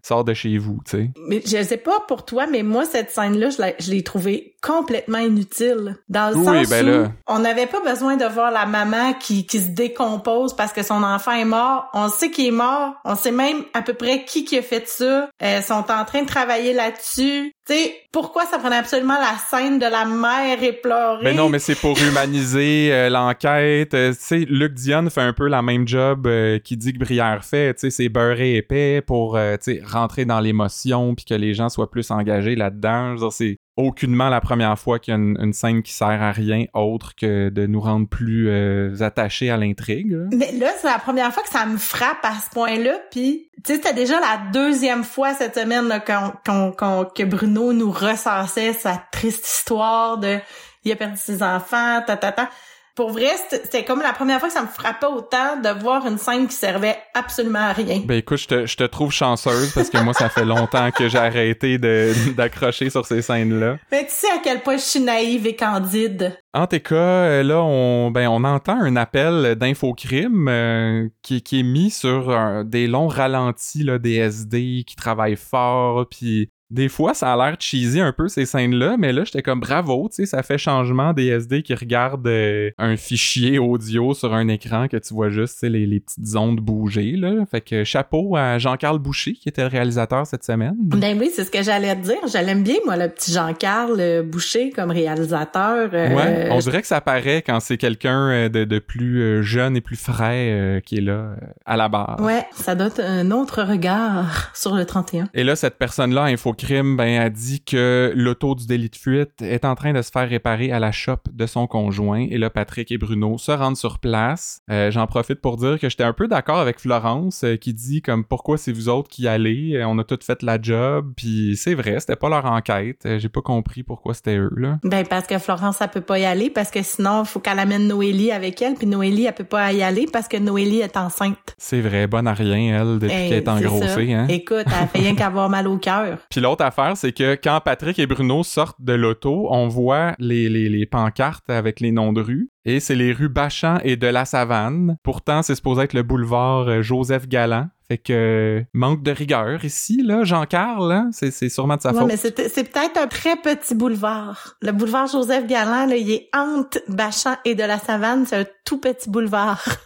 sors 0.02 0.24
de 0.24 0.34
chez 0.34 0.58
vous, 0.58 0.80
tu 0.84 0.90
sais. 0.90 1.10
Mais 1.28 1.40
je 1.44 1.62
sais 1.62 1.76
pas 1.76 2.00
pour 2.06 2.24
toi, 2.24 2.46
mais 2.46 2.62
moi, 2.62 2.84
cette 2.84 3.10
scène-là, 3.10 3.50
je 3.78 3.90
l'ai 3.90 4.02
trouvée 4.02 4.52
complètement 4.62 5.18
inutile. 5.18 5.96
Dans 6.08 6.28
le 6.30 6.44
sens 6.44 6.68
ben 6.68 6.88
où 6.88 7.08
on 7.26 7.40
n'avait 7.40 7.66
pas 7.66 7.80
besoin 7.80 8.16
de 8.16 8.24
voir 8.24 8.50
la 8.50 8.64
maman 8.64 9.12
qui, 9.14 9.44
qui 9.46 9.60
se 9.60 9.68
décompose 9.68 10.54
parce 10.54 10.72
que 10.72 10.82
son 10.82 11.02
enfant 11.02 11.32
est 11.32 11.44
mort. 11.44 11.88
On 11.94 12.08
sait 12.08 12.30
qu'il 12.30 12.46
est 12.46 12.52
mort. 12.52 12.94
On 13.04 13.16
sait 13.16 13.32
même 13.32 13.64
à 13.74 13.82
peu 13.82 13.94
près 13.94 14.24
qui 14.24 14.44
qui 14.44 14.56
a 14.58 14.62
fait 14.62 14.86
ça. 14.86 15.28
Ils 15.42 15.62
sont 15.62 15.84
en 15.90 16.04
train 16.04 16.22
de 16.22 16.26
travailler 16.26 16.72
là-dessus. 16.72 17.52
Tu 17.66 17.74
sais, 17.74 17.94
pourquoi 18.12 18.44
ça 18.46 18.58
prenait 18.58 18.76
absolument 18.76 19.18
la 19.18 19.36
scène 19.48 19.78
de 19.78 19.86
la 19.86 20.04
mère 20.04 20.62
éplorée? 20.62 21.22
Mais 21.22 21.32
non, 21.32 21.48
mais 21.48 21.60
c'est 21.60 21.76
pour 21.76 21.96
humaniser 22.08 22.92
euh, 22.92 23.08
l'enquête. 23.08 23.94
Euh, 23.94 24.10
tu 24.12 24.18
sais, 24.18 24.38
Luc 24.48 24.71
Dion 24.72 25.08
fait 25.10 25.20
un 25.20 25.32
peu 25.32 25.48
la 25.48 25.62
même 25.62 25.86
job 25.86 26.26
euh, 26.26 26.58
qu'il 26.58 26.78
dit 26.78 26.92
que 26.92 26.98
Brière 26.98 27.44
fait. 27.44 27.78
C'est 27.78 28.08
beurré 28.08 28.56
épais 28.56 29.00
pour, 29.00 29.38
sais, 29.60 29.82
rentrer 29.84 30.24
dans 30.24 30.40
l'émotion 30.40 31.14
puis 31.14 31.24
que 31.24 31.34
les 31.34 31.54
gens 31.54 31.68
soient 31.68 31.90
plus 31.90 32.10
engagés 32.10 32.56
là-dedans. 32.56 33.30
C'est 33.30 33.58
aucunement 33.76 34.28
la 34.28 34.40
première 34.40 34.78
fois 34.78 34.98
qu'il 34.98 35.12
y 35.12 35.16
a 35.16 35.20
une, 35.20 35.52
scène 35.52 35.82
qui 35.82 35.92
sert 35.92 36.22
à 36.22 36.30
rien 36.30 36.66
autre 36.74 37.14
que 37.14 37.48
de 37.48 37.66
nous 37.66 37.80
rendre 37.80 38.06
plus 38.06 38.48
euh, 38.48 38.94
attachés 39.00 39.50
à 39.50 39.56
l'intrigue. 39.56 40.16
Mais 40.32 40.52
là, 40.52 40.68
c'est 40.80 40.88
la 40.88 40.98
première 40.98 41.32
fois 41.32 41.42
que 41.42 41.48
ça 41.48 41.64
me 41.64 41.78
frappe 41.78 42.22
à 42.22 42.34
ce 42.34 42.50
point-là. 42.50 42.98
Puis, 43.10 43.50
tu 43.64 43.74
sais, 43.74 43.74
c'était 43.76 43.94
déjà 43.94 44.20
la 44.20 44.50
deuxième 44.52 45.04
fois 45.04 45.34
cette 45.34 45.54
semaine 45.54 45.88
là, 45.88 46.00
que 46.00 47.24
Bruno 47.24 47.72
nous 47.72 47.90
recensait 47.90 48.72
sa 48.74 49.02
triste 49.10 49.46
histoire 49.46 50.18
de 50.18 50.38
il 50.84 50.90
a 50.90 50.96
perdu 50.96 51.16
ses 51.16 51.42
enfants, 51.42 52.02
ta 52.06 52.16
ta 52.16 52.32
ta. 52.32 52.50
Pour 52.94 53.10
vrai, 53.10 53.30
c'était 53.48 53.84
comme 53.84 54.02
la 54.02 54.12
première 54.12 54.38
fois 54.38 54.48
que 54.48 54.54
ça 54.54 54.62
me 54.62 54.68
frappait 54.68 55.06
autant 55.06 55.56
de 55.56 55.80
voir 55.80 56.06
une 56.06 56.18
scène 56.18 56.46
qui 56.46 56.54
servait 56.54 56.98
absolument 57.14 57.60
à 57.60 57.72
rien. 57.72 58.02
Ben 58.04 58.18
écoute, 58.18 58.38
je 58.38 58.48
te, 58.48 58.66
je 58.66 58.76
te 58.76 58.84
trouve 58.84 59.10
chanceuse 59.10 59.72
parce 59.72 59.88
que 59.88 59.96
moi, 59.98 60.12
ça 60.12 60.28
fait 60.28 60.44
longtemps 60.44 60.90
que 60.90 61.08
j'ai 61.08 61.18
arrêté 61.18 61.78
d'accrocher 62.36 62.90
sur 62.90 63.06
ces 63.06 63.22
scènes-là. 63.22 63.78
Mais 63.90 64.04
tu 64.04 64.12
sais 64.12 64.30
à 64.30 64.40
quel 64.44 64.60
point 64.60 64.76
je 64.76 64.82
suis 64.82 65.00
naïve 65.00 65.46
et 65.46 65.56
candide. 65.56 66.38
En 66.52 66.66
tout 66.66 66.80
cas, 66.80 66.94
euh, 66.94 67.42
là, 67.42 67.62
on, 67.62 68.10
ben, 68.10 68.28
on 68.28 68.44
entend 68.44 68.78
un 68.78 68.96
appel 68.96 69.54
d'infocrime 69.54 70.48
euh, 70.48 71.08
qui, 71.22 71.42
qui 71.42 71.60
est 71.60 71.64
mis 71.64 71.90
sur 71.90 72.64
des 72.66 72.86
longs 72.88 73.08
ralentis 73.08 73.84
là, 73.84 73.98
des 73.98 74.16
SD 74.16 74.84
qui 74.86 74.96
travaillent 74.96 75.36
fort, 75.36 76.06
puis 76.10 76.50
des 76.72 76.88
fois, 76.88 77.12
ça 77.14 77.32
a 77.32 77.36
l'air 77.36 77.56
cheesy 77.60 78.00
un 78.00 78.12
peu 78.12 78.28
ces 78.28 78.46
scènes-là, 78.46 78.96
mais 78.98 79.12
là, 79.12 79.24
j'étais 79.24 79.42
comme 79.42 79.60
bravo, 79.60 80.08
tu 80.08 80.16
sais, 80.16 80.26
ça 80.26 80.42
fait 80.42 80.56
changement 80.58 81.12
des 81.12 81.26
SD 81.26 81.62
qui 81.62 81.74
regardent 81.74 82.26
euh, 82.26 82.70
un 82.78 82.96
fichier 82.96 83.58
audio 83.58 84.14
sur 84.14 84.32
un 84.34 84.48
écran 84.48 84.88
que 84.88 84.96
tu 84.96 85.12
vois 85.12 85.28
juste, 85.28 85.62
les, 85.62 85.86
les 85.86 86.00
petites 86.00 86.34
ondes 86.34 86.60
bouger, 86.60 87.12
là. 87.12 87.44
Fait 87.50 87.60
que 87.60 87.84
chapeau 87.84 88.36
à 88.36 88.58
Jean-Carl 88.58 88.98
Boucher, 88.98 89.34
qui 89.34 89.48
était 89.48 89.62
le 89.62 89.68
réalisateur 89.68 90.26
cette 90.26 90.44
semaine. 90.44 90.74
Ben 90.78 91.16
oui, 91.20 91.30
c'est 91.34 91.44
ce 91.44 91.50
que 91.50 91.62
j'allais 91.62 91.94
te 91.96 92.02
dire. 92.02 92.16
J'aime 92.26 92.62
bien, 92.62 92.76
moi, 92.86 92.96
le 92.96 93.08
petit 93.08 93.32
Jean-Carl 93.32 93.96
euh, 94.00 94.22
Boucher 94.22 94.70
comme 94.70 94.90
réalisateur. 94.90 95.90
euh, 95.92 96.08
Ouais, 96.14 96.48
on 96.50 96.58
dirait 96.58 96.80
que 96.80 96.86
ça 96.88 97.00
paraît 97.00 97.42
quand 97.42 97.60
c'est 97.60 97.76
quelqu'un 97.76 98.48
de, 98.48 98.64
de 98.64 98.78
plus 98.78 99.42
jeune 99.42 99.76
et 99.76 99.80
plus 99.80 99.96
frais 99.96 100.48
euh, 100.50 100.80
qui 100.80 100.96
est 100.96 101.00
là 101.00 101.36
à 101.66 101.76
la 101.76 101.88
barre. 101.88 102.18
Ouais, 102.20 102.44
ça 102.54 102.74
donne 102.74 102.90
un 102.98 103.30
autre 103.30 103.62
regard 103.62 104.50
sur 104.54 104.74
le 104.74 104.84
31. 104.84 105.28
Et 105.34 105.44
là, 105.44 105.54
cette 105.56 105.76
personne-là, 105.76 106.22
Infocrime, 106.62 106.96
ben, 106.96 107.20
a 107.20 107.28
dit 107.28 107.60
que 107.64 108.12
l'auto 108.14 108.54
du 108.54 108.66
délit 108.66 108.88
de 108.88 108.94
fuite 108.96 109.42
est 109.42 109.64
en 109.64 109.74
train 109.74 109.92
de 109.92 110.00
se 110.00 110.10
faire 110.12 110.28
réparer 110.28 110.70
à 110.70 110.78
la 110.78 110.92
shop 110.92 111.16
de 111.32 111.46
son 111.46 111.66
conjoint. 111.66 112.26
Et 112.30 112.38
là, 112.38 112.50
Patrick 112.50 112.92
et 112.92 112.98
Bruno 112.98 113.36
se 113.38 113.50
rendent 113.50 113.76
sur 113.76 113.98
place. 113.98 114.60
Euh, 114.70 114.90
J'en 114.92 115.06
profite 115.08 115.40
pour 115.40 115.56
dire 115.56 115.78
que 115.80 115.88
j'étais 115.88 116.04
un 116.04 116.12
peu 116.12 116.28
d'accord 116.28 116.58
avec 116.58 116.78
Florence 116.78 117.42
euh, 117.44 117.56
qui 117.56 117.74
dit 117.74 118.00
comme 118.00 118.24
pourquoi 118.24 118.58
c'est 118.58 118.70
vous 118.72 118.88
autres 118.88 119.08
qui 119.10 119.26
allez? 119.26 119.74
Euh, 119.74 119.88
On 119.88 119.98
a 119.98 120.04
tout 120.04 120.18
fait 120.22 120.40
la 120.42 120.60
job. 120.60 121.12
Puis 121.16 121.56
c'est 121.56 121.74
vrai, 121.74 121.98
c'était 121.98 122.16
pas 122.16 122.28
leur 122.28 122.44
enquête. 122.46 123.06
J'ai 123.18 123.28
pas 123.28 123.42
compris 123.42 123.82
pourquoi 123.82 124.14
c'était 124.14 124.36
eux, 124.36 124.50
là. 124.56 124.78
Ben 124.84 125.04
parce 125.04 125.26
que 125.26 125.38
Florence, 125.38 125.78
elle 125.80 125.88
peut 125.88 126.00
pas 126.00 126.18
y 126.20 126.24
aller 126.24 126.48
parce 126.48 126.70
que 126.70 126.82
sinon, 126.82 127.22
il 127.24 127.26
faut 127.26 127.40
qu'elle 127.40 127.58
amène 127.58 127.88
Noélie 127.88 128.30
avec 128.30 128.62
elle. 128.62 128.74
Puis 128.74 128.86
Noélie, 128.86 129.24
elle 129.26 129.34
peut 129.34 129.44
pas 129.44 129.72
y 129.72 129.82
aller 129.82 130.06
parce 130.12 130.28
que 130.28 130.36
Noélie 130.36 130.80
est 130.80 130.96
enceinte. 130.96 131.56
C'est 131.58 131.80
vrai, 131.80 132.06
bonne 132.06 132.26
à 132.28 132.34
rien, 132.34 132.82
elle, 132.82 132.98
depuis 133.00 133.16
Eh, 133.16 133.28
qu'elle 133.28 133.38
est 133.38 133.48
engrossée, 133.48 134.12
hein. 134.12 134.26
Écoute, 134.28 134.64
elle 134.66 134.88
fait 134.88 134.98
rien 135.00 135.14
qu'avoir 135.16 135.48
mal 135.50 135.66
au 135.66 135.76
cœur. 135.78 136.18
Puis 136.30 136.40
l'autre 136.52 136.66
affaire, 136.66 136.98
c'est 136.98 137.12
que 137.12 137.34
quand 137.34 137.60
Patrick 137.64 137.98
et 137.98 138.06
Bruno 138.06 138.42
sortent 138.42 138.82
de 138.82 138.92
l'auto, 138.92 139.48
on 139.50 139.68
voit 139.68 140.14
les, 140.18 140.84
pancartes 140.84 141.48
avec 141.48 141.80
les 141.80 141.92
noms 141.92 142.12
de 142.12 142.20
rues. 142.20 142.50
Et 142.66 142.78
c'est 142.78 142.94
les 142.94 143.14
rues 143.14 143.30
Bachan 143.30 143.78
et 143.84 143.96
de 143.96 144.06
la 144.06 144.26
Savane. 144.26 144.98
Pourtant, 145.02 145.40
c'est 145.40 145.54
supposé 145.54 145.84
être 145.84 145.94
le 145.94 146.02
boulevard 146.02 146.68
euh, 146.68 146.82
Joseph 146.82 147.26
Galland. 147.26 147.68
Fait 147.92 147.98
que 147.98 148.12
euh, 148.14 148.62
manque 148.72 149.02
de 149.02 149.10
rigueur 149.10 149.66
ici, 149.66 150.00
là, 150.02 150.24
Jean-Carl, 150.24 150.90
hein? 150.90 151.10
c'est 151.12 151.30
c'est 151.30 151.50
sûrement 151.50 151.76
de 151.76 151.82
sa 151.82 151.92
Ouais, 151.92 151.98
faute. 151.98 152.08
mais 152.08 152.16
c'est 152.16 152.64
peut-être 152.64 152.96
un 152.96 153.06
très 153.06 153.36
petit 153.36 153.74
boulevard. 153.74 154.56
Le 154.62 154.72
boulevard 154.72 155.08
Joseph 155.08 155.46
Galland, 155.46 155.84
là, 155.84 155.96
il 155.96 156.10
est 156.10 156.30
entre 156.34 156.78
Bachan 156.88 157.34
et 157.44 157.54
de 157.54 157.62
la 157.62 157.78
Savane. 157.78 158.24
C'est 158.24 158.36
un 158.36 158.46
tout 158.64 158.78
petit 158.80 159.10
boulevard. 159.10 159.62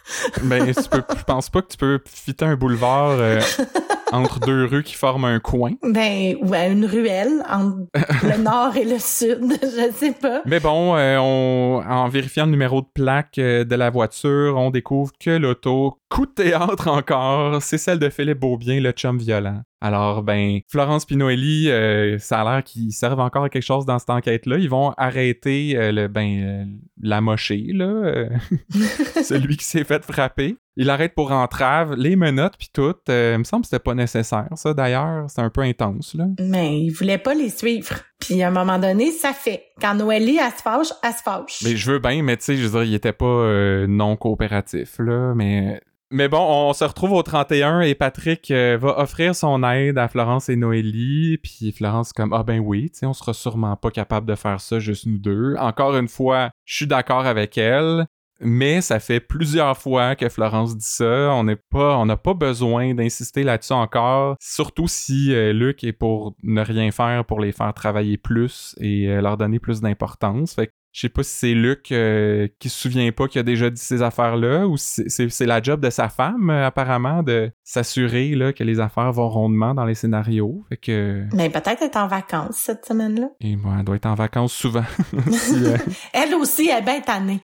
Ben, 0.43 0.65
tu 0.73 0.89
peux, 0.89 1.03
je 1.17 1.23
pense 1.23 1.49
pas 1.49 1.61
que 1.61 1.67
tu 1.67 1.77
peux 1.77 1.99
fitter 2.05 2.45
un 2.45 2.55
boulevard 2.55 3.11
euh, 3.11 3.39
entre 4.11 4.39
deux 4.39 4.65
rues 4.65 4.83
qui 4.83 4.93
forment 4.95 5.25
un 5.25 5.39
coin. 5.39 5.71
Ben, 5.83 6.35
ouais, 6.41 6.71
une 6.71 6.85
ruelle 6.85 7.43
entre 7.49 7.77
le 8.23 8.37
nord 8.41 8.75
et 8.77 8.85
le 8.85 8.99
sud. 8.99 9.57
Je 9.61 9.91
sais 9.95 10.13
pas. 10.13 10.41
Mais 10.45 10.59
bon, 10.59 10.95
euh, 10.95 11.17
on, 11.19 11.83
en 11.87 12.07
vérifiant 12.09 12.45
le 12.45 12.51
numéro 12.51 12.81
de 12.81 12.87
plaque 12.93 13.37
euh, 13.39 13.63
de 13.63 13.75
la 13.75 13.89
voiture, 13.89 14.55
on 14.57 14.69
découvre 14.69 15.11
que 15.19 15.31
l'auto, 15.31 15.97
coup 16.09 16.25
de 16.25 16.31
théâtre 16.31 16.87
encore, 16.87 17.61
c'est 17.61 17.77
celle 17.77 17.99
de 17.99 18.09
Philippe 18.09 18.39
Beaubien, 18.39 18.79
le 18.79 18.91
chum 18.91 19.17
violent. 19.17 19.61
Alors, 19.79 20.23
ben, 20.23 20.61
Florence 20.67 21.05
Pinoelli, 21.05 21.69
euh, 21.69 22.17
ça 22.17 22.41
a 22.41 22.43
l'air 22.43 22.63
qu'ils 22.63 22.91
servent 22.91 23.19
encore 23.19 23.43
à 23.43 23.49
quelque 23.49 23.63
chose 23.63 23.85
dans 23.85 23.99
cette 23.99 24.09
enquête-là. 24.09 24.57
Ils 24.57 24.69
vont 24.69 24.91
arrêter 24.97 25.77
euh, 25.77 25.91
le, 25.91 26.07
ben, 26.07 26.43
euh, 26.43 26.65
la 26.99 27.21
mochée, 27.21 27.67
là, 27.73 28.25
celui 29.23 29.55
qui 29.55 29.65
s'est 29.65 29.83
fait 29.83 30.03
frapper. 30.03 30.57
Il 30.77 30.89
arrête 30.89 31.13
pour 31.13 31.31
entrave, 31.31 31.93
les 31.95 32.15
menottes 32.15 32.55
puis 32.57 32.69
tout. 32.73 32.95
Il 33.07 33.37
me 33.37 33.43
semble 33.43 33.63
que 33.63 33.69
c'était 33.69 33.83
pas 33.83 33.93
nécessaire, 33.93 34.47
ça, 34.55 34.73
d'ailleurs. 34.73 35.29
C'était 35.29 35.41
un 35.41 35.49
peu 35.49 35.61
intense, 35.61 36.15
là. 36.15 36.25
Mais 36.39 36.81
il 36.81 36.89
voulait 36.89 37.17
pas 37.17 37.35
les 37.35 37.49
suivre. 37.49 37.99
Puis 38.19 38.41
à 38.41 38.47
un 38.47 38.51
moment 38.51 38.79
donné, 38.79 39.11
ça 39.11 39.33
fait. 39.33 39.65
Quand 39.79 39.93
Noélie, 39.93 40.37
elle 40.37 40.51
se 40.51 40.61
fâche, 40.61 40.87
elle 41.03 41.13
se 41.13 41.21
fâche. 41.21 41.59
Mais 41.63 41.75
je 41.75 41.91
veux 41.91 41.99
bien, 41.99 42.23
mais 42.23 42.37
tu 42.37 42.45
sais, 42.45 42.57
je 42.57 42.65
veux 42.67 42.79
dire, 42.79 42.83
il 42.83 42.95
était 42.95 43.13
pas 43.13 43.85
non 43.87 44.15
coopératif, 44.15 44.97
là, 44.99 45.33
mais... 45.35 45.81
Mais 46.09 46.29
bon, 46.29 46.39
on 46.39 46.71
se 46.71 46.85
retrouve 46.85 47.11
au 47.11 47.21
31 47.21 47.81
et 47.81 47.93
Patrick 47.93 48.49
euh, 48.49 48.77
va 48.79 48.97
offrir 48.99 49.35
son 49.35 49.61
aide 49.63 49.97
à 49.97 50.07
Florence 50.07 50.47
et 50.47 50.55
Noélie, 50.55 51.37
puis 51.37 51.73
Florence 51.73 52.13
comme 52.13 52.31
«Ah 52.33 52.43
ben 52.43 52.59
oui, 52.59 52.89
on 53.03 53.11
sera 53.11 53.33
sûrement 53.33 53.75
pas 53.75 53.91
capable 53.91 54.25
de 54.25 54.35
faire 54.35 54.61
ça 54.61 54.79
juste 54.79 55.05
nous 55.05 55.17
deux.» 55.17 55.55
Encore 55.59 55.97
une 55.97 56.07
fois, 56.07 56.51
je 56.63 56.77
suis 56.77 56.87
d'accord 56.87 57.25
avec 57.25 57.57
elle, 57.57 58.07
mais 58.39 58.81
ça 58.81 58.99
fait 58.99 59.19
plusieurs 59.19 59.77
fois 59.77 60.15
que 60.15 60.29
Florence 60.29 60.77
dit 60.77 60.85
ça. 60.85 61.33
On 61.33 61.43
n'est 61.43 61.57
pas, 61.57 61.97
on 61.97 62.05
n'a 62.05 62.17
pas 62.17 62.33
besoin 62.33 62.93
d'insister 62.93 63.43
là-dessus 63.43 63.73
encore, 63.73 64.37
surtout 64.39 64.87
si 64.87 65.33
euh, 65.33 65.53
Luc 65.53 65.83
est 65.83 65.93
pour 65.93 66.35
ne 66.43 66.61
rien 66.61 66.91
faire 66.91 67.25
pour 67.25 67.39
les 67.39 67.51
faire 67.51 67.73
travailler 67.73 68.17
plus 68.17 68.75
et 68.79 69.09
euh, 69.09 69.21
leur 69.21 69.37
donner 69.37 69.59
plus 69.59 69.81
d'importance. 69.81 70.53
Fait 70.53 70.67
que 70.67 70.73
je 70.97 71.01
sais 71.01 71.09
pas 71.09 71.21
si 71.21 71.29
c'est 71.31 71.53
Luc 71.53 71.91
euh, 71.91 72.47
qui 72.57 72.69
se 72.69 72.79
souvient 72.79 73.11
pas 73.11 73.27
qu'il 73.27 73.37
a 73.39 73.43
déjà 73.43 73.69
dit 73.69 73.79
ces 73.79 74.01
affaires-là 74.01 74.65
ou 74.65 74.77
c'est- 74.77 75.45
la 75.45 75.61
job 75.61 75.79
de 75.79 75.91
sa 75.91 76.09
femme, 76.09 76.49
euh, 76.49 76.65
apparemment, 76.65 77.21
de 77.21 77.51
s'assurer 77.63 78.31
que 78.57 78.63
les 78.63 78.79
affaires 78.79 79.11
vont 79.11 79.29
rondement 79.29 79.75
dans 79.75 79.85
les 79.85 79.93
scénarios. 79.93 80.65
Fait 80.69 80.77
que. 80.77 81.23
Mais 81.35 81.51
peut-être 81.51 81.83
être 81.83 81.97
en 81.97 82.07
vacances 82.07 82.57
cette 82.57 82.83
semaine-là. 82.87 83.29
Et 83.41 83.55
moi, 83.55 83.75
elle 83.77 83.85
doit 83.85 83.95
être 83.97 84.07
en 84.07 84.15
vacances 84.15 84.53
souvent. 84.53 84.85
Si, 85.31 85.53
euh, 85.65 85.77
Elle 86.13 86.33
aussi, 86.33 86.67
elle 86.69 86.79
est 86.79 86.81
bien 86.81 87.01
tannée. 87.01 87.41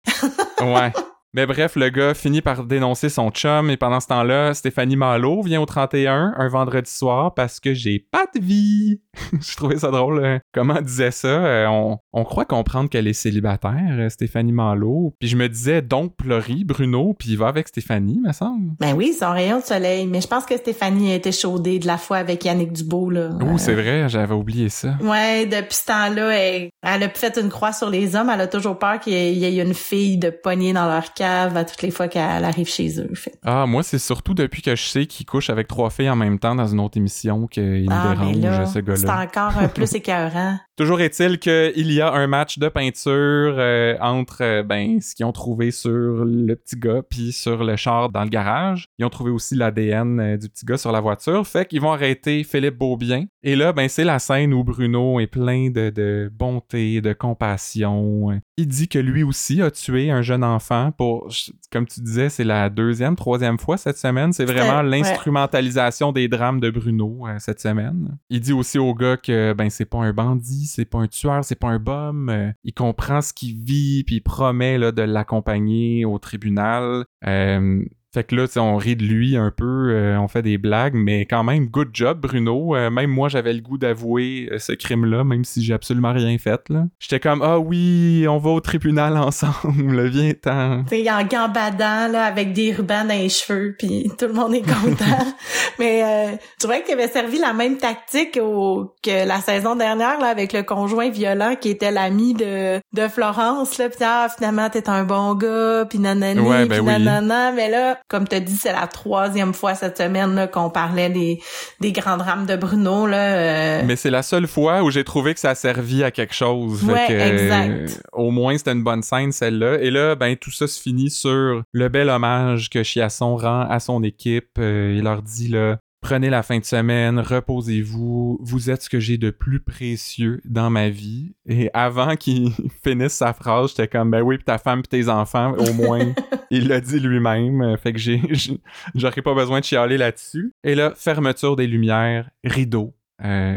Ouais. 0.61 0.93
Mais 1.33 1.45
bref, 1.45 1.75
le 1.75 1.89
gars 1.89 2.13
finit 2.13 2.41
par 2.41 2.63
dénoncer 2.65 3.07
son 3.09 3.29
chum 3.31 3.69
et 3.69 3.77
pendant 3.77 3.99
ce 3.99 4.07
temps-là, 4.07 4.53
Stéphanie 4.53 4.95
Malo 4.97 5.41
vient 5.41 5.61
au 5.61 5.65
31 5.65 6.33
un 6.37 6.47
vendredi 6.49 6.91
soir 6.91 7.33
parce 7.33 7.59
que 7.59 7.73
j'ai 7.73 7.99
pas 7.99 8.25
de 8.35 8.41
vie. 8.41 8.99
Je 9.41 9.55
trouvais 9.55 9.77
ça 9.77 9.91
drôle. 9.91 10.25
hein. 10.25 10.39
Comment 10.53 10.75
elle 10.77 10.83
disait 10.83 11.11
ça? 11.11 11.27
Euh, 11.27 11.67
on, 11.67 11.97
on 12.13 12.23
croit 12.23 12.45
comprendre 12.45 12.89
qu'elle 12.89 13.07
est 13.07 13.13
célibataire, 13.13 13.73
euh, 13.91 14.09
Stéphanie 14.09 14.51
Malo. 14.51 15.13
Puis 15.19 15.29
je 15.29 15.37
me 15.37 15.47
disais 15.47 15.81
donc 15.81 16.15
pleurer 16.17 16.63
Bruno, 16.65 17.13
puis 17.17 17.29
il 17.31 17.37
va 17.37 17.47
avec 17.47 17.67
Stéphanie, 17.69 18.19
me 18.25 18.31
semble. 18.33 18.71
Ben 18.79 18.93
oui, 18.93 19.13
son 19.17 19.31
rayon 19.31 19.59
de 19.59 19.63
soleil. 19.63 20.07
Mais 20.07 20.21
je 20.21 20.27
pense 20.27 20.45
que 20.45 20.57
Stéphanie 20.57 21.11
a 21.11 21.15
été 21.15 21.31
chaudée 21.31 21.79
de 21.79 21.87
la 21.87 21.97
fois 21.97 22.17
avec 22.17 22.43
Yannick 22.45 22.73
Dubo, 22.73 23.09
là. 23.09 23.29
Oh, 23.41 23.45
Euh, 23.45 23.57
c'est 23.57 23.73
vrai, 23.73 24.09
j'avais 24.09 24.33
oublié 24.35 24.69
ça. 24.69 24.95
Ouais, 25.01 25.45
depuis 25.45 25.75
ce 25.75 25.85
temps-là, 25.85 26.29
elle, 26.37 26.69
elle 26.83 27.03
a 27.03 27.09
fait 27.09 27.37
une 27.37 27.49
croix 27.49 27.71
sur 27.73 27.89
les 27.89 28.15
hommes. 28.15 28.29
Elle 28.33 28.41
a 28.41 28.47
toujours 28.47 28.77
peur 28.77 28.99
qu'il 28.99 29.13
y 29.13 29.45
ait- 29.45 29.61
une 29.61 29.73
fille 29.73 30.17
de 30.17 30.29
poignée 30.29 30.73
dans 30.73 30.87
leur 30.87 31.13
cave 31.21 31.55
à 31.57 31.63
toutes 31.65 31.81
les 31.83 31.91
fois 31.91 32.07
qu'elle 32.07 32.43
arrive 32.43 32.67
chez 32.67 32.99
eux. 32.99 33.09
Fait. 33.13 33.33
Ah, 33.45 33.65
moi, 33.67 33.83
c'est 33.83 33.99
surtout 33.99 34.33
depuis 34.33 34.61
que 34.61 34.75
je 34.75 34.83
sais 34.83 35.05
qu'il 35.05 35.25
couche 35.25 35.49
avec 35.49 35.67
trois 35.67 35.89
filles 35.89 36.09
en 36.09 36.15
même 36.15 36.39
temps 36.39 36.55
dans 36.55 36.65
une 36.67 36.79
autre 36.79 36.97
émission 36.97 37.45
qu'il 37.47 37.63
me 37.63 37.91
Ah, 37.91 38.15
dérange, 38.15 38.37
là, 38.41 38.65
ce 38.65 38.73
c'est 38.73 38.83
gars-là. 38.85 39.21
encore 39.23 39.57
un 39.57 39.67
plus 39.67 39.93
écœurant. 39.95 40.57
Toujours 40.81 40.99
est-il 41.01 41.37
qu'il 41.37 41.91
y 41.91 42.01
a 42.01 42.11
un 42.11 42.25
match 42.25 42.57
de 42.57 42.67
peinture 42.67 43.11
euh, 43.59 43.95
entre 44.01 44.41
euh, 44.41 44.63
ben 44.63 44.99
ce 44.99 45.13
qu'ils 45.13 45.27
ont 45.27 45.31
trouvé 45.31 45.69
sur 45.69 45.89
le 46.25 46.55
petit 46.55 46.75
gars 46.75 47.03
puis 47.07 47.31
sur 47.31 47.63
le 47.63 47.75
char 47.75 48.09
dans 48.09 48.23
le 48.23 48.29
garage. 48.29 48.87
Ils 48.97 49.05
ont 49.05 49.09
trouvé 49.11 49.29
aussi 49.29 49.53
l'ADN 49.53 50.19
euh, 50.19 50.37
du 50.37 50.49
petit 50.49 50.65
gars 50.65 50.77
sur 50.77 50.91
la 50.91 50.99
voiture. 50.99 51.45
Fait 51.45 51.67
qu'ils 51.67 51.81
vont 51.81 51.91
arrêter 51.91 52.43
Philippe 52.43 52.79
Beaubien. 52.79 53.25
Et 53.43 53.55
là, 53.55 53.73
ben 53.73 53.87
c'est 53.89 54.03
la 54.03 54.17
scène 54.17 54.55
où 54.55 54.63
Bruno 54.63 55.19
est 55.19 55.27
plein 55.27 55.69
de, 55.69 55.91
de 55.91 56.31
bonté, 56.33 56.99
de 56.99 57.13
compassion. 57.13 58.41
Il 58.57 58.67
dit 58.67 58.87
que 58.87 58.97
lui 58.97 59.21
aussi 59.21 59.61
a 59.61 59.69
tué 59.69 60.09
un 60.09 60.23
jeune 60.23 60.43
enfant 60.43 60.91
pour, 60.97 61.29
comme 61.71 61.85
tu 61.85 62.01
disais, 62.01 62.29
c'est 62.29 62.43
la 62.43 62.69
deuxième, 62.71 63.15
troisième 63.15 63.59
fois 63.59 63.77
cette 63.77 63.97
semaine. 63.97 64.33
C'est 64.33 64.45
vraiment 64.45 64.81
Ouais. 64.81 64.89
l'instrumentalisation 64.99 66.11
des 66.11 66.27
drames 66.27 66.59
de 66.59 66.69
Bruno 66.69 67.27
euh, 67.27 67.35
cette 67.39 67.59
semaine. 67.59 68.17
Il 68.29 68.39
dit 68.39 68.53
aussi 68.53 68.79
au 68.79 68.93
gars 68.95 69.17
que 69.17 69.53
ben 69.53 69.69
c'est 69.69 69.85
pas 69.85 69.99
un 69.99 70.13
bandit, 70.13 70.65
c'est 70.71 70.85
pas 70.85 70.99
un 70.99 71.07
tueur, 71.07 71.43
c'est 71.43 71.55
pas 71.55 71.67
un 71.67 71.79
bum. 71.79 72.29
Euh, 72.29 72.51
il 72.63 72.73
comprend 72.73 73.21
ce 73.21 73.33
qu'il 73.33 73.55
vit 73.55 74.03
puis 74.03 74.15
il 74.15 74.21
promet 74.21 74.77
là, 74.77 74.91
de 74.91 75.01
l'accompagner 75.01 76.05
au 76.05 76.17
tribunal. 76.19 77.05
Euh, 77.25 77.83
fait 78.13 78.25
que 78.25 78.35
là, 78.35 78.45
on 78.57 78.75
rit 78.75 78.97
de 78.97 79.03
lui 79.05 79.37
un 79.37 79.51
peu, 79.55 79.91
euh, 79.91 80.19
on 80.19 80.27
fait 80.27 80.41
des 80.41 80.57
blagues, 80.57 80.95
mais 80.95 81.25
quand 81.25 81.43
même, 81.43 81.67
good 81.67 81.91
job, 81.93 82.19
Bruno. 82.19 82.75
Euh, 82.75 82.89
même 82.89 83.09
moi, 83.09 83.29
j'avais 83.29 83.53
le 83.53 83.61
goût 83.61 83.77
d'avouer 83.77 84.49
euh, 84.51 84.59
ce 84.59 84.73
crime-là, 84.73 85.23
même 85.23 85.45
si 85.45 85.63
j'ai 85.63 85.73
absolument 85.73 86.11
rien 86.11 86.37
fait. 86.37 86.61
là. 86.69 86.87
J'étais 86.99 87.21
comme, 87.21 87.41
ah 87.41 87.57
oui, 87.57 88.25
on 88.27 88.37
va 88.37 88.49
au 88.49 88.59
tribunal 88.59 89.15
ensemble, 89.17 90.07
viens-t'en. 90.09 90.83
Tu 90.89 91.03
sais, 91.03 91.09
en 91.11 91.23
gambadant, 91.23 92.09
là, 92.11 92.25
avec 92.25 92.51
des 92.51 92.73
rubans 92.73 93.07
dans 93.07 93.13
les 93.17 93.29
cheveux, 93.29 93.75
puis 93.79 94.11
tout 94.19 94.27
le 94.27 94.33
monde 94.33 94.55
est 94.55 94.61
content. 94.61 95.25
Mais 95.79 96.03
euh, 96.03 96.35
tu 96.59 96.67
vois 96.67 96.79
qu'il 96.81 96.93
avait 96.93 97.07
servi 97.07 97.39
la 97.39 97.53
même 97.53 97.77
tactique 97.77 98.37
au, 98.41 98.93
que 99.01 99.25
la 99.25 99.39
saison 99.39 99.77
dernière, 99.77 100.19
là, 100.19 100.27
avec 100.27 100.51
le 100.51 100.63
conjoint 100.63 101.09
violent 101.09 101.55
qui 101.59 101.69
était 101.69 101.91
l'ami 101.91 102.33
de, 102.33 102.79
de 102.93 103.07
Florence, 103.07 103.77
là, 103.77 103.87
puis 103.87 103.99
ah, 104.03 104.27
finalement, 104.35 104.69
t'es 104.69 104.89
un 104.89 105.05
bon 105.05 105.33
gars, 105.35 105.85
puis 105.89 105.99
nanani, 105.99 106.41
Ouais, 106.41 106.65
puis 106.65 106.69
ben 106.69 106.79
oui. 106.81 106.85
nanana. 106.87 107.51
Mais 107.53 107.69
là, 107.69 107.99
comme 108.07 108.27
t'as 108.27 108.39
dit, 108.39 108.55
c'est 108.55 108.73
la 108.73 108.87
troisième 108.87 109.53
fois 109.53 109.75
cette 109.75 109.97
semaine, 109.97 110.49
qu'on 110.51 110.69
parlait 110.69 111.09
des, 111.09 111.41
des 111.79 111.91
grands 111.91 112.17
drames 112.17 112.45
de 112.45 112.55
Bruno, 112.55 113.07
là. 113.07 113.35
euh, 113.35 113.81
Mais 113.85 113.95
c'est 113.95 114.09
la 114.09 114.23
seule 114.23 114.47
fois 114.47 114.83
où 114.83 114.91
j'ai 114.91 115.03
trouvé 115.03 115.33
que 115.33 115.39
ça 115.39 115.51
a 115.51 115.55
servi 115.55 116.03
à 116.03 116.11
quelque 116.11 116.33
chose. 116.33 116.83
Ouais, 116.83 117.05
que, 117.07 117.13
exact. 117.13 117.69
euh, 117.71 117.87
au 118.13 118.31
moins, 118.31 118.57
c'était 118.57 118.73
une 118.73 118.83
bonne 118.83 119.03
scène, 119.03 119.31
celle-là. 119.31 119.79
Et 119.79 119.91
là, 119.91 120.15
ben, 120.15 120.35
tout 120.35 120.51
ça 120.51 120.67
se 120.67 120.81
finit 120.81 121.09
sur 121.09 121.61
le 121.71 121.89
bel 121.89 122.09
hommage 122.09 122.69
que 122.69 122.83
Chiasson 122.83 123.35
rend 123.35 123.61
à 123.61 123.79
son 123.79 124.03
équipe. 124.03 124.57
Euh, 124.59 124.93
il 124.97 125.03
leur 125.03 125.21
dit, 125.21 125.47
là, 125.47 125.77
prenez 126.01 126.29
la 126.29 126.43
fin 126.43 126.59
de 126.59 126.65
semaine, 126.65 127.19
reposez-vous, 127.19 128.39
vous 128.41 128.69
êtes 128.69 128.81
ce 128.81 128.89
que 128.89 128.99
j'ai 128.99 129.17
de 129.17 129.29
plus 129.29 129.59
précieux 129.59 130.41
dans 130.45 130.69
ma 130.69 130.89
vie. 130.89 131.33
Et 131.47 131.69
avant 131.73 132.15
qu'il 132.15 132.51
finisse 132.83 133.13
sa 133.13 133.33
phrase, 133.33 133.69
j'étais 133.69 133.87
comme, 133.87 134.11
ben 134.11 134.21
oui, 134.21 134.37
pis 134.37 134.43
ta 134.43 134.57
femme 134.57 134.81
pis 134.81 134.89
tes 134.89 135.09
enfants, 135.09 135.53
au 135.57 135.73
moins, 135.73 136.13
il 136.51 136.67
l'a 136.67 136.81
dit 136.81 136.99
lui-même. 136.99 137.77
Fait 137.77 137.93
que 137.93 137.99
j'ai, 137.99 138.21
j'aurais 138.95 139.21
pas 139.21 139.35
besoin 139.35 139.59
de 139.59 139.65
chialer 139.65 139.97
là-dessus. 139.97 140.53
Et 140.63 140.75
là, 140.75 140.93
fermeture 140.95 141.55
des 141.55 141.67
lumières, 141.67 142.29
rideau, 142.43 142.93
euh, 143.23 143.55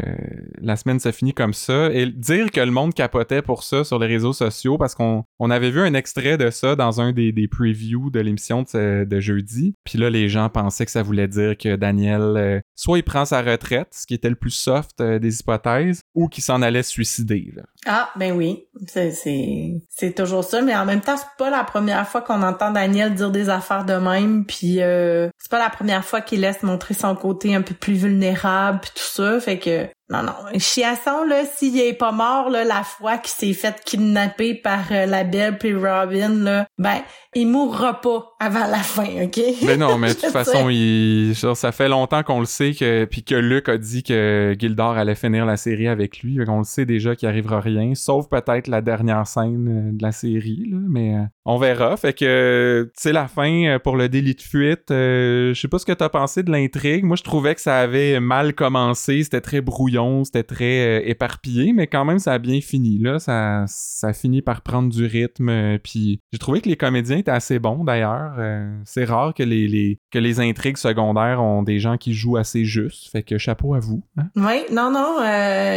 la 0.61 0.75
semaine 0.75 0.99
se 0.99 1.11
finit 1.11 1.33
comme 1.33 1.53
ça. 1.53 1.91
Et 1.91 2.05
dire 2.07 2.51
que 2.51 2.61
le 2.61 2.71
monde 2.71 2.93
capotait 2.93 3.41
pour 3.41 3.63
ça 3.63 3.83
sur 3.83 3.99
les 3.99 4.07
réseaux 4.07 4.33
sociaux, 4.33 4.77
parce 4.77 4.95
qu'on 4.95 5.23
on 5.39 5.49
avait 5.49 5.71
vu 5.71 5.81
un 5.81 5.93
extrait 5.93 6.37
de 6.37 6.49
ça 6.49 6.75
dans 6.75 7.01
un 7.01 7.11
des, 7.11 7.31
des 7.31 7.47
previews 7.47 8.09
de 8.09 8.19
l'émission 8.19 8.63
de, 8.73 9.19
jeudi. 9.19 9.75
Puis 9.85 9.97
là, 9.97 10.09
les 10.09 10.29
gens 10.29 10.49
pensaient 10.49 10.85
que 10.85 10.91
ça 10.91 11.01
voulait 11.01 11.27
dire 11.27 11.57
que 11.57 11.75
Daniel, 11.75 12.21
euh, 12.21 12.59
soit 12.75 12.97
il 12.97 13.03
prend 13.03 13.25
sa 13.25 13.41
retraite, 13.41 13.87
ce 13.91 14.05
qui 14.05 14.13
était 14.13 14.29
le 14.29 14.35
plus 14.35 14.51
soft 14.51 14.99
euh, 15.01 15.19
des 15.19 15.39
hypothèses, 15.39 16.01
ou 16.13 16.27
qu'il 16.27 16.43
s'en 16.43 16.61
allait 16.61 16.83
suicider. 16.83 17.53
Ah, 17.85 18.09
ben 18.17 18.33
oui. 18.33 18.65
C'est 18.87 20.15
toujours 20.15 20.43
ça. 20.43 20.61
Mais 20.61 20.75
en 20.75 20.85
même 20.85 21.01
temps, 21.01 21.17
c'est 21.17 21.37
pas 21.37 21.49
la 21.49 21.63
première 21.63 22.07
fois 22.07 22.21
qu'on 22.21 22.41
entend 22.41 22.71
Daniel 22.71 23.13
dire 23.13 23.31
des 23.31 23.49
affaires 23.49 23.85
de 23.85 23.93
même. 23.93 24.45
Puis 24.45 24.75
c'est 24.75 25.49
pas 25.49 25.59
la 25.59 25.69
première 25.69 26.03
fois 26.03 26.21
qu'il 26.21 26.41
laisse 26.41 26.63
montrer 26.63 26.93
son 26.93 27.15
côté 27.15 27.55
un 27.55 27.61
peu 27.61 27.73
plus 27.73 27.93
vulnérable, 27.93 28.79
puis 28.81 28.91
tout 28.95 29.01
ça. 29.03 29.39
Fait 29.39 29.54
que 29.59 29.91
non, 30.07 30.21
non. 30.21 30.59
Chiasson, 30.59 31.23
là, 31.27 31.45
s'il 31.45 31.79
est 31.79 31.93
pas 31.93 32.11
mort, 32.11 32.51
là, 32.51 32.63
la 32.63 32.83
fois 32.83 33.17
qu'il 33.17 33.31
s'est 33.31 33.59
fait 33.59 33.75
kidnapper 33.83 34.53
par 34.53 34.91
euh, 34.91 35.07
la 35.07 35.23
Belle 35.23 35.57
puis 35.57 35.73
Robin, 35.73 36.29
là, 36.29 36.67
ben, 36.77 37.01
il 37.33 37.47
mourra 37.47 38.01
pas 38.01 38.35
avant 38.39 38.67
la 38.67 38.83
fin, 38.83 39.07
OK? 39.23 39.39
Mais 39.63 39.77
non, 39.77 39.97
mais 39.97 40.09
de 40.09 40.13
toute 40.19 40.29
façon, 40.29 40.69
il, 40.69 41.33
ça 41.35 41.71
fait 41.71 41.89
longtemps 41.89 42.21
qu'on 42.21 42.39
le 42.39 42.45
sait 42.45 42.73
que, 42.73 43.05
puis 43.05 43.23
que 43.23 43.33
Luc 43.33 43.67
a 43.67 43.79
dit 43.79 44.03
que 44.03 44.55
Gildor 44.59 44.91
allait 44.91 45.15
finir 45.15 45.43
la 45.47 45.57
série 45.57 45.87
avec 45.87 46.19
lui. 46.19 46.37
On 46.47 46.59
le 46.59 46.65
sait 46.65 46.85
déjà 46.85 47.15
qu'il 47.15 47.27
arrivera 47.27 47.59
rien, 47.59 47.95
sauf 47.95 48.29
peut-être 48.29 48.67
la 48.67 48.81
dernière 48.81 49.25
scène 49.25 49.67
euh, 49.67 49.91
de 49.91 50.03
la 50.03 50.11
série, 50.11 50.67
là, 50.69 50.77
mais 50.87 51.15
euh, 51.15 51.23
on 51.45 51.57
verra. 51.57 51.97
Fait 51.97 52.13
que, 52.13 52.91
c'est 52.93 53.11
la 53.11 53.27
fin 53.27 53.79
pour 53.83 53.97
le 53.97 54.07
délit 54.07 54.35
de 54.35 54.41
fuite. 54.41 54.85
je 54.89 55.57
sais 55.59 55.67
pas 55.67 55.79
ce 55.79 55.85
que 55.85 55.93
t'as 55.93 56.09
pensé 56.09 56.43
de 56.43 56.51
l'intrigue. 56.51 57.03
Moi, 57.05 57.15
je 57.15 57.23
trouvais 57.23 57.55
que 57.55 57.61
ça 57.61 57.79
avait 57.79 58.19
mal 58.19 58.53
commencé. 58.53 59.23
C'était 59.23 59.41
très 59.41 59.61
brouillon 59.61 59.94
c'était 60.23 60.43
très 60.43 60.99
euh, 60.99 61.09
éparpillé, 61.09 61.73
mais 61.73 61.87
quand 61.87 62.05
même, 62.05 62.19
ça 62.19 62.33
a 62.33 62.39
bien 62.39 62.61
fini. 62.61 62.97
Là, 62.99 63.19
ça, 63.19 63.65
ça 63.67 64.07
a 64.07 64.13
fini 64.13 64.41
par 64.41 64.61
prendre 64.61 64.89
du 64.89 65.05
rythme. 65.05 65.49
Euh, 65.49 65.77
puis 65.81 66.19
j'ai 66.31 66.39
trouvé 66.39 66.61
que 66.61 66.69
les 66.69 66.77
comédiens 66.77 67.17
étaient 67.17 67.31
assez 67.31 67.59
bons 67.59 67.83
d'ailleurs. 67.83 68.35
Euh, 68.37 68.77
c'est 68.85 69.05
rare 69.05 69.33
que 69.33 69.43
les, 69.43 69.99
que 70.11 70.19
les 70.19 70.39
intrigues 70.39 70.77
secondaires 70.77 71.41
ont 71.41 71.63
des 71.63 71.79
gens 71.79 71.97
qui 71.97 72.13
jouent 72.13 72.37
assez 72.37 72.65
juste. 72.65 73.09
Fait 73.11 73.23
que 73.23 73.37
chapeau 73.37 73.73
à 73.73 73.79
vous. 73.79 74.03
Hein. 74.17 74.29
Oui, 74.35 74.63
non, 74.71 74.91
non, 74.91 75.19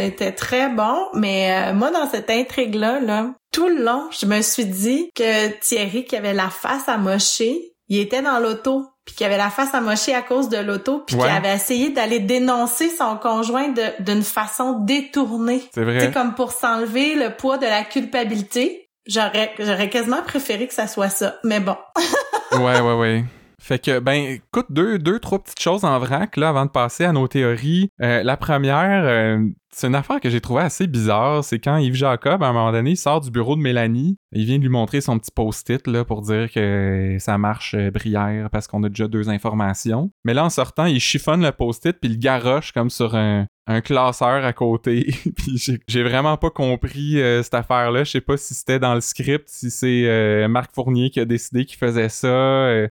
était 0.05 0.31
très 0.31 0.73
bon. 0.73 0.95
Mais 1.15 1.73
moi, 1.73 1.91
dans 1.91 2.07
cette 2.07 2.29
intrigue-là, 2.29 2.99
là, 2.99 3.33
tout 3.51 3.67
le 3.67 3.83
long, 3.83 4.07
je 4.11 4.25
me 4.25 4.41
suis 4.41 4.65
dit 4.65 5.09
que 5.15 5.59
Thierry, 5.59 6.05
qui 6.05 6.15
avait 6.15 6.33
la 6.33 6.49
face 6.49 6.87
à 6.87 6.97
mocher, 6.97 7.73
il 7.89 7.99
était 7.99 8.21
dans 8.21 8.39
l'auto 8.39 8.87
puis 9.09 9.15
qui 9.15 9.25
avait 9.25 9.37
la 9.37 9.49
face 9.49 9.73
amochée 9.73 10.13
à 10.13 10.21
cause 10.21 10.49
de 10.49 10.57
l'auto, 10.57 11.03
puis 11.07 11.17
qui 11.17 11.23
avait 11.23 11.55
essayé 11.55 11.89
d'aller 11.89 12.19
dénoncer 12.19 12.89
son 12.89 13.17
conjoint 13.17 13.73
d'une 13.99 14.21
façon 14.21 14.81
détournée. 14.81 15.63
C'est 15.73 15.83
vrai. 15.83 15.99
C'est 15.99 16.11
comme 16.11 16.35
pour 16.35 16.51
s'enlever 16.51 17.15
le 17.15 17.35
poids 17.35 17.57
de 17.57 17.65
la 17.65 17.83
culpabilité. 17.83 18.91
J'aurais 19.07 19.51
j'aurais 19.57 19.89
quasiment 19.89 20.21
préféré 20.21 20.67
que 20.67 20.75
ça 20.75 20.85
soit 20.85 21.09
ça, 21.09 21.39
mais 21.43 21.59
bon. 21.59 21.75
ouais, 22.51 22.79
ouais, 22.79 22.93
ouais. 22.93 23.23
Fait 23.59 23.79
que, 23.79 23.97
ben, 23.99 24.13
écoute, 24.13 24.67
deux, 24.69 24.99
deux, 24.99 25.19
trois 25.19 25.39
petites 25.39 25.59
choses 25.59 25.83
en 25.85 25.97
vrac, 25.97 26.37
là, 26.37 26.49
avant 26.49 26.65
de 26.65 26.71
passer 26.71 27.03
à 27.03 27.11
nos 27.11 27.27
théories. 27.27 27.89
Euh, 28.01 28.21
la 28.23 28.37
première, 28.37 29.03
euh, 29.05 29.39
c'est 29.71 29.87
une 29.87 29.95
affaire 29.95 30.19
que 30.19 30.29
j'ai 30.29 30.41
trouvé 30.41 30.61
assez 30.61 30.87
bizarre. 30.87 31.43
C'est 31.43 31.59
quand 31.59 31.77
Yves 31.77 31.95
Jacob, 31.95 32.43
à 32.43 32.47
un 32.47 32.53
moment 32.53 32.71
donné, 32.71 32.91
il 32.91 32.97
sort 32.97 33.21
du 33.21 33.31
bureau 33.31 33.55
de 33.55 33.61
Mélanie. 33.61 34.17
Il 34.31 34.45
vient 34.45 34.57
de 34.57 34.63
lui 34.63 34.69
montrer 34.69 35.01
son 35.01 35.17
petit 35.17 35.31
post-it 35.31 35.87
là, 35.87 36.05
pour 36.05 36.21
dire 36.21 36.51
que 36.51 37.17
ça 37.19 37.37
marche 37.37 37.73
euh, 37.73 37.89
Brière 37.89 38.49
parce 38.51 38.67
qu'on 38.67 38.83
a 38.83 38.89
déjà 38.89 39.07
deux 39.07 39.29
informations. 39.29 40.11
Mais 40.23 40.33
là, 40.33 40.45
en 40.45 40.49
sortant, 40.49 40.85
il 40.85 40.99
chiffonne 40.99 41.41
le 41.41 41.51
post-it 41.51 41.97
puis 41.99 42.11
il 42.11 42.19
garoche 42.19 42.71
comme 42.71 42.91
sur 42.91 43.15
un, 43.15 43.47
un 43.65 43.81
classeur 43.81 44.45
à 44.45 44.53
côté. 44.53 45.15
puis 45.35 45.79
j'ai 45.87 46.03
vraiment 46.03 46.37
pas 46.37 46.51
compris 46.51 47.19
euh, 47.19 47.41
cette 47.41 47.55
affaire-là. 47.55 48.03
Je 48.03 48.11
sais 48.11 48.21
pas 48.21 48.37
si 48.37 48.53
c'était 48.53 48.77
dans 48.77 48.93
le 48.93 49.01
script, 49.01 49.47
si 49.47 49.71
c'est 49.71 50.05
euh, 50.05 50.47
Marc 50.47 50.75
Fournier 50.75 51.09
qui 51.09 51.19
a 51.19 51.25
décidé 51.25 51.65
qu'il 51.65 51.79
faisait 51.79 52.09
ça. 52.09 52.27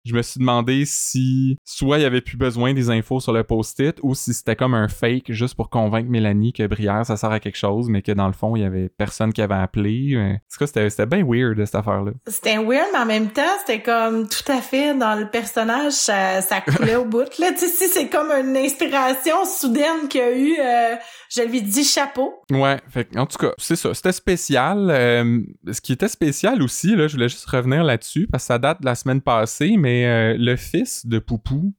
je 0.03 0.13
me 0.13 0.21
suis 0.21 0.39
demandé 0.39 0.83
si 0.85 1.57
soit 1.63 1.99
il 1.99 2.01
y 2.01 2.05
avait 2.05 2.21
plus 2.21 2.37
besoin 2.37 2.73
des 2.73 2.89
infos 2.89 3.21
sur 3.21 3.31
le 3.31 3.45
post-it 3.45 3.97
ou 4.03 4.15
si 4.15 4.33
c'était 4.33 4.57
comme 4.57 4.73
un 4.73 4.89
fake 4.89 5.31
juste 5.31 5.55
pour 5.55 5.69
convaincre 5.69 6.09
Mélanie 6.09 6.51
que 6.51 6.60
Brière, 6.67 7.05
ça 7.05 7.17
sert 7.17 7.31
à 7.31 7.39
quelque 7.39 7.57
chose, 7.57 7.89
mais 7.89 8.01
que 8.01 8.11
dans 8.11 8.27
le 8.27 8.33
fond, 8.33 8.55
il 8.55 8.61
y 8.61 8.65
avait 8.65 8.89
personne 8.89 9.33
qui 9.33 9.41
avait 9.41 9.55
appelé. 9.55 10.17
En 10.17 10.37
tout 10.51 10.65
cas, 10.65 10.87
c'était, 10.89 11.05
bien 11.05 11.23
weird, 11.25 11.63
cette 11.65 11.75
affaire-là. 11.75 12.11
C'était 12.27 12.57
weird, 12.57 12.87
mais 12.93 12.99
en 12.99 13.05
même 13.05 13.29
temps, 13.29 13.41
c'était 13.59 13.81
comme 13.81 14.27
tout 14.27 14.51
à 14.51 14.61
fait 14.61 14.95
dans 14.95 15.15
le 15.15 15.29
personnage, 15.29 15.93
ça, 15.93 16.41
ça 16.41 16.61
coulait 16.61 16.95
au 16.95 17.05
bout. 17.05 17.37
Là, 17.39 17.51
tu 17.51 17.67
sais, 17.67 17.87
c'est 17.87 18.09
comme 18.09 18.31
une 18.31 18.57
inspiration 18.57 19.45
soudaine 19.45 20.07
qu'il 20.09 20.21
y 20.21 20.23
a 20.23 20.35
eu. 20.35 20.55
Euh, 20.59 20.95
je 21.29 21.41
lui 21.43 21.61
dis 21.61 21.83
chapeau. 21.83 22.41
Ouais, 22.51 22.77
fait, 22.89 23.15
en 23.17 23.25
tout 23.25 23.37
cas, 23.37 23.53
c'est 23.57 23.75
ça. 23.75 23.93
C'était 23.93 24.11
spécial. 24.11 24.89
Euh, 24.89 25.41
ce 25.71 25.81
qui 25.81 25.93
était 25.93 26.07
spécial 26.07 26.61
aussi, 26.61 26.95
là, 26.95 27.07
je 27.07 27.13
voulais 27.13 27.29
juste 27.29 27.45
revenir 27.45 27.83
là-dessus, 27.83 28.27
parce 28.31 28.43
que 28.43 28.47
ça 28.47 28.59
date 28.59 28.81
de 28.81 28.85
la 28.85 28.95
semaine 28.95 29.21
passée, 29.21 29.75
mais 29.77 30.05
euh, 30.05 30.35
le 30.37 30.55
fils 30.55 31.05
de 31.05 31.19
Poupou, 31.19 31.73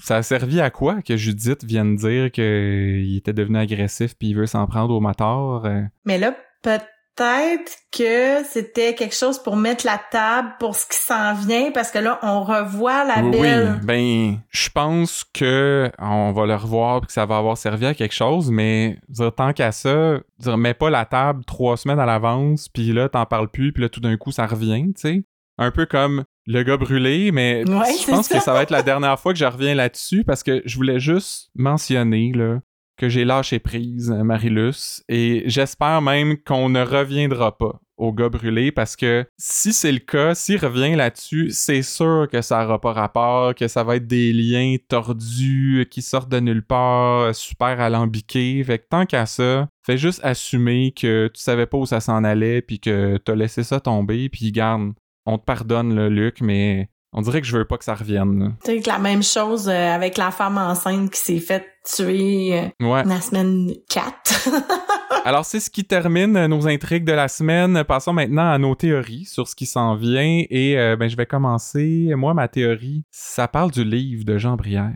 ça 0.00 0.16
a 0.16 0.22
servi 0.22 0.60
à 0.60 0.70
quoi 0.70 1.02
que 1.02 1.16
Judith 1.16 1.64
vienne 1.64 1.96
dire 1.96 2.30
qu'il 2.30 3.16
était 3.16 3.32
devenu 3.32 3.58
agressif 3.58 4.14
puis 4.18 4.28
il 4.28 4.34
veut 4.34 4.46
s'en 4.46 4.66
prendre 4.66 4.94
au 4.94 5.00
moteur? 5.00 5.64
Euh? 5.66 5.82
Mais 6.04 6.18
là, 6.18 6.34
peut-être 6.62 7.72
que 7.92 8.42
c'était 8.44 8.94
quelque 8.94 9.14
chose 9.14 9.38
pour 9.38 9.56
mettre 9.56 9.84
la 9.84 10.00
table 10.10 10.54
pour 10.58 10.76
ce 10.76 10.86
qui 10.86 10.96
s'en 10.96 11.34
vient 11.34 11.70
parce 11.72 11.90
que 11.90 11.98
là 11.98 12.18
on 12.22 12.42
revoit 12.42 13.04
la 13.04 13.22
belle. 13.22 13.76
Oui, 13.80 13.86
ben 13.86 14.38
je 14.48 14.70
pense 14.70 15.24
que 15.24 15.90
on 15.98 16.32
va 16.32 16.46
le 16.46 16.54
revoir 16.54 17.02
et 17.02 17.06
que 17.06 17.12
ça 17.12 17.26
va 17.26 17.36
avoir 17.36 17.58
servi 17.58 17.84
à 17.84 17.94
quelque 17.94 18.14
chose, 18.14 18.50
mais 18.50 18.98
dire, 19.08 19.34
tant 19.34 19.52
qu'à 19.52 19.72
ça, 19.72 20.20
dire 20.38 20.56
mets 20.56 20.74
pas 20.74 20.88
la 20.88 21.04
table 21.04 21.44
trois 21.44 21.76
semaines 21.76 22.00
à 22.00 22.06
l'avance 22.06 22.68
puis 22.70 22.92
là 22.92 23.10
t'en 23.10 23.26
parles 23.26 23.48
plus 23.48 23.72
puis 23.72 23.82
là 23.82 23.88
tout 23.90 24.00
d'un 24.00 24.16
coup 24.16 24.32
ça 24.32 24.46
revient, 24.46 24.86
tu 24.94 25.00
sais. 25.00 25.24
Un 25.58 25.70
peu 25.70 25.84
comme 25.84 26.24
le 26.46 26.62
gars 26.62 26.76
brûlé, 26.76 27.32
mais 27.32 27.64
je 27.66 28.10
pense 28.10 28.28
que 28.28 28.40
ça 28.40 28.52
va 28.52 28.62
être 28.62 28.70
la 28.70 28.82
dernière 28.82 29.18
fois 29.18 29.32
que 29.32 29.38
je 29.38 29.44
reviens 29.44 29.74
là-dessus 29.74 30.24
parce 30.24 30.42
que 30.42 30.62
je 30.64 30.76
voulais 30.76 31.00
juste 31.00 31.50
mentionner 31.54 32.32
là, 32.34 32.60
que 32.96 33.08
j'ai 33.08 33.24
lâché 33.24 33.58
prise, 33.58 34.10
Marilus, 34.10 35.02
et 35.08 35.44
j'espère 35.46 36.02
même 36.02 36.36
qu'on 36.38 36.68
ne 36.68 36.82
reviendra 36.82 37.56
pas 37.56 37.80
au 38.02 38.12
gars 38.12 38.28
brûlé 38.28 38.72
parce 38.72 38.96
que 38.96 39.24
si 39.38 39.72
c'est 39.72 39.92
le 39.92 40.00
cas, 40.00 40.34
s'il 40.34 40.58
revient 40.58 40.96
là-dessus, 40.96 41.50
c'est 41.52 41.82
sûr 41.82 42.26
que 42.30 42.42
ça 42.42 42.62
n'aura 42.62 42.80
pas 42.80 42.92
rapport, 42.92 43.54
que 43.54 43.68
ça 43.68 43.84
va 43.84 43.96
être 43.96 44.08
des 44.08 44.32
liens 44.32 44.76
tordus 44.88 45.86
qui 45.88 46.02
sortent 46.02 46.28
de 46.28 46.40
nulle 46.40 46.64
part, 46.64 47.32
super 47.34 47.80
alambiqués. 47.80 48.62
Fait 48.64 48.78
que 48.78 48.86
tant 48.90 49.06
qu'à 49.06 49.26
ça, 49.26 49.68
fais 49.86 49.98
juste 49.98 50.20
assumer 50.24 50.92
que 50.92 51.30
tu 51.32 51.40
savais 51.40 51.66
pas 51.66 51.78
où 51.78 51.86
ça 51.86 52.00
s'en 52.00 52.24
allait 52.24 52.60
puis 52.60 52.80
que 52.80 53.18
t'as 53.18 53.36
laissé 53.36 53.62
ça 53.62 53.78
tomber 53.78 54.28
puis 54.28 54.50
garde 54.50 54.92
on 55.26 55.38
te 55.38 55.44
pardonne, 55.44 55.94
le 55.94 56.08
Luc, 56.08 56.40
mais 56.40 56.88
on 57.14 57.20
dirait 57.20 57.42
que 57.42 57.46
je 57.46 57.56
veux 57.56 57.66
pas 57.66 57.76
que 57.76 57.84
ça 57.84 57.94
revienne. 57.94 58.56
C'est 58.64 58.86
la 58.86 58.98
même 58.98 59.22
chose 59.22 59.68
euh, 59.68 59.94
avec 59.94 60.16
la 60.16 60.30
femme 60.30 60.56
enceinte 60.56 61.10
qui 61.10 61.20
s'est 61.20 61.40
faite 61.40 61.66
tuer 61.84 62.72
euh, 62.80 63.02
la 63.04 63.20
semaine 63.20 63.72
4. 63.90 64.48
Alors, 65.24 65.44
c'est 65.44 65.60
ce 65.60 65.70
qui 65.70 65.84
termine 65.84 66.46
nos 66.46 66.66
intrigues 66.66 67.04
de 67.04 67.12
la 67.12 67.28
semaine. 67.28 67.84
Passons 67.84 68.14
maintenant 68.14 68.50
à 68.50 68.58
nos 68.58 68.74
théories 68.74 69.26
sur 69.26 69.46
ce 69.46 69.54
qui 69.54 69.66
s'en 69.66 69.94
vient. 69.94 70.42
Et 70.48 70.78
euh, 70.78 70.96
ben, 70.96 71.08
je 71.08 71.16
vais 71.16 71.26
commencer. 71.26 72.12
Moi, 72.16 72.32
ma 72.34 72.48
théorie, 72.48 73.04
ça 73.10 73.46
parle 73.46 73.70
du 73.70 73.84
livre 73.84 74.24
de 74.24 74.38
Jean 74.38 74.56
Brière. 74.56 74.94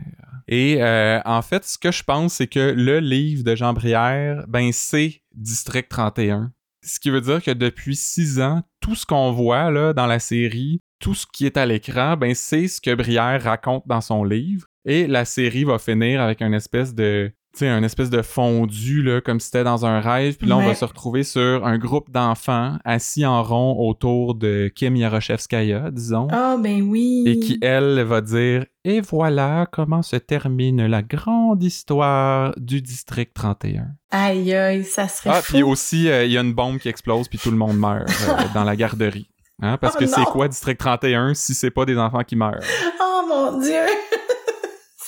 Et 0.49 0.81
en 0.81 1.41
fait, 1.41 1.65
ce 1.65 1.77
que 1.77 1.91
je 1.91 2.03
pense, 2.03 2.35
c'est 2.35 2.47
que 2.47 2.71
le 2.71 2.99
livre 2.99 3.43
de 3.43 3.55
Jean 3.55 3.73
Brière, 3.73 4.45
ben, 4.47 4.71
c'est 4.73 5.21
District 5.35 5.87
31. 5.87 6.51
Ce 6.87 7.01
qui 7.01 7.09
veut 7.09 7.21
dire 7.21 7.43
que 7.43 7.51
depuis 7.51 7.97
six 7.97 8.39
ans, 8.39 8.63
tout 8.79 8.95
ce 8.95 9.05
qu'on 9.05 9.33
voit 9.33 9.93
dans 9.93 10.07
la 10.07 10.19
série, 10.19 10.79
tout 10.99 11.13
ce 11.13 11.25
qui 11.31 11.45
est 11.45 11.57
à 11.57 11.65
l'écran, 11.65 12.15
ben, 12.15 12.33
c'est 12.33 12.69
ce 12.69 12.79
que 12.79 12.95
Brière 12.95 13.43
raconte 13.43 13.83
dans 13.87 13.99
son 13.99 14.23
livre. 14.23 14.65
Et 14.85 15.05
la 15.05 15.25
série 15.25 15.65
va 15.65 15.79
finir 15.79 16.21
avec 16.21 16.41
une 16.41 16.53
espèce 16.53 16.95
de 16.95 17.29
sais, 17.59 17.67
un 17.67 17.83
espèce 17.83 18.09
de 18.09 18.21
fondu, 18.21 19.01
là, 19.01 19.21
comme 19.21 19.39
si 19.39 19.47
c'était 19.47 19.63
dans 19.63 19.85
un 19.85 19.99
rêve. 19.99 20.37
Puis 20.37 20.47
là, 20.47 20.57
on 20.57 20.65
va 20.65 20.75
se 20.75 20.85
retrouver 20.85 21.23
sur 21.23 21.65
un 21.65 21.77
groupe 21.77 22.11
d'enfants 22.11 22.77
assis 22.85 23.25
en 23.25 23.43
rond 23.43 23.75
autour 23.77 24.35
de 24.35 24.71
Kim 24.73 24.95
Yaroshevskaya, 24.95 25.91
disons. 25.91 26.27
Ah, 26.31 26.57
ben 26.59 26.81
oui. 26.81 27.23
Et 27.25 27.39
qui, 27.39 27.57
elle, 27.61 28.01
va 28.03 28.21
dire 28.21 28.65
Et 28.85 29.01
voilà 29.01 29.67
comment 29.71 30.01
se 30.01 30.15
termine 30.15 30.85
la 30.85 31.01
grande 31.01 31.63
histoire 31.63 32.53
du 32.57 32.81
district 32.81 33.33
31. 33.33 33.87
Aïe, 34.11 34.53
aïe, 34.53 34.83
ça 34.83 35.07
serait 35.07 35.31
Ah, 35.33 35.41
puis 35.43 35.63
aussi, 35.63 36.09
euh, 36.09 36.25
il 36.25 36.31
y 36.31 36.37
a 36.37 36.41
une 36.41 36.53
bombe 36.53 36.77
qui 36.77 36.89
explose, 36.89 37.27
puis 37.27 37.39
tout 37.39 37.51
le 37.51 37.57
monde 37.57 37.77
meurt 37.77 38.09
euh, 38.09 38.33
dans 38.53 38.63
la 38.63 38.75
garderie. 38.75 39.29
Hein, 39.61 39.77
parce 39.81 39.95
oh 39.95 39.99
que 39.99 40.05
c'est 40.05 40.23
quoi 40.25 40.47
District 40.47 40.77
31 40.77 41.33
si 41.33 41.55
c'est 41.55 41.71
pas 41.71 41.85
des 41.85 41.97
enfants 41.97 42.23
qui 42.23 42.35
meurent? 42.35 42.61
Oh 43.01 43.21
mon 43.27 43.59
dieu! 43.59 43.81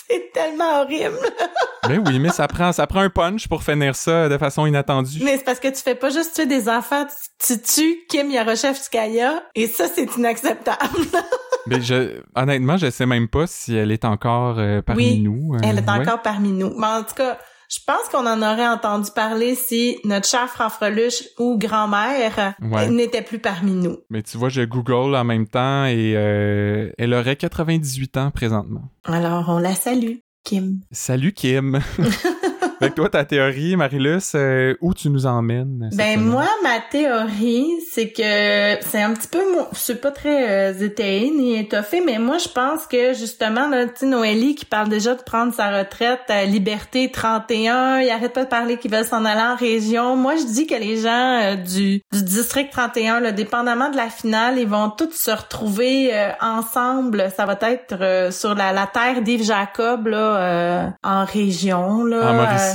c'est 0.12 0.32
tellement 0.34 0.82
horrible. 0.82 1.18
ben 1.88 2.04
oui, 2.06 2.20
mais 2.20 2.30
ça 2.30 2.48
prend, 2.48 2.72
ça 2.72 2.88
prend 2.88 3.02
un 3.02 3.10
punch 3.10 3.48
pour 3.48 3.64
finir 3.64 3.96
ça 3.96 4.30
de 4.30 4.38
façon 4.38 4.66
inattendue. 4.66 5.20
Mais 5.24 5.38
c'est 5.38 5.44
parce 5.44 5.60
que 5.60 5.68
tu 5.68 5.82
fais 5.82 5.96
pas 5.96 6.10
juste 6.10 6.36
tuer 6.36 6.46
des 6.46 6.70
enfants, 6.70 7.06
tu, 7.46 7.62
tues 7.62 7.98
Kim 8.10 8.30
Yaroshevskaya 8.30 9.44
et 9.56 9.68
ça, 9.68 9.86
c'est 9.88 10.16
inacceptable. 10.18 11.00
mais 11.68 11.82
je, 11.82 12.22
honnêtement, 12.36 12.78
je 12.78 12.90
sais 12.90 13.06
même 13.06 13.28
pas 13.28 13.48
si 13.48 13.76
elle 13.76 13.92
est 13.92 14.06
encore 14.06 14.60
euh, 14.60 14.82
parmi 14.82 15.20
nous. 15.20 15.56
Euh, 15.56 15.60
elle 15.64 15.80
est 15.80 15.90
encore 15.90 16.22
parmi 16.22 16.52
nous. 16.52 16.74
Mais 16.78 16.88
en 16.88 17.04
tout 17.04 17.16
cas, 17.16 17.38
je 17.70 17.78
pense 17.86 18.10
qu'on 18.12 18.26
en 18.26 18.42
aurait 18.42 18.68
entendu 18.68 19.12
parler 19.16 19.54
si 19.54 20.00
notre 20.04 20.28
cher 20.28 20.50
Franfreluche 20.50 21.24
ou 21.38 21.58
grand-mère 21.58 22.56
n'était 22.90 23.22
plus 23.22 23.38
parmi 23.38 23.74
nous. 23.74 23.98
Mais 24.10 24.24
tu 24.24 24.38
vois, 24.38 24.50
je 24.50 24.62
Google 24.62 25.16
en 25.16 25.24
même 25.24 25.48
temps 25.48 25.86
et 25.86 26.14
euh, 26.16 26.92
elle 26.98 27.14
aurait 27.14 27.36
98 27.36 28.18
ans 28.18 28.32
présentement. 28.32 28.90
Alors, 29.04 29.50
on 29.50 29.60
la 29.60 29.76
salue, 29.76 30.16
Kim. 30.44 30.80
Salut, 30.92 31.32
Kim. 31.32 31.80
Que 32.80 32.88
toi, 32.88 33.10
ta 33.10 33.26
théorie, 33.26 33.76
Marilus, 33.76 34.36
euh, 34.36 34.76
où 34.80 34.94
tu 34.94 35.10
nous 35.10 35.26
emmènes? 35.26 35.90
Ben 35.94 36.20
moi, 36.20 36.48
ma 36.64 36.80
théorie, 36.80 37.68
c'est 37.92 38.10
que 38.10 38.82
c'est 38.90 39.02
un 39.02 39.14
petit 39.14 39.28
peu, 39.28 39.40
c'est 39.74 40.00
pas 40.00 40.12
très 40.12 40.72
euh, 40.72 40.86
étayé 40.86 41.32
ni 41.32 41.58
étoffé, 41.58 42.02
mais 42.06 42.20
moi 42.20 42.38
je 42.38 42.48
pense 42.48 42.88
que 42.88 43.14
justement, 43.14 43.68
là, 43.68 43.88
tu 43.88 44.06
Noélie 44.06 44.56
qui 44.56 44.64
parle 44.64 44.88
déjà 44.88 45.16
de 45.16 45.22
prendre 45.22 45.54
sa 45.54 45.78
retraite 45.78 46.22
à 46.30 46.46
Liberté 46.46 47.12
31, 47.12 48.00
il 48.00 48.10
arrête 48.10 48.32
pas 48.32 48.46
de 48.46 48.50
parler 48.50 48.78
qu'il 48.78 48.92
veut 48.92 49.04
s'en 49.04 49.26
aller 49.26 49.42
en 49.42 49.56
région. 49.56 50.16
Moi, 50.16 50.36
je 50.38 50.46
dis 50.46 50.66
que 50.66 50.76
les 50.76 51.02
gens 51.02 51.40
euh, 51.42 51.56
du, 51.56 52.02
du 52.14 52.24
district 52.24 52.72
31, 52.72 53.20
là, 53.20 53.32
dépendamment 53.34 53.90
de 53.90 53.98
la 53.98 54.10
finale, 54.10 54.58
ils 54.58 54.68
vont 54.68 54.90
tous 54.90 55.14
se 55.14 55.32
retrouver 55.32 56.12
euh, 56.14 56.30
ensemble. 56.42 57.30
Ça 57.36 57.46
va 57.46 57.58
être 57.62 58.32
sur 58.32 58.56
la, 58.56 58.72
la 58.72 58.88
terre 58.88 59.22
d'Yves 59.22 59.44
Jacob 59.44 60.08
là, 60.08 60.94
en 61.04 61.26
région 61.26 62.06
là. 62.06 62.32
En 62.32 62.69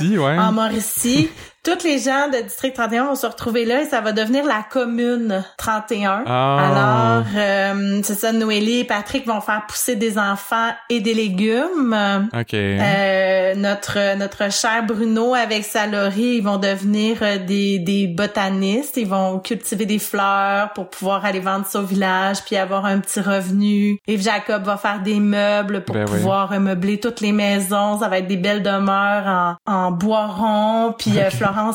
Mauricie 0.51 1.29
toutes 1.65 1.83
les 1.83 1.97
gens 1.97 2.29
de 2.31 2.43
District 2.43 2.73
31 2.73 3.05
vont 3.05 3.15
se 3.15 3.25
retrouver 3.25 3.65
là 3.65 3.81
et 3.81 3.85
ça 3.85 3.99
va 3.99 4.11
devenir 4.11 4.45
la 4.45 4.63
commune 4.69 5.43
31. 5.57 6.23
Ah. 6.27 7.21
Alors, 7.23 7.25
euh, 7.35 8.01
c'est 8.03 8.13
ça, 8.13 8.31
Noélie 8.31 8.81
et 8.81 8.83
Patrick 8.83 9.25
vont 9.25 9.41
faire 9.41 9.63
pousser 9.67 9.95
des 9.95 10.19
enfants 10.19 10.69
et 10.91 11.01
des 11.01 11.15
légumes. 11.15 12.29
OK. 12.33 12.53
Euh, 12.53 13.55
notre 13.55 14.15
notre 14.15 14.51
cher 14.51 14.85
Bruno 14.85 15.33
avec 15.33 15.65
sa 15.65 15.87
Laurie, 15.87 16.37
ils 16.37 16.43
vont 16.43 16.57
devenir 16.57 17.17
euh, 17.23 17.39
des, 17.39 17.79
des 17.79 18.05
botanistes. 18.05 18.97
Ils 18.97 19.07
vont 19.07 19.39
cultiver 19.39 19.87
des 19.87 19.99
fleurs 19.99 20.71
pour 20.73 20.89
pouvoir 20.91 21.25
aller 21.25 21.39
vendre 21.39 21.65
ça 21.65 21.79
au 21.79 21.85
village 21.85 22.43
puis 22.45 22.57
avoir 22.57 22.85
un 22.85 22.99
petit 22.99 23.21
revenu. 23.21 23.99
Et 24.05 24.19
Jacob 24.19 24.63
va 24.63 24.77
faire 24.77 25.01
des 25.01 25.19
meubles 25.19 25.83
pour 25.83 25.95
ben 25.95 26.05
pouvoir 26.05 26.59
meubler 26.59 26.99
toutes 26.99 27.21
les 27.21 27.31
maisons. 27.31 27.99
Ça 27.99 28.07
va 28.07 28.19
être 28.19 28.27
des 28.27 28.37
belles 28.37 28.61
demeures 28.61 29.57
en, 29.65 29.87
en 29.87 29.91
bois 29.91 30.27
rond. 30.27 30.93
Puis 30.95 31.17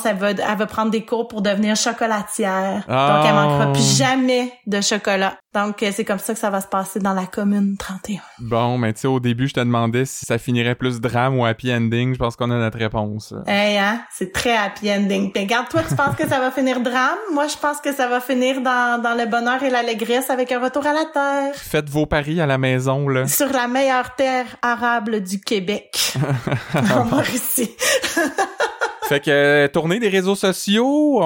elle 0.05 0.17
va, 0.17 0.31
elle 0.31 0.59
va 0.59 0.67
prendre 0.67 0.91
des 0.91 1.05
cours 1.05 1.29
pour 1.29 1.43
devenir 1.43 1.77
chocolatière. 1.77 2.85
Donc, 2.89 3.27
elle 3.27 3.35
manquera 3.35 3.73
plus 3.73 4.01
ah. 4.03 4.05
jamais 4.05 4.53
de 4.67 4.81
chocolat. 4.81 5.37
Donc, 5.53 5.83
euh, 5.83 5.91
c'est 5.93 6.05
comme 6.05 6.21
ça 6.21 6.33
que 6.33 6.39
ça 6.39 6.49
va 6.51 6.61
se 6.61 6.69
passer 6.69 7.01
dans 7.01 7.13
la 7.13 7.27
commune 7.27 7.77
31. 7.77 8.21
Bon, 8.39 8.79
mais 8.79 8.93
tu 8.93 9.01
sais, 9.01 9.09
au 9.09 9.19
début, 9.19 9.49
je 9.49 9.55
te 9.55 9.61
demandais 9.61 10.05
si 10.05 10.25
ça 10.25 10.39
finirait 10.39 10.77
plus 10.77 11.01
drame 11.01 11.39
ou 11.39 11.45
happy 11.45 11.75
ending. 11.75 12.15
Je 12.15 12.19
pense 12.19 12.37
qu'on 12.37 12.53
a 12.53 12.55
notre 12.55 12.79
réponse. 12.79 13.35
Eh, 13.49 13.77
hein? 13.77 14.01
C'est 14.13 14.33
très 14.33 14.57
happy 14.57 14.93
ending. 14.93 15.33
Puis, 15.33 15.43
regarde, 15.43 15.69
toi, 15.69 15.83
tu 15.89 15.97
penses 15.97 16.15
que 16.15 16.29
ça 16.29 16.39
va 16.39 16.53
finir 16.53 16.81
drame? 16.81 17.19
Moi, 17.33 17.49
je 17.49 17.57
pense 17.57 17.81
que 17.81 17.93
ça 17.93 18.07
va 18.07 18.21
finir 18.21 18.61
dans, 18.61 19.03
dans 19.03 19.15
le 19.15 19.27
bonheur 19.27 19.61
et 19.63 19.71
l'allégresse 19.71 20.31
avec 20.31 20.53
un 20.53 20.61
retour 20.61 20.87
à 20.87 20.93
la 20.93 21.05
terre. 21.13 21.55
Faites 21.55 21.89
vos 21.89 22.07
paris 22.07 22.41
à 22.41 22.47
la 22.47 22.59
maison, 22.59 23.09
là. 23.09 23.27
Sur 23.27 23.51
la 23.53 23.67
meilleure 23.67 24.15
terre 24.15 24.47
arable 24.63 25.21
du 25.21 25.41
Québec. 25.41 26.15
en 26.95 27.05
Mauricie. 27.07 27.71
Fait 29.11 29.19
que 29.19 29.31
euh, 29.33 29.67
tournée 29.67 29.99
des 29.99 30.09
réseaux 30.09 30.37
sociaux, 30.37 31.21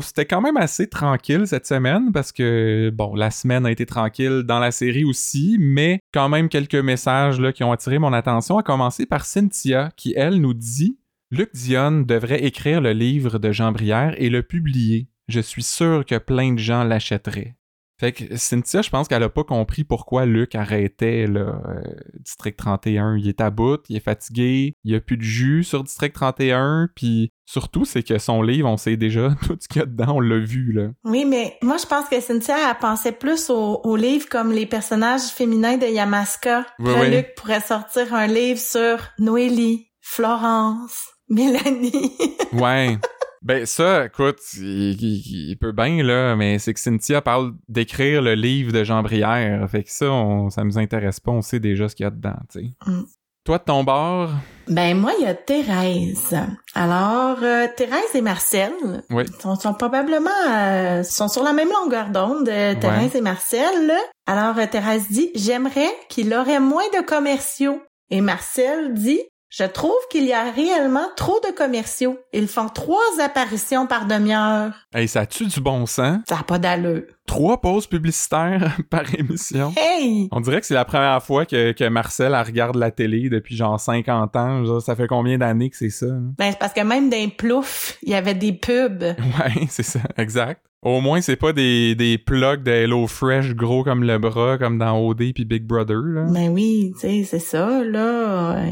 c'était 0.00 0.24
quand 0.24 0.40
même 0.40 0.56
assez 0.56 0.88
tranquille 0.88 1.46
cette 1.46 1.66
semaine 1.66 2.12
parce 2.12 2.32
que 2.32 2.90
bon, 2.94 3.14
la 3.14 3.30
semaine 3.30 3.66
a 3.66 3.70
été 3.70 3.84
tranquille 3.84 4.42
dans 4.42 4.58
la 4.58 4.70
série 4.70 5.04
aussi, 5.04 5.58
mais 5.60 6.00
quand 6.14 6.30
même 6.30 6.48
quelques 6.48 6.76
messages 6.76 7.38
là 7.38 7.52
qui 7.52 7.62
ont 7.62 7.72
attiré 7.72 7.98
mon 7.98 8.14
attention, 8.14 8.56
à 8.56 8.62
commencer 8.62 9.04
par 9.04 9.26
Cynthia 9.26 9.90
qui 9.98 10.14
elle 10.16 10.40
nous 10.40 10.54
dit 10.54 10.98
Luc 11.30 11.50
Dionne 11.52 12.06
devrait 12.06 12.42
écrire 12.42 12.80
le 12.80 12.92
livre 12.92 13.38
de 13.38 13.52
Jean 13.52 13.70
Brière 13.70 14.14
et 14.16 14.30
le 14.30 14.42
publier. 14.42 15.10
Je 15.28 15.40
suis 15.40 15.62
sûr 15.62 16.06
que 16.06 16.16
plein 16.16 16.54
de 16.54 16.58
gens 16.58 16.84
l'achèteraient. 16.84 17.54
Fait 18.00 18.12
que 18.12 18.34
Cynthia, 18.38 18.80
je 18.80 18.88
pense 18.88 19.08
qu'elle 19.08 19.22
a 19.22 19.28
pas 19.28 19.44
compris 19.44 19.84
pourquoi 19.84 20.24
Luc 20.24 20.54
arrêtait 20.54 21.26
là, 21.26 21.60
euh, 21.68 21.82
District 22.18 22.56
31. 22.56 23.18
Il 23.18 23.28
est 23.28 23.42
à 23.42 23.50
bout, 23.50 23.82
il 23.90 23.96
est 23.96 24.02
fatigué, 24.02 24.74
il 24.84 24.94
a 24.94 25.00
plus 25.00 25.18
de 25.18 25.22
jus 25.22 25.64
sur 25.64 25.84
District 25.84 26.14
31, 26.14 26.88
puis 26.96 27.30
surtout 27.44 27.84
c'est 27.84 28.02
que 28.02 28.16
son 28.16 28.40
livre, 28.40 28.70
on 28.70 28.78
sait 28.78 28.96
déjà 28.96 29.34
tout 29.46 29.58
ce 29.60 29.68
qu'il 29.68 29.80
y 29.80 29.82
a 29.82 29.86
dedans, 29.86 30.14
on 30.16 30.20
l'a 30.20 30.38
vu 30.38 30.72
là. 30.72 30.88
Oui, 31.04 31.26
mais 31.26 31.58
moi 31.60 31.76
je 31.76 31.84
pense 31.84 32.08
que 32.08 32.18
Cynthia 32.22 32.70
elle 32.70 32.78
pensait 32.78 33.12
plus 33.12 33.50
au, 33.50 33.96
livre 33.96 34.30
comme 34.30 34.50
les 34.50 34.64
personnages 34.64 35.28
féminins 35.28 35.76
de 35.76 35.86
Yamaska. 35.86 36.64
que 36.78 37.10
Luc 37.14 37.34
pourrait 37.36 37.60
sortir 37.60 38.14
un 38.14 38.28
livre 38.28 38.58
sur 38.60 38.96
Noélie, 39.18 39.90
Florence, 40.00 41.04
Mélanie. 41.28 42.16
ouais. 42.54 42.96
Ben 43.42 43.64
ça, 43.64 44.04
écoute, 44.04 44.40
il, 44.54 45.56
peut 45.58 45.72
bien 45.72 46.02
là, 46.02 46.36
mais 46.36 46.58
c'est 46.58 46.74
que 46.74 46.80
Cynthia 46.80 47.22
parle 47.22 47.54
d'écrire 47.68 48.20
le 48.20 48.34
livre 48.34 48.70
de 48.72 48.84
Jean 48.84 49.02
Brière, 49.02 49.66
fait 49.70 49.82
que 49.82 49.90
ça, 49.90 50.12
on, 50.12 50.50
ça 50.50 50.62
nous 50.62 50.78
intéresse 50.78 51.20
pas, 51.20 51.32
on 51.32 51.40
sait 51.40 51.60
déjà 51.60 51.88
ce 51.88 51.96
qu'il 51.96 52.04
y 52.04 52.06
a 52.06 52.10
dedans, 52.10 52.36
tu 52.52 52.60
sais. 52.60 52.70
Mm. 52.86 53.04
Toi, 53.44 53.56
de 53.56 53.64
ton 53.64 53.84
bord? 53.84 54.28
Ben 54.68 54.94
moi, 54.94 55.12
il 55.18 55.24
y 55.24 55.26
a 55.26 55.34
Thérèse. 55.34 56.36
Alors, 56.74 57.38
euh, 57.42 57.66
Thérèse 57.74 58.14
et 58.14 58.20
Marcel 58.20 58.72
oui. 59.08 59.24
sont, 59.40 59.56
sont 59.56 59.72
probablement 59.72 60.30
euh, 60.50 61.02
sont 61.02 61.28
sur 61.28 61.42
la 61.42 61.54
même 61.54 61.70
longueur 61.70 62.10
d'onde, 62.10 62.48
euh, 62.50 62.74
Thérèse 62.74 63.16
et 63.16 63.22
Marcel. 63.22 63.92
Alors, 64.26 64.56
Thérèse 64.68 65.08
dit, 65.08 65.30
j'aimerais 65.34 65.88
qu'il 66.10 66.34
aurait 66.34 66.60
moins 66.60 66.88
de 66.92 67.02
commerciaux. 67.02 67.80
Et 68.10 68.20
Marcel 68.20 68.92
dit, 68.92 69.22
je 69.50 69.64
trouve 69.64 69.98
qu'il 70.10 70.24
y 70.24 70.32
a 70.32 70.50
réellement 70.52 71.08
trop 71.16 71.40
de 71.40 71.52
commerciaux. 71.52 72.18
Ils 72.32 72.46
font 72.46 72.68
trois 72.68 72.98
apparitions 73.20 73.88
par 73.88 74.06
demi-heure. 74.06 74.72
Hey, 74.94 75.08
ça 75.08 75.26
tue 75.26 75.46
du 75.46 75.60
bon 75.60 75.86
sens? 75.86 76.20
Ça 76.28 76.36
n'a 76.36 76.42
pas 76.44 76.60
d'allure. 76.60 77.02
Trois 77.26 77.60
pauses 77.60 77.88
publicitaires 77.88 78.76
par 78.90 79.12
émission. 79.12 79.72
Hey! 79.76 80.28
On 80.30 80.40
dirait 80.40 80.60
que 80.60 80.66
c'est 80.66 80.74
la 80.74 80.84
première 80.84 81.20
fois 81.22 81.46
que, 81.46 81.72
que 81.72 81.88
Marcel 81.88 82.32
regarde 82.34 82.76
la 82.76 82.92
télé 82.92 83.28
depuis 83.28 83.56
genre 83.56 83.78
50 83.78 84.36
ans. 84.36 84.80
ça 84.80 84.94
fait 84.94 85.08
combien 85.08 85.36
d'années 85.36 85.70
que 85.70 85.76
c'est 85.76 85.90
ça? 85.90 86.06
Ben, 86.38 86.52
c'est 86.52 86.58
parce 86.58 86.72
que 86.72 86.82
même 86.82 87.10
dans 87.10 87.28
Plouf, 87.30 87.98
il 88.02 88.10
y 88.10 88.14
avait 88.14 88.34
des 88.34 88.52
pubs. 88.52 89.02
Ouais, 89.20 89.66
c'est 89.68 89.82
ça, 89.84 90.00
exact. 90.16 90.60
Au 90.82 91.02
moins, 91.02 91.20
c'est 91.20 91.36
pas 91.36 91.52
des, 91.52 91.94
des 91.94 92.16
plugs 92.16 92.62
de 92.62 92.70
Hello 92.70 93.06
Fresh 93.06 93.54
gros 93.54 93.84
comme 93.84 94.02
le 94.02 94.16
bras, 94.16 94.56
comme 94.56 94.78
dans 94.78 94.98
OD 94.98 95.34
puis 95.34 95.44
Big 95.44 95.64
Brother, 95.64 95.98
là. 95.98 96.24
Ben 96.32 96.48
oui, 96.48 96.92
tu 96.94 97.00
sais, 97.00 97.24
c'est 97.24 97.38
ça, 97.38 97.84
là. 97.84 98.64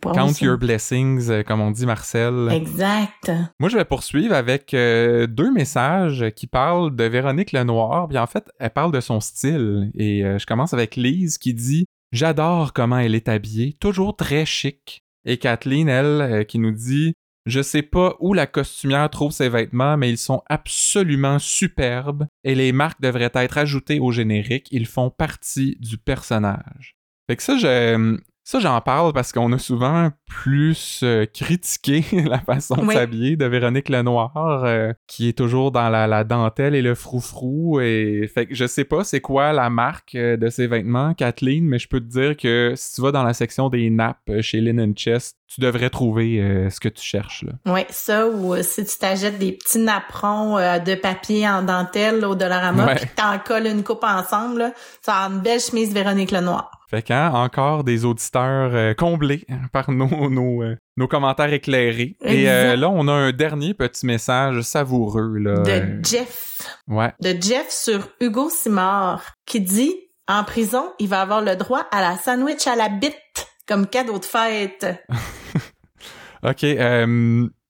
Count 0.00 0.32
your 0.40 0.56
blessings, 0.56 1.28
euh, 1.28 1.42
comme 1.42 1.60
on 1.60 1.70
dit 1.70 1.84
Marcel. 1.84 2.48
Exact. 2.50 3.30
Moi, 3.60 3.68
je 3.68 3.76
vais 3.76 3.84
poursuivre 3.84 4.34
avec 4.34 4.72
euh, 4.72 5.26
deux 5.26 5.52
messages 5.52 6.24
qui 6.34 6.46
parlent 6.46 6.96
de 6.96 7.04
Véronique 7.04 7.52
Lenoir. 7.52 8.08
Puis 8.08 8.16
en 8.16 8.26
fait, 8.26 8.50
elle 8.58 8.70
parle 8.70 8.92
de 8.92 9.00
son 9.00 9.20
style. 9.20 9.90
Et 9.94 10.24
euh, 10.24 10.38
je 10.38 10.46
commence 10.46 10.72
avec 10.72 10.96
Lise 10.96 11.36
qui 11.36 11.52
dit 11.52 11.84
J'adore 12.12 12.72
comment 12.72 12.98
elle 12.98 13.14
est 13.14 13.28
habillée, 13.28 13.76
toujours 13.80 14.16
très 14.16 14.46
chic. 14.46 15.02
Et 15.26 15.36
Kathleen, 15.36 15.90
elle, 15.90 16.46
qui 16.46 16.58
nous 16.58 16.72
dit 16.72 17.12
je 17.46 17.60
sais 17.60 17.82
pas 17.82 18.16
où 18.20 18.32
la 18.32 18.46
costumière 18.46 19.08
trouve 19.10 19.32
ses 19.32 19.48
vêtements, 19.48 19.96
mais 19.96 20.10
ils 20.10 20.18
sont 20.18 20.42
absolument 20.48 21.38
superbes 21.38 22.26
et 22.42 22.54
les 22.54 22.72
marques 22.72 23.00
devraient 23.00 23.30
être 23.34 23.58
ajoutées 23.58 24.00
au 24.00 24.12
générique. 24.12 24.68
Ils 24.70 24.86
font 24.86 25.10
partie 25.10 25.76
du 25.80 25.98
personnage. 25.98 26.96
Fait 27.28 27.36
que 27.36 27.42
ça, 27.42 27.56
je, 27.56 28.18
ça, 28.46 28.60
j'en 28.60 28.78
parle 28.82 29.14
parce 29.14 29.32
qu'on 29.32 29.50
a 29.52 29.58
souvent 29.58 30.10
plus 30.26 31.00
euh, 31.02 31.24
critiqué 31.24 32.04
la 32.28 32.38
façon 32.40 32.76
de 32.76 32.92
s'habiller 32.92 33.36
de 33.36 33.46
Véronique 33.46 33.88
Lenoir, 33.88 34.64
euh, 34.64 34.92
qui 35.06 35.30
est 35.30 35.32
toujours 35.32 35.72
dans 35.72 35.88
la, 35.88 36.24
dentelle 36.24 36.74
et 36.74 36.82
le 36.82 36.94
froufrou. 36.94 37.80
Et 37.80 38.30
fait 38.32 38.46
que 38.46 38.54
je 38.54 38.66
sais 38.66 38.84
pas 38.84 39.02
c'est 39.02 39.22
quoi 39.22 39.54
la 39.54 39.70
marque 39.70 40.14
euh, 40.14 40.36
de 40.36 40.50
ses 40.50 40.66
vêtements, 40.66 41.14
Kathleen, 41.14 41.64
mais 41.64 41.78
je 41.78 41.88
peux 41.88 42.00
te 42.00 42.04
dire 42.04 42.36
que 42.36 42.74
si 42.76 42.96
tu 42.96 43.00
vas 43.00 43.12
dans 43.12 43.22
la 43.22 43.32
section 43.32 43.70
des 43.70 43.88
nappes 43.88 44.30
chez 44.42 44.60
Linen 44.60 44.94
Chest, 44.94 45.38
tu 45.48 45.62
devrais 45.62 45.88
trouver 45.88 46.68
ce 46.68 46.80
que 46.80 46.88
tu 46.88 47.02
cherches. 47.02 47.44
Là. 47.44 47.52
Oui, 47.72 47.82
ça, 47.88 48.26
ou 48.26 48.60
si 48.60 48.84
tu 48.84 48.98
t'achètes 48.98 49.38
des 49.38 49.52
petits 49.52 49.78
napperons 49.78 50.56
de 50.56 50.94
papier 50.96 51.48
en 51.48 51.62
dentelle 51.62 52.24
au 52.24 52.34
Dollarama, 52.34 52.86
ouais. 52.86 52.94
puis 52.96 53.08
t'en 53.14 53.38
colles 53.38 53.68
une 53.68 53.84
coupe 53.84 54.02
ensemble, 54.02 54.72
tu 55.04 55.10
as 55.10 55.28
une 55.28 55.40
belle 55.40 55.60
chemise 55.60 55.94
Véronique 55.94 56.32
Lenoir. 56.32 56.83
Fait 56.94 57.02
qu'en 57.02 57.34
encore 57.34 57.82
des 57.82 58.04
auditeurs 58.04 58.70
euh, 58.72 58.94
comblés 58.94 59.44
par 59.72 59.90
nos, 59.90 60.30
nos, 60.30 60.62
euh, 60.62 60.76
nos 60.96 61.08
commentaires 61.08 61.52
éclairés. 61.52 62.16
Et 62.20 62.48
euh, 62.48 62.76
là, 62.76 62.88
on 62.88 63.08
a 63.08 63.12
un 63.12 63.32
dernier 63.32 63.74
petit 63.74 64.06
message 64.06 64.60
savoureux. 64.60 65.38
Là. 65.38 65.54
De 65.62 66.04
Jeff. 66.04 66.78
Ouais. 66.86 67.12
De 67.20 67.30
Jeff 67.30 67.68
sur 67.68 68.10
Hugo 68.20 68.48
Simard 68.48 69.34
qui 69.44 69.60
dit 69.60 69.92
«En 70.28 70.44
prison, 70.44 70.84
il 71.00 71.08
va 71.08 71.22
avoir 71.22 71.40
le 71.40 71.56
droit 71.56 71.84
à 71.90 72.00
la 72.00 72.16
sandwich 72.16 72.64
à 72.68 72.76
la 72.76 72.88
bite. 72.88 73.16
comme 73.66 73.88
cadeau 73.88 74.20
de 74.20 74.24
fête. 74.24 74.86
OK. 76.44 76.64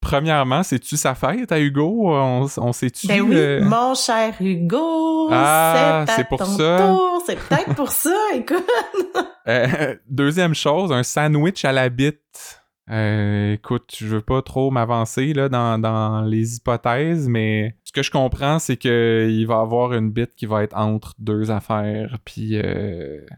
Premièrement, 0.04 0.62
c'est-tu 0.62 0.96
sa 0.96 1.14
fête 1.14 1.50
à 1.50 1.58
Hugo? 1.58 2.04
On, 2.06 2.46
on 2.58 2.72
sait-tu? 2.72 3.06
Ben 3.08 3.20
oui, 3.22 3.34
euh, 3.36 3.64
mon 3.64 3.94
cher 3.94 4.34
Hugo, 4.40 5.28
Ah, 5.32 6.04
c'est 6.14 6.28
pour 6.28 6.38
ton 6.38 6.44
ça. 6.44 6.94
C'est 7.26 7.36
peut-être 7.36 7.74
pour 7.74 7.90
ça, 7.90 8.14
écoute. 8.34 8.64
euh, 9.48 9.96
deuxième 10.08 10.54
chose, 10.54 10.92
un 10.92 11.02
sandwich 11.02 11.64
à 11.64 11.72
la 11.72 11.88
bite. 11.88 12.60
Euh, 12.90 13.54
écoute, 13.54 13.94
je 13.96 14.06
veux 14.06 14.20
pas 14.20 14.42
trop 14.42 14.70
m'avancer 14.70 15.32
là 15.32 15.48
dans, 15.48 15.78
dans 15.80 16.20
les 16.20 16.56
hypothèses, 16.56 17.26
mais 17.28 17.74
ce 17.82 17.92
que 17.92 18.02
je 18.02 18.10
comprends, 18.10 18.58
c'est 18.58 18.76
que 18.76 19.26
il 19.30 19.46
va 19.46 19.60
avoir 19.60 19.94
une 19.94 20.10
bite 20.10 20.34
qui 20.36 20.44
va 20.44 20.62
être 20.62 20.76
entre 20.76 21.14
deux 21.18 21.50
affaires, 21.50 22.18
puis 22.26 22.60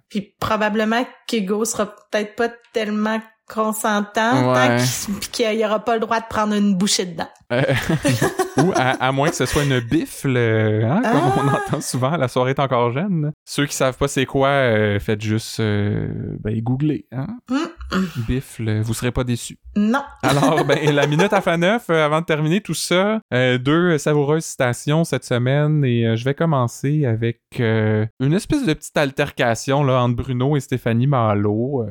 Puis 0.08 0.34
probablement 0.40 1.06
qu'Hugo 1.28 1.64
sera 1.64 1.86
peut-être 1.86 2.34
pas 2.34 2.48
tellement 2.72 3.20
consentant 3.48 4.52
Ouais. 4.52 4.68
tant 4.68 4.76
qu'il 4.84 5.14
puis 5.14 5.28
qu'il 5.30 5.58
y 5.60 5.64
aura 5.64 5.78
pas 5.80 5.94
le 5.94 6.00
droit 6.00 6.20
de 6.20 6.26
prendre 6.28 6.54
une 6.54 6.74
bouchée 6.76 7.06
dedans. 7.06 7.28
Euh, 7.52 7.62
ou 8.58 8.72
à, 8.74 8.90
à 9.04 9.12
moins 9.12 9.28
que 9.28 9.36
ce 9.36 9.46
soit 9.46 9.62
une 9.62 9.78
bifle, 9.80 10.36
hein, 10.36 11.00
comme 11.02 11.20
Ah! 11.22 11.32
on 11.44 11.48
entend 11.48 11.80
souvent, 11.80 12.16
la 12.16 12.28
soirée 12.28 12.50
est 12.50 12.58
encore 12.60 12.92
jeune. 12.92 13.32
Ceux 13.44 13.66
qui 13.66 13.74
savent 13.76 13.96
pas 13.96 14.08
c'est 14.08 14.26
quoi, 14.26 14.48
euh, 14.48 14.98
faites 14.98 15.20
juste 15.22 15.60
euh, 15.60 16.08
ben, 16.40 16.60
googler. 16.60 17.06
Hein? 17.12 17.26
Mm. 17.48 17.56
Bifle, 18.26 18.80
vous 18.80 18.94
serez 18.94 19.12
pas 19.12 19.24
déçus. 19.24 19.58
Non. 19.76 20.02
Alors, 20.22 20.64
ben, 20.64 20.78
la 20.94 21.06
minute 21.06 21.32
à 21.32 21.40
fin 21.40 21.56
neuf, 21.56 21.88
euh, 21.90 22.04
avant 22.04 22.20
de 22.20 22.26
terminer 22.26 22.60
tout 22.60 22.74
ça, 22.74 23.20
euh, 23.32 23.58
deux 23.58 23.98
savoureuses 23.98 24.44
citations 24.44 25.04
cette 25.04 25.24
semaine 25.24 25.84
et 25.84 26.06
euh, 26.06 26.16
je 26.16 26.24
vais 26.24 26.34
commencer 26.34 27.04
avec 27.04 27.40
une 27.58 28.32
espèce 28.32 28.66
de 28.66 28.74
petite 28.74 28.96
altercation 28.96 29.82
là, 29.84 30.02
entre 30.02 30.16
Bruno 30.16 30.56
et 30.56 30.60
Stéphanie 30.60 31.06
Malo 31.06 31.86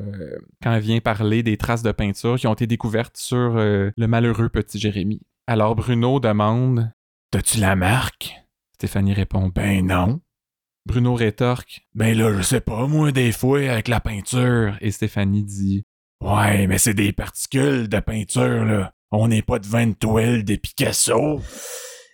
quand 0.62 0.72
elle 0.72 0.82
vient 0.82 1.00
parler 1.00 1.42
des 1.42 1.56
traces 1.56 1.82
de 1.82 1.92
peinture 1.92 2.36
qui 2.36 2.46
ont 2.46 2.52
été 2.52 2.66
découvertes 2.66 3.16
sur 3.16 3.54
le 3.56 4.06
malheureux 4.06 4.48
petit 4.48 4.78
Jérémy. 4.78 5.22
Alors 5.46 5.74
Bruno 5.74 6.20
demande 6.20 6.92
T'as-tu 7.32 7.58
la 7.58 7.74
marque 7.74 8.36
Stéphanie 8.74 9.14
répond 9.14 9.50
Ben 9.52 9.86
non. 9.86 10.20
Bruno 10.86 11.14
rétorque 11.14 11.80
Ben 11.96 12.16
là, 12.16 12.32
je 12.36 12.42
sais 12.42 12.60
pas, 12.60 12.86
moi, 12.86 13.10
des 13.10 13.32
fois, 13.32 13.58
avec 13.58 13.88
la 13.88 13.98
peinture. 13.98 14.76
Et 14.80 14.92
Stéphanie 14.92 15.42
dit 15.42 15.84
Ouais, 16.22 16.68
mais 16.68 16.78
c'est 16.78 16.94
des 16.94 17.12
particules 17.12 17.88
de 17.88 17.98
peinture, 17.98 18.64
là. 18.64 18.92
On 19.10 19.28
n'est 19.28 19.42
pas 19.42 19.58
devant 19.58 19.80
une 19.80 19.96
toile 19.96 20.44
de 20.44 20.54
Picasso. 20.54 21.40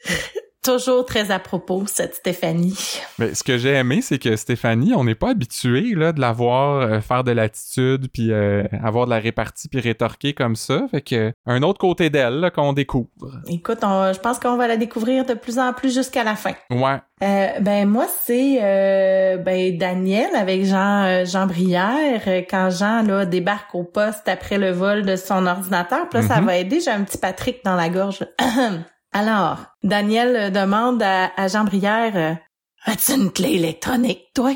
Toujours 0.62 1.04
très 1.04 1.32
à 1.32 1.40
propos, 1.40 1.82
cette 1.86 2.14
Stéphanie. 2.14 2.78
Mais 3.18 3.34
ce 3.34 3.42
que 3.42 3.58
j'ai 3.58 3.70
aimé, 3.70 4.00
c'est 4.00 4.18
que 4.20 4.36
Stéphanie, 4.36 4.94
on 4.94 5.02
n'est 5.02 5.16
pas 5.16 5.30
habitué 5.30 5.94
là, 5.96 6.12
de 6.12 6.20
la 6.20 6.30
voir 6.32 6.82
euh, 6.82 7.00
faire 7.00 7.24
de 7.24 7.32
l'attitude, 7.32 8.06
puis 8.12 8.30
euh, 8.30 8.62
avoir 8.82 9.06
de 9.06 9.10
la 9.10 9.18
répartie, 9.18 9.68
puis 9.68 9.80
rétorquer 9.80 10.34
comme 10.34 10.54
ça. 10.54 10.82
Fait 10.92 11.00
que 11.02 11.32
un 11.46 11.62
autre 11.62 11.80
côté 11.80 12.10
d'elle 12.10 12.52
qu'on 12.54 12.72
découvre. 12.72 13.08
Écoute, 13.48 13.78
on- 13.82 14.12
je 14.12 14.20
pense 14.20 14.38
qu'on 14.38 14.56
va 14.56 14.68
la 14.68 14.76
découvrir 14.76 15.24
de 15.26 15.34
plus 15.34 15.58
en 15.58 15.72
plus 15.72 15.92
jusqu'à 15.92 16.22
la 16.22 16.36
fin. 16.36 16.52
Ouais. 16.70 16.98
Euh, 17.24 17.46
ben 17.60 17.88
moi 17.88 18.06
c'est 18.24 18.58
euh, 18.62 19.36
ben 19.38 19.76
Daniel 19.78 20.34
avec 20.34 20.64
Jean 20.64 21.24
Jean 21.24 21.46
Brière 21.46 22.20
quand 22.50 22.68
Jean 22.70 23.02
là 23.02 23.26
débarque 23.26 23.74
au 23.76 23.84
poste 23.84 24.26
après 24.28 24.58
le 24.58 24.70
vol 24.72 25.02
de 25.04 25.14
son 25.14 25.46
ordinateur 25.46 26.08
puis 26.08 26.20
là 26.20 26.26
ça 26.26 26.40
Mhm. 26.40 26.46
va 26.46 26.56
aider 26.56 26.80
j'ai 26.80 26.90
un 26.90 27.04
petit 27.04 27.18
Patrick 27.18 27.64
dans 27.64 27.76
la 27.76 27.88
gorge 27.90 28.26
alors 29.12 29.58
Daniel 29.82 30.36
euh, 30.36 30.50
demande 30.50 31.02
à, 31.02 31.30
à 31.36 31.48
Jean 31.48 31.64
Brière 31.64 32.12
euh, 32.16 32.34
as-tu 32.84 33.12
une 33.12 33.30
clé 33.30 33.52
électronique 33.54 34.28
toi? 34.34 34.52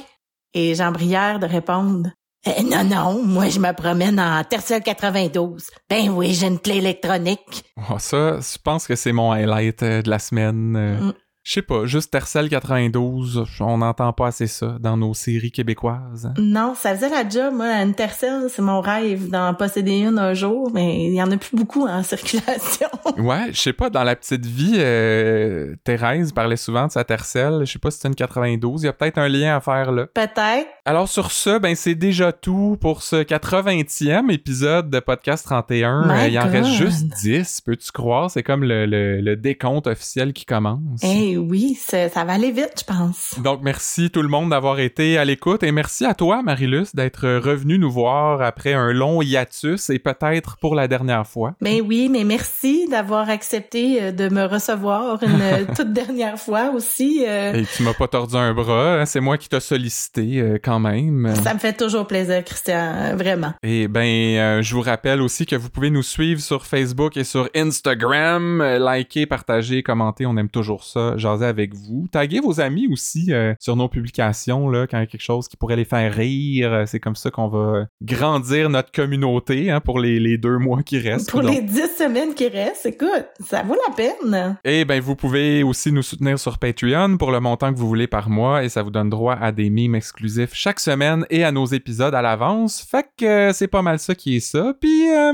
Et 0.54 0.74
Jean 0.74 0.92
Brière 0.92 1.38
de 1.38 1.46
répondre 1.46 2.11
Euh, 2.46 2.62
non 2.70 2.84
non 2.84 3.22
moi 3.24 3.48
je 3.48 3.59
me 3.59 3.72
promène 3.72 4.20
en 4.20 4.42
Tercel 4.44 4.82
92 4.82 5.66
ben 5.90 6.11
oui 6.11 6.32
j'ai 6.34 6.46
une 6.46 6.59
clé 6.61 6.76
électronique 6.76 7.64
Oh, 7.90 7.98
ça, 7.98 8.38
je 8.40 8.59
pense 8.62 8.86
que 8.86 8.94
c'est 8.96 9.12
mon 9.12 9.32
highlight 9.32 9.82
euh, 9.82 10.02
de 10.02 10.09
la 10.11 10.18
semaine. 10.18 10.98
Mm. 11.00 11.12
Je 11.49 11.53
sais 11.53 11.62
pas, 11.62 11.86
juste 11.86 12.11
Tercel 12.11 12.49
92, 12.49 13.44
on 13.61 13.78
n'entend 13.78 14.12
pas 14.12 14.26
assez 14.26 14.49
ça 14.49 14.78
dans 14.80 14.97
nos 14.97 15.14
séries 15.14 15.53
québécoises. 15.53 16.26
hein? 16.26 16.34
Non, 16.38 16.74
ça 16.74 16.92
faisait 16.92 17.09
la 17.09 17.26
job. 17.28 17.55
Moi, 17.55 17.68
une 17.84 17.94
Tercel, 17.94 18.47
c'est 18.51 18.62
mon 18.62 18.80
rêve 18.80 19.30
d'en 19.30 19.55
posséder 19.55 20.01
une 20.01 20.18
un 20.18 20.34
jour, 20.34 20.72
mais 20.74 21.05
il 21.07 21.14
y 21.14 21.22
en 21.22 21.30
a 21.30 21.36
plus 21.36 21.57
beaucoup 21.57 21.86
en 21.86 22.03
circulation. 22.03 22.88
Ouais, 23.18 23.47
je 23.53 23.61
sais 23.61 23.72
pas, 23.72 23.88
dans 23.88 24.03
la 24.03 24.14
petite 24.16 24.44
vie, 24.44 24.74
euh, 24.76 25.74
Thérèse 25.84 26.32
parlait 26.32 26.57
souvent 26.57 26.86
de 26.88 26.92
sa 26.92 27.05
Tercel. 27.05 27.61
Je 27.64 27.72
sais 27.72 27.78
pas 27.78 27.90
si 27.90 27.99
c'est 28.01 28.09
une 28.09 28.14
92. 28.16 28.82
Il 28.82 28.86
y 28.86 28.88
a 28.88 28.92
peut-être 28.92 29.16
un 29.18 29.28
lien 29.28 29.57
à 29.57 29.61
faire 29.61 29.90
là. 29.92 30.07
Peut-être. 30.12 30.66
Alors 30.84 31.09
sur 31.09 31.30
ce, 31.30 31.59
ben 31.59 31.74
c'est 31.76 31.94
déjà 31.94 32.32
tout 32.32 32.76
pour 32.80 33.03
ce 33.03 33.22
80e 33.22 34.30
épisode 34.30 34.90
de 34.90 34.99
Podcast 35.01 35.44
31. 35.47 36.07
My 36.07 36.12
Euh, 36.12 36.28
il 36.28 36.38
en 36.38 36.51
reste 36.51 36.68
juste 36.70 37.07
10, 37.22 37.61
peux-tu 37.62 37.90
croire? 37.92 38.30
C'est 38.30 38.42
comme 38.42 38.64
le, 38.64 38.84
le- 38.86 39.20
le 39.20 39.36
décompte 39.36 39.86
officiel 39.86 40.32
qui 40.32 40.44
commence. 40.44 41.03
Oui, 41.39 41.74
ça, 41.80 42.09
ça 42.09 42.24
va 42.24 42.34
aller 42.34 42.51
vite, 42.51 42.72
je 42.80 42.84
pense. 42.84 43.34
Donc 43.43 43.61
merci 43.62 44.11
tout 44.11 44.22
le 44.22 44.28
monde 44.28 44.51
d'avoir 44.51 44.80
été 44.80 45.18
à 45.18 45.24
l'écoute 45.24 45.62
et 45.62 45.72
merci 45.72 46.05
à 46.05 46.14
toi, 46.14 46.43
Marilus, 46.43 46.89
d'être 46.95 47.26
revenu 47.39 47.78
nous 47.78 47.91
voir 47.91 48.43
après 48.43 48.72
un 48.72 48.93
long 48.93 49.22
hiatus 49.22 49.91
et 49.91 49.99
peut-être 49.99 50.57
pour 50.59 50.74
la 50.74 50.89
dernière 50.89 51.26
fois. 51.26 51.55
Ben 51.61 51.80
oui, 51.87 52.09
mais 52.11 52.24
merci 52.24 52.89
d'avoir 52.91 53.28
accepté 53.30 54.03
euh, 54.03 54.12
de 54.12 54.28
me 54.28 54.45
recevoir 54.45 55.22
une 55.22 55.41
euh, 55.41 55.64
toute 55.76 55.93
dernière 55.93 56.39
fois 56.39 56.70
aussi. 56.74 57.24
euh, 57.26 57.53
Et 57.55 57.64
tu 57.64 57.82
m'as 57.82 57.95
pas 57.95 58.09
tordu 58.09 58.37
un 58.37 58.53
bras, 58.55 59.01
hein, 59.01 59.07
c'est 59.07 59.20
moi 59.20 59.39
qui 59.39 59.49
t'ai 59.49 59.61
sollicité 59.61 60.41
euh, 60.41 60.59
quand 60.62 60.78
même. 60.78 61.34
Ça 61.43 61.55
me 61.55 61.59
fait 61.59 61.72
toujours 61.76 62.07
plaisir, 62.07 62.43
Christian, 62.45 63.16
vraiment. 63.16 63.53
Et 63.62 63.89
ben, 63.89 64.05
euh, 64.07 64.62
je 64.62 64.74
vous 64.74 64.80
rappelle 64.82 65.20
aussi 65.22 65.47
que 65.47 65.57
vous 65.57 65.70
pouvez 65.70 65.91
nous 65.91 66.03
suivre 66.03 66.41
sur 66.41 66.66
Facebook 66.66 67.16
et 67.16 67.24
sur 67.24 67.49
Instagram, 67.57 68.62
liker, 68.62 69.26
partager, 69.26 69.82
commenter, 69.82 70.26
on 70.26 70.37
aime 70.37 70.49
toujours 70.49 70.84
ça, 70.84 71.14
jaser 71.26 71.46
avec 71.46 71.74
vous. 71.74 72.06
Taguez 72.10 72.40
vos 72.40 72.60
amis 72.60 72.88
aussi 72.90 73.32
euh, 73.32 73.54
sur 73.60 73.76
nos 73.76 73.88
publications 73.88 74.68
là, 74.68 74.86
quand 74.86 74.98
il 74.98 75.00
y 75.00 75.04
a 75.04 75.06
quelque 75.06 75.20
chose 75.22 75.48
qui 75.48 75.56
pourrait 75.56 75.76
les 75.76 75.84
faire 75.84 76.12
rire. 76.14 76.72
Euh, 76.72 76.84
C'est 76.86 77.00
comme 77.00 77.16
ça 77.16 77.30
qu'on 77.30 77.48
va 77.48 77.86
grandir 78.02 78.70
notre 78.70 78.92
communauté 78.92 79.70
hein, 79.70 79.80
pour 79.80 79.98
les, 79.98 80.18
les 80.20 80.38
deux 80.38 80.58
mois 80.58 80.82
qui 80.82 80.98
restent. 80.98 81.30
Pour 81.30 81.42
Donc- 81.42 81.54
les 81.54 81.60
dix 81.62 81.88
semaines 81.98 82.34
qui 82.34 82.48
restent, 82.48 82.86
écoute, 82.86 83.26
ça 83.44 83.62
vaut 83.62 83.76
la 83.88 83.94
peine. 83.94 84.58
Et 84.64 84.84
ben, 84.84 85.00
vous 85.00 85.16
pouvez 85.16 85.62
aussi 85.62 85.92
nous 85.92 86.02
soutenir 86.02 86.38
sur 86.38 86.58
Patreon 86.58 87.16
pour 87.16 87.30
le 87.32 87.40
montant 87.40 87.72
que 87.72 87.78
vous 87.78 87.88
voulez 87.88 88.06
par 88.06 88.28
mois 88.30 88.64
et 88.64 88.68
ça 88.68 88.82
vous 88.82 88.90
donne 88.90 89.10
droit 89.10 89.34
à 89.34 89.52
des 89.52 89.70
mimes 89.70 89.94
exclusifs 89.94 90.50
chaque 90.54 90.80
semaine 90.80 91.24
et 91.30 91.44
à 91.44 91.52
nos 91.52 91.66
épisodes 91.66 92.14
à 92.14 92.22
l'avance. 92.22 92.80
Fait 92.88 93.06
que 93.18 93.24
euh, 93.26 93.52
c'est 93.52 93.68
pas 93.68 93.82
mal 93.82 93.98
ça 93.98 94.14
qui 94.14 94.36
est 94.36 94.40
ça. 94.40 94.74
Puis 94.80 95.08
euh, 95.10 95.32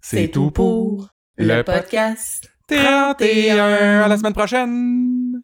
c'est 0.00 0.28
tout 0.28 0.50
pour 0.50 1.08
le 1.38 1.62
podcast. 1.62 2.50
31 2.68 4.02
à 4.02 4.08
la 4.08 4.16
semaine 4.16 4.32
prochaine! 4.32 5.42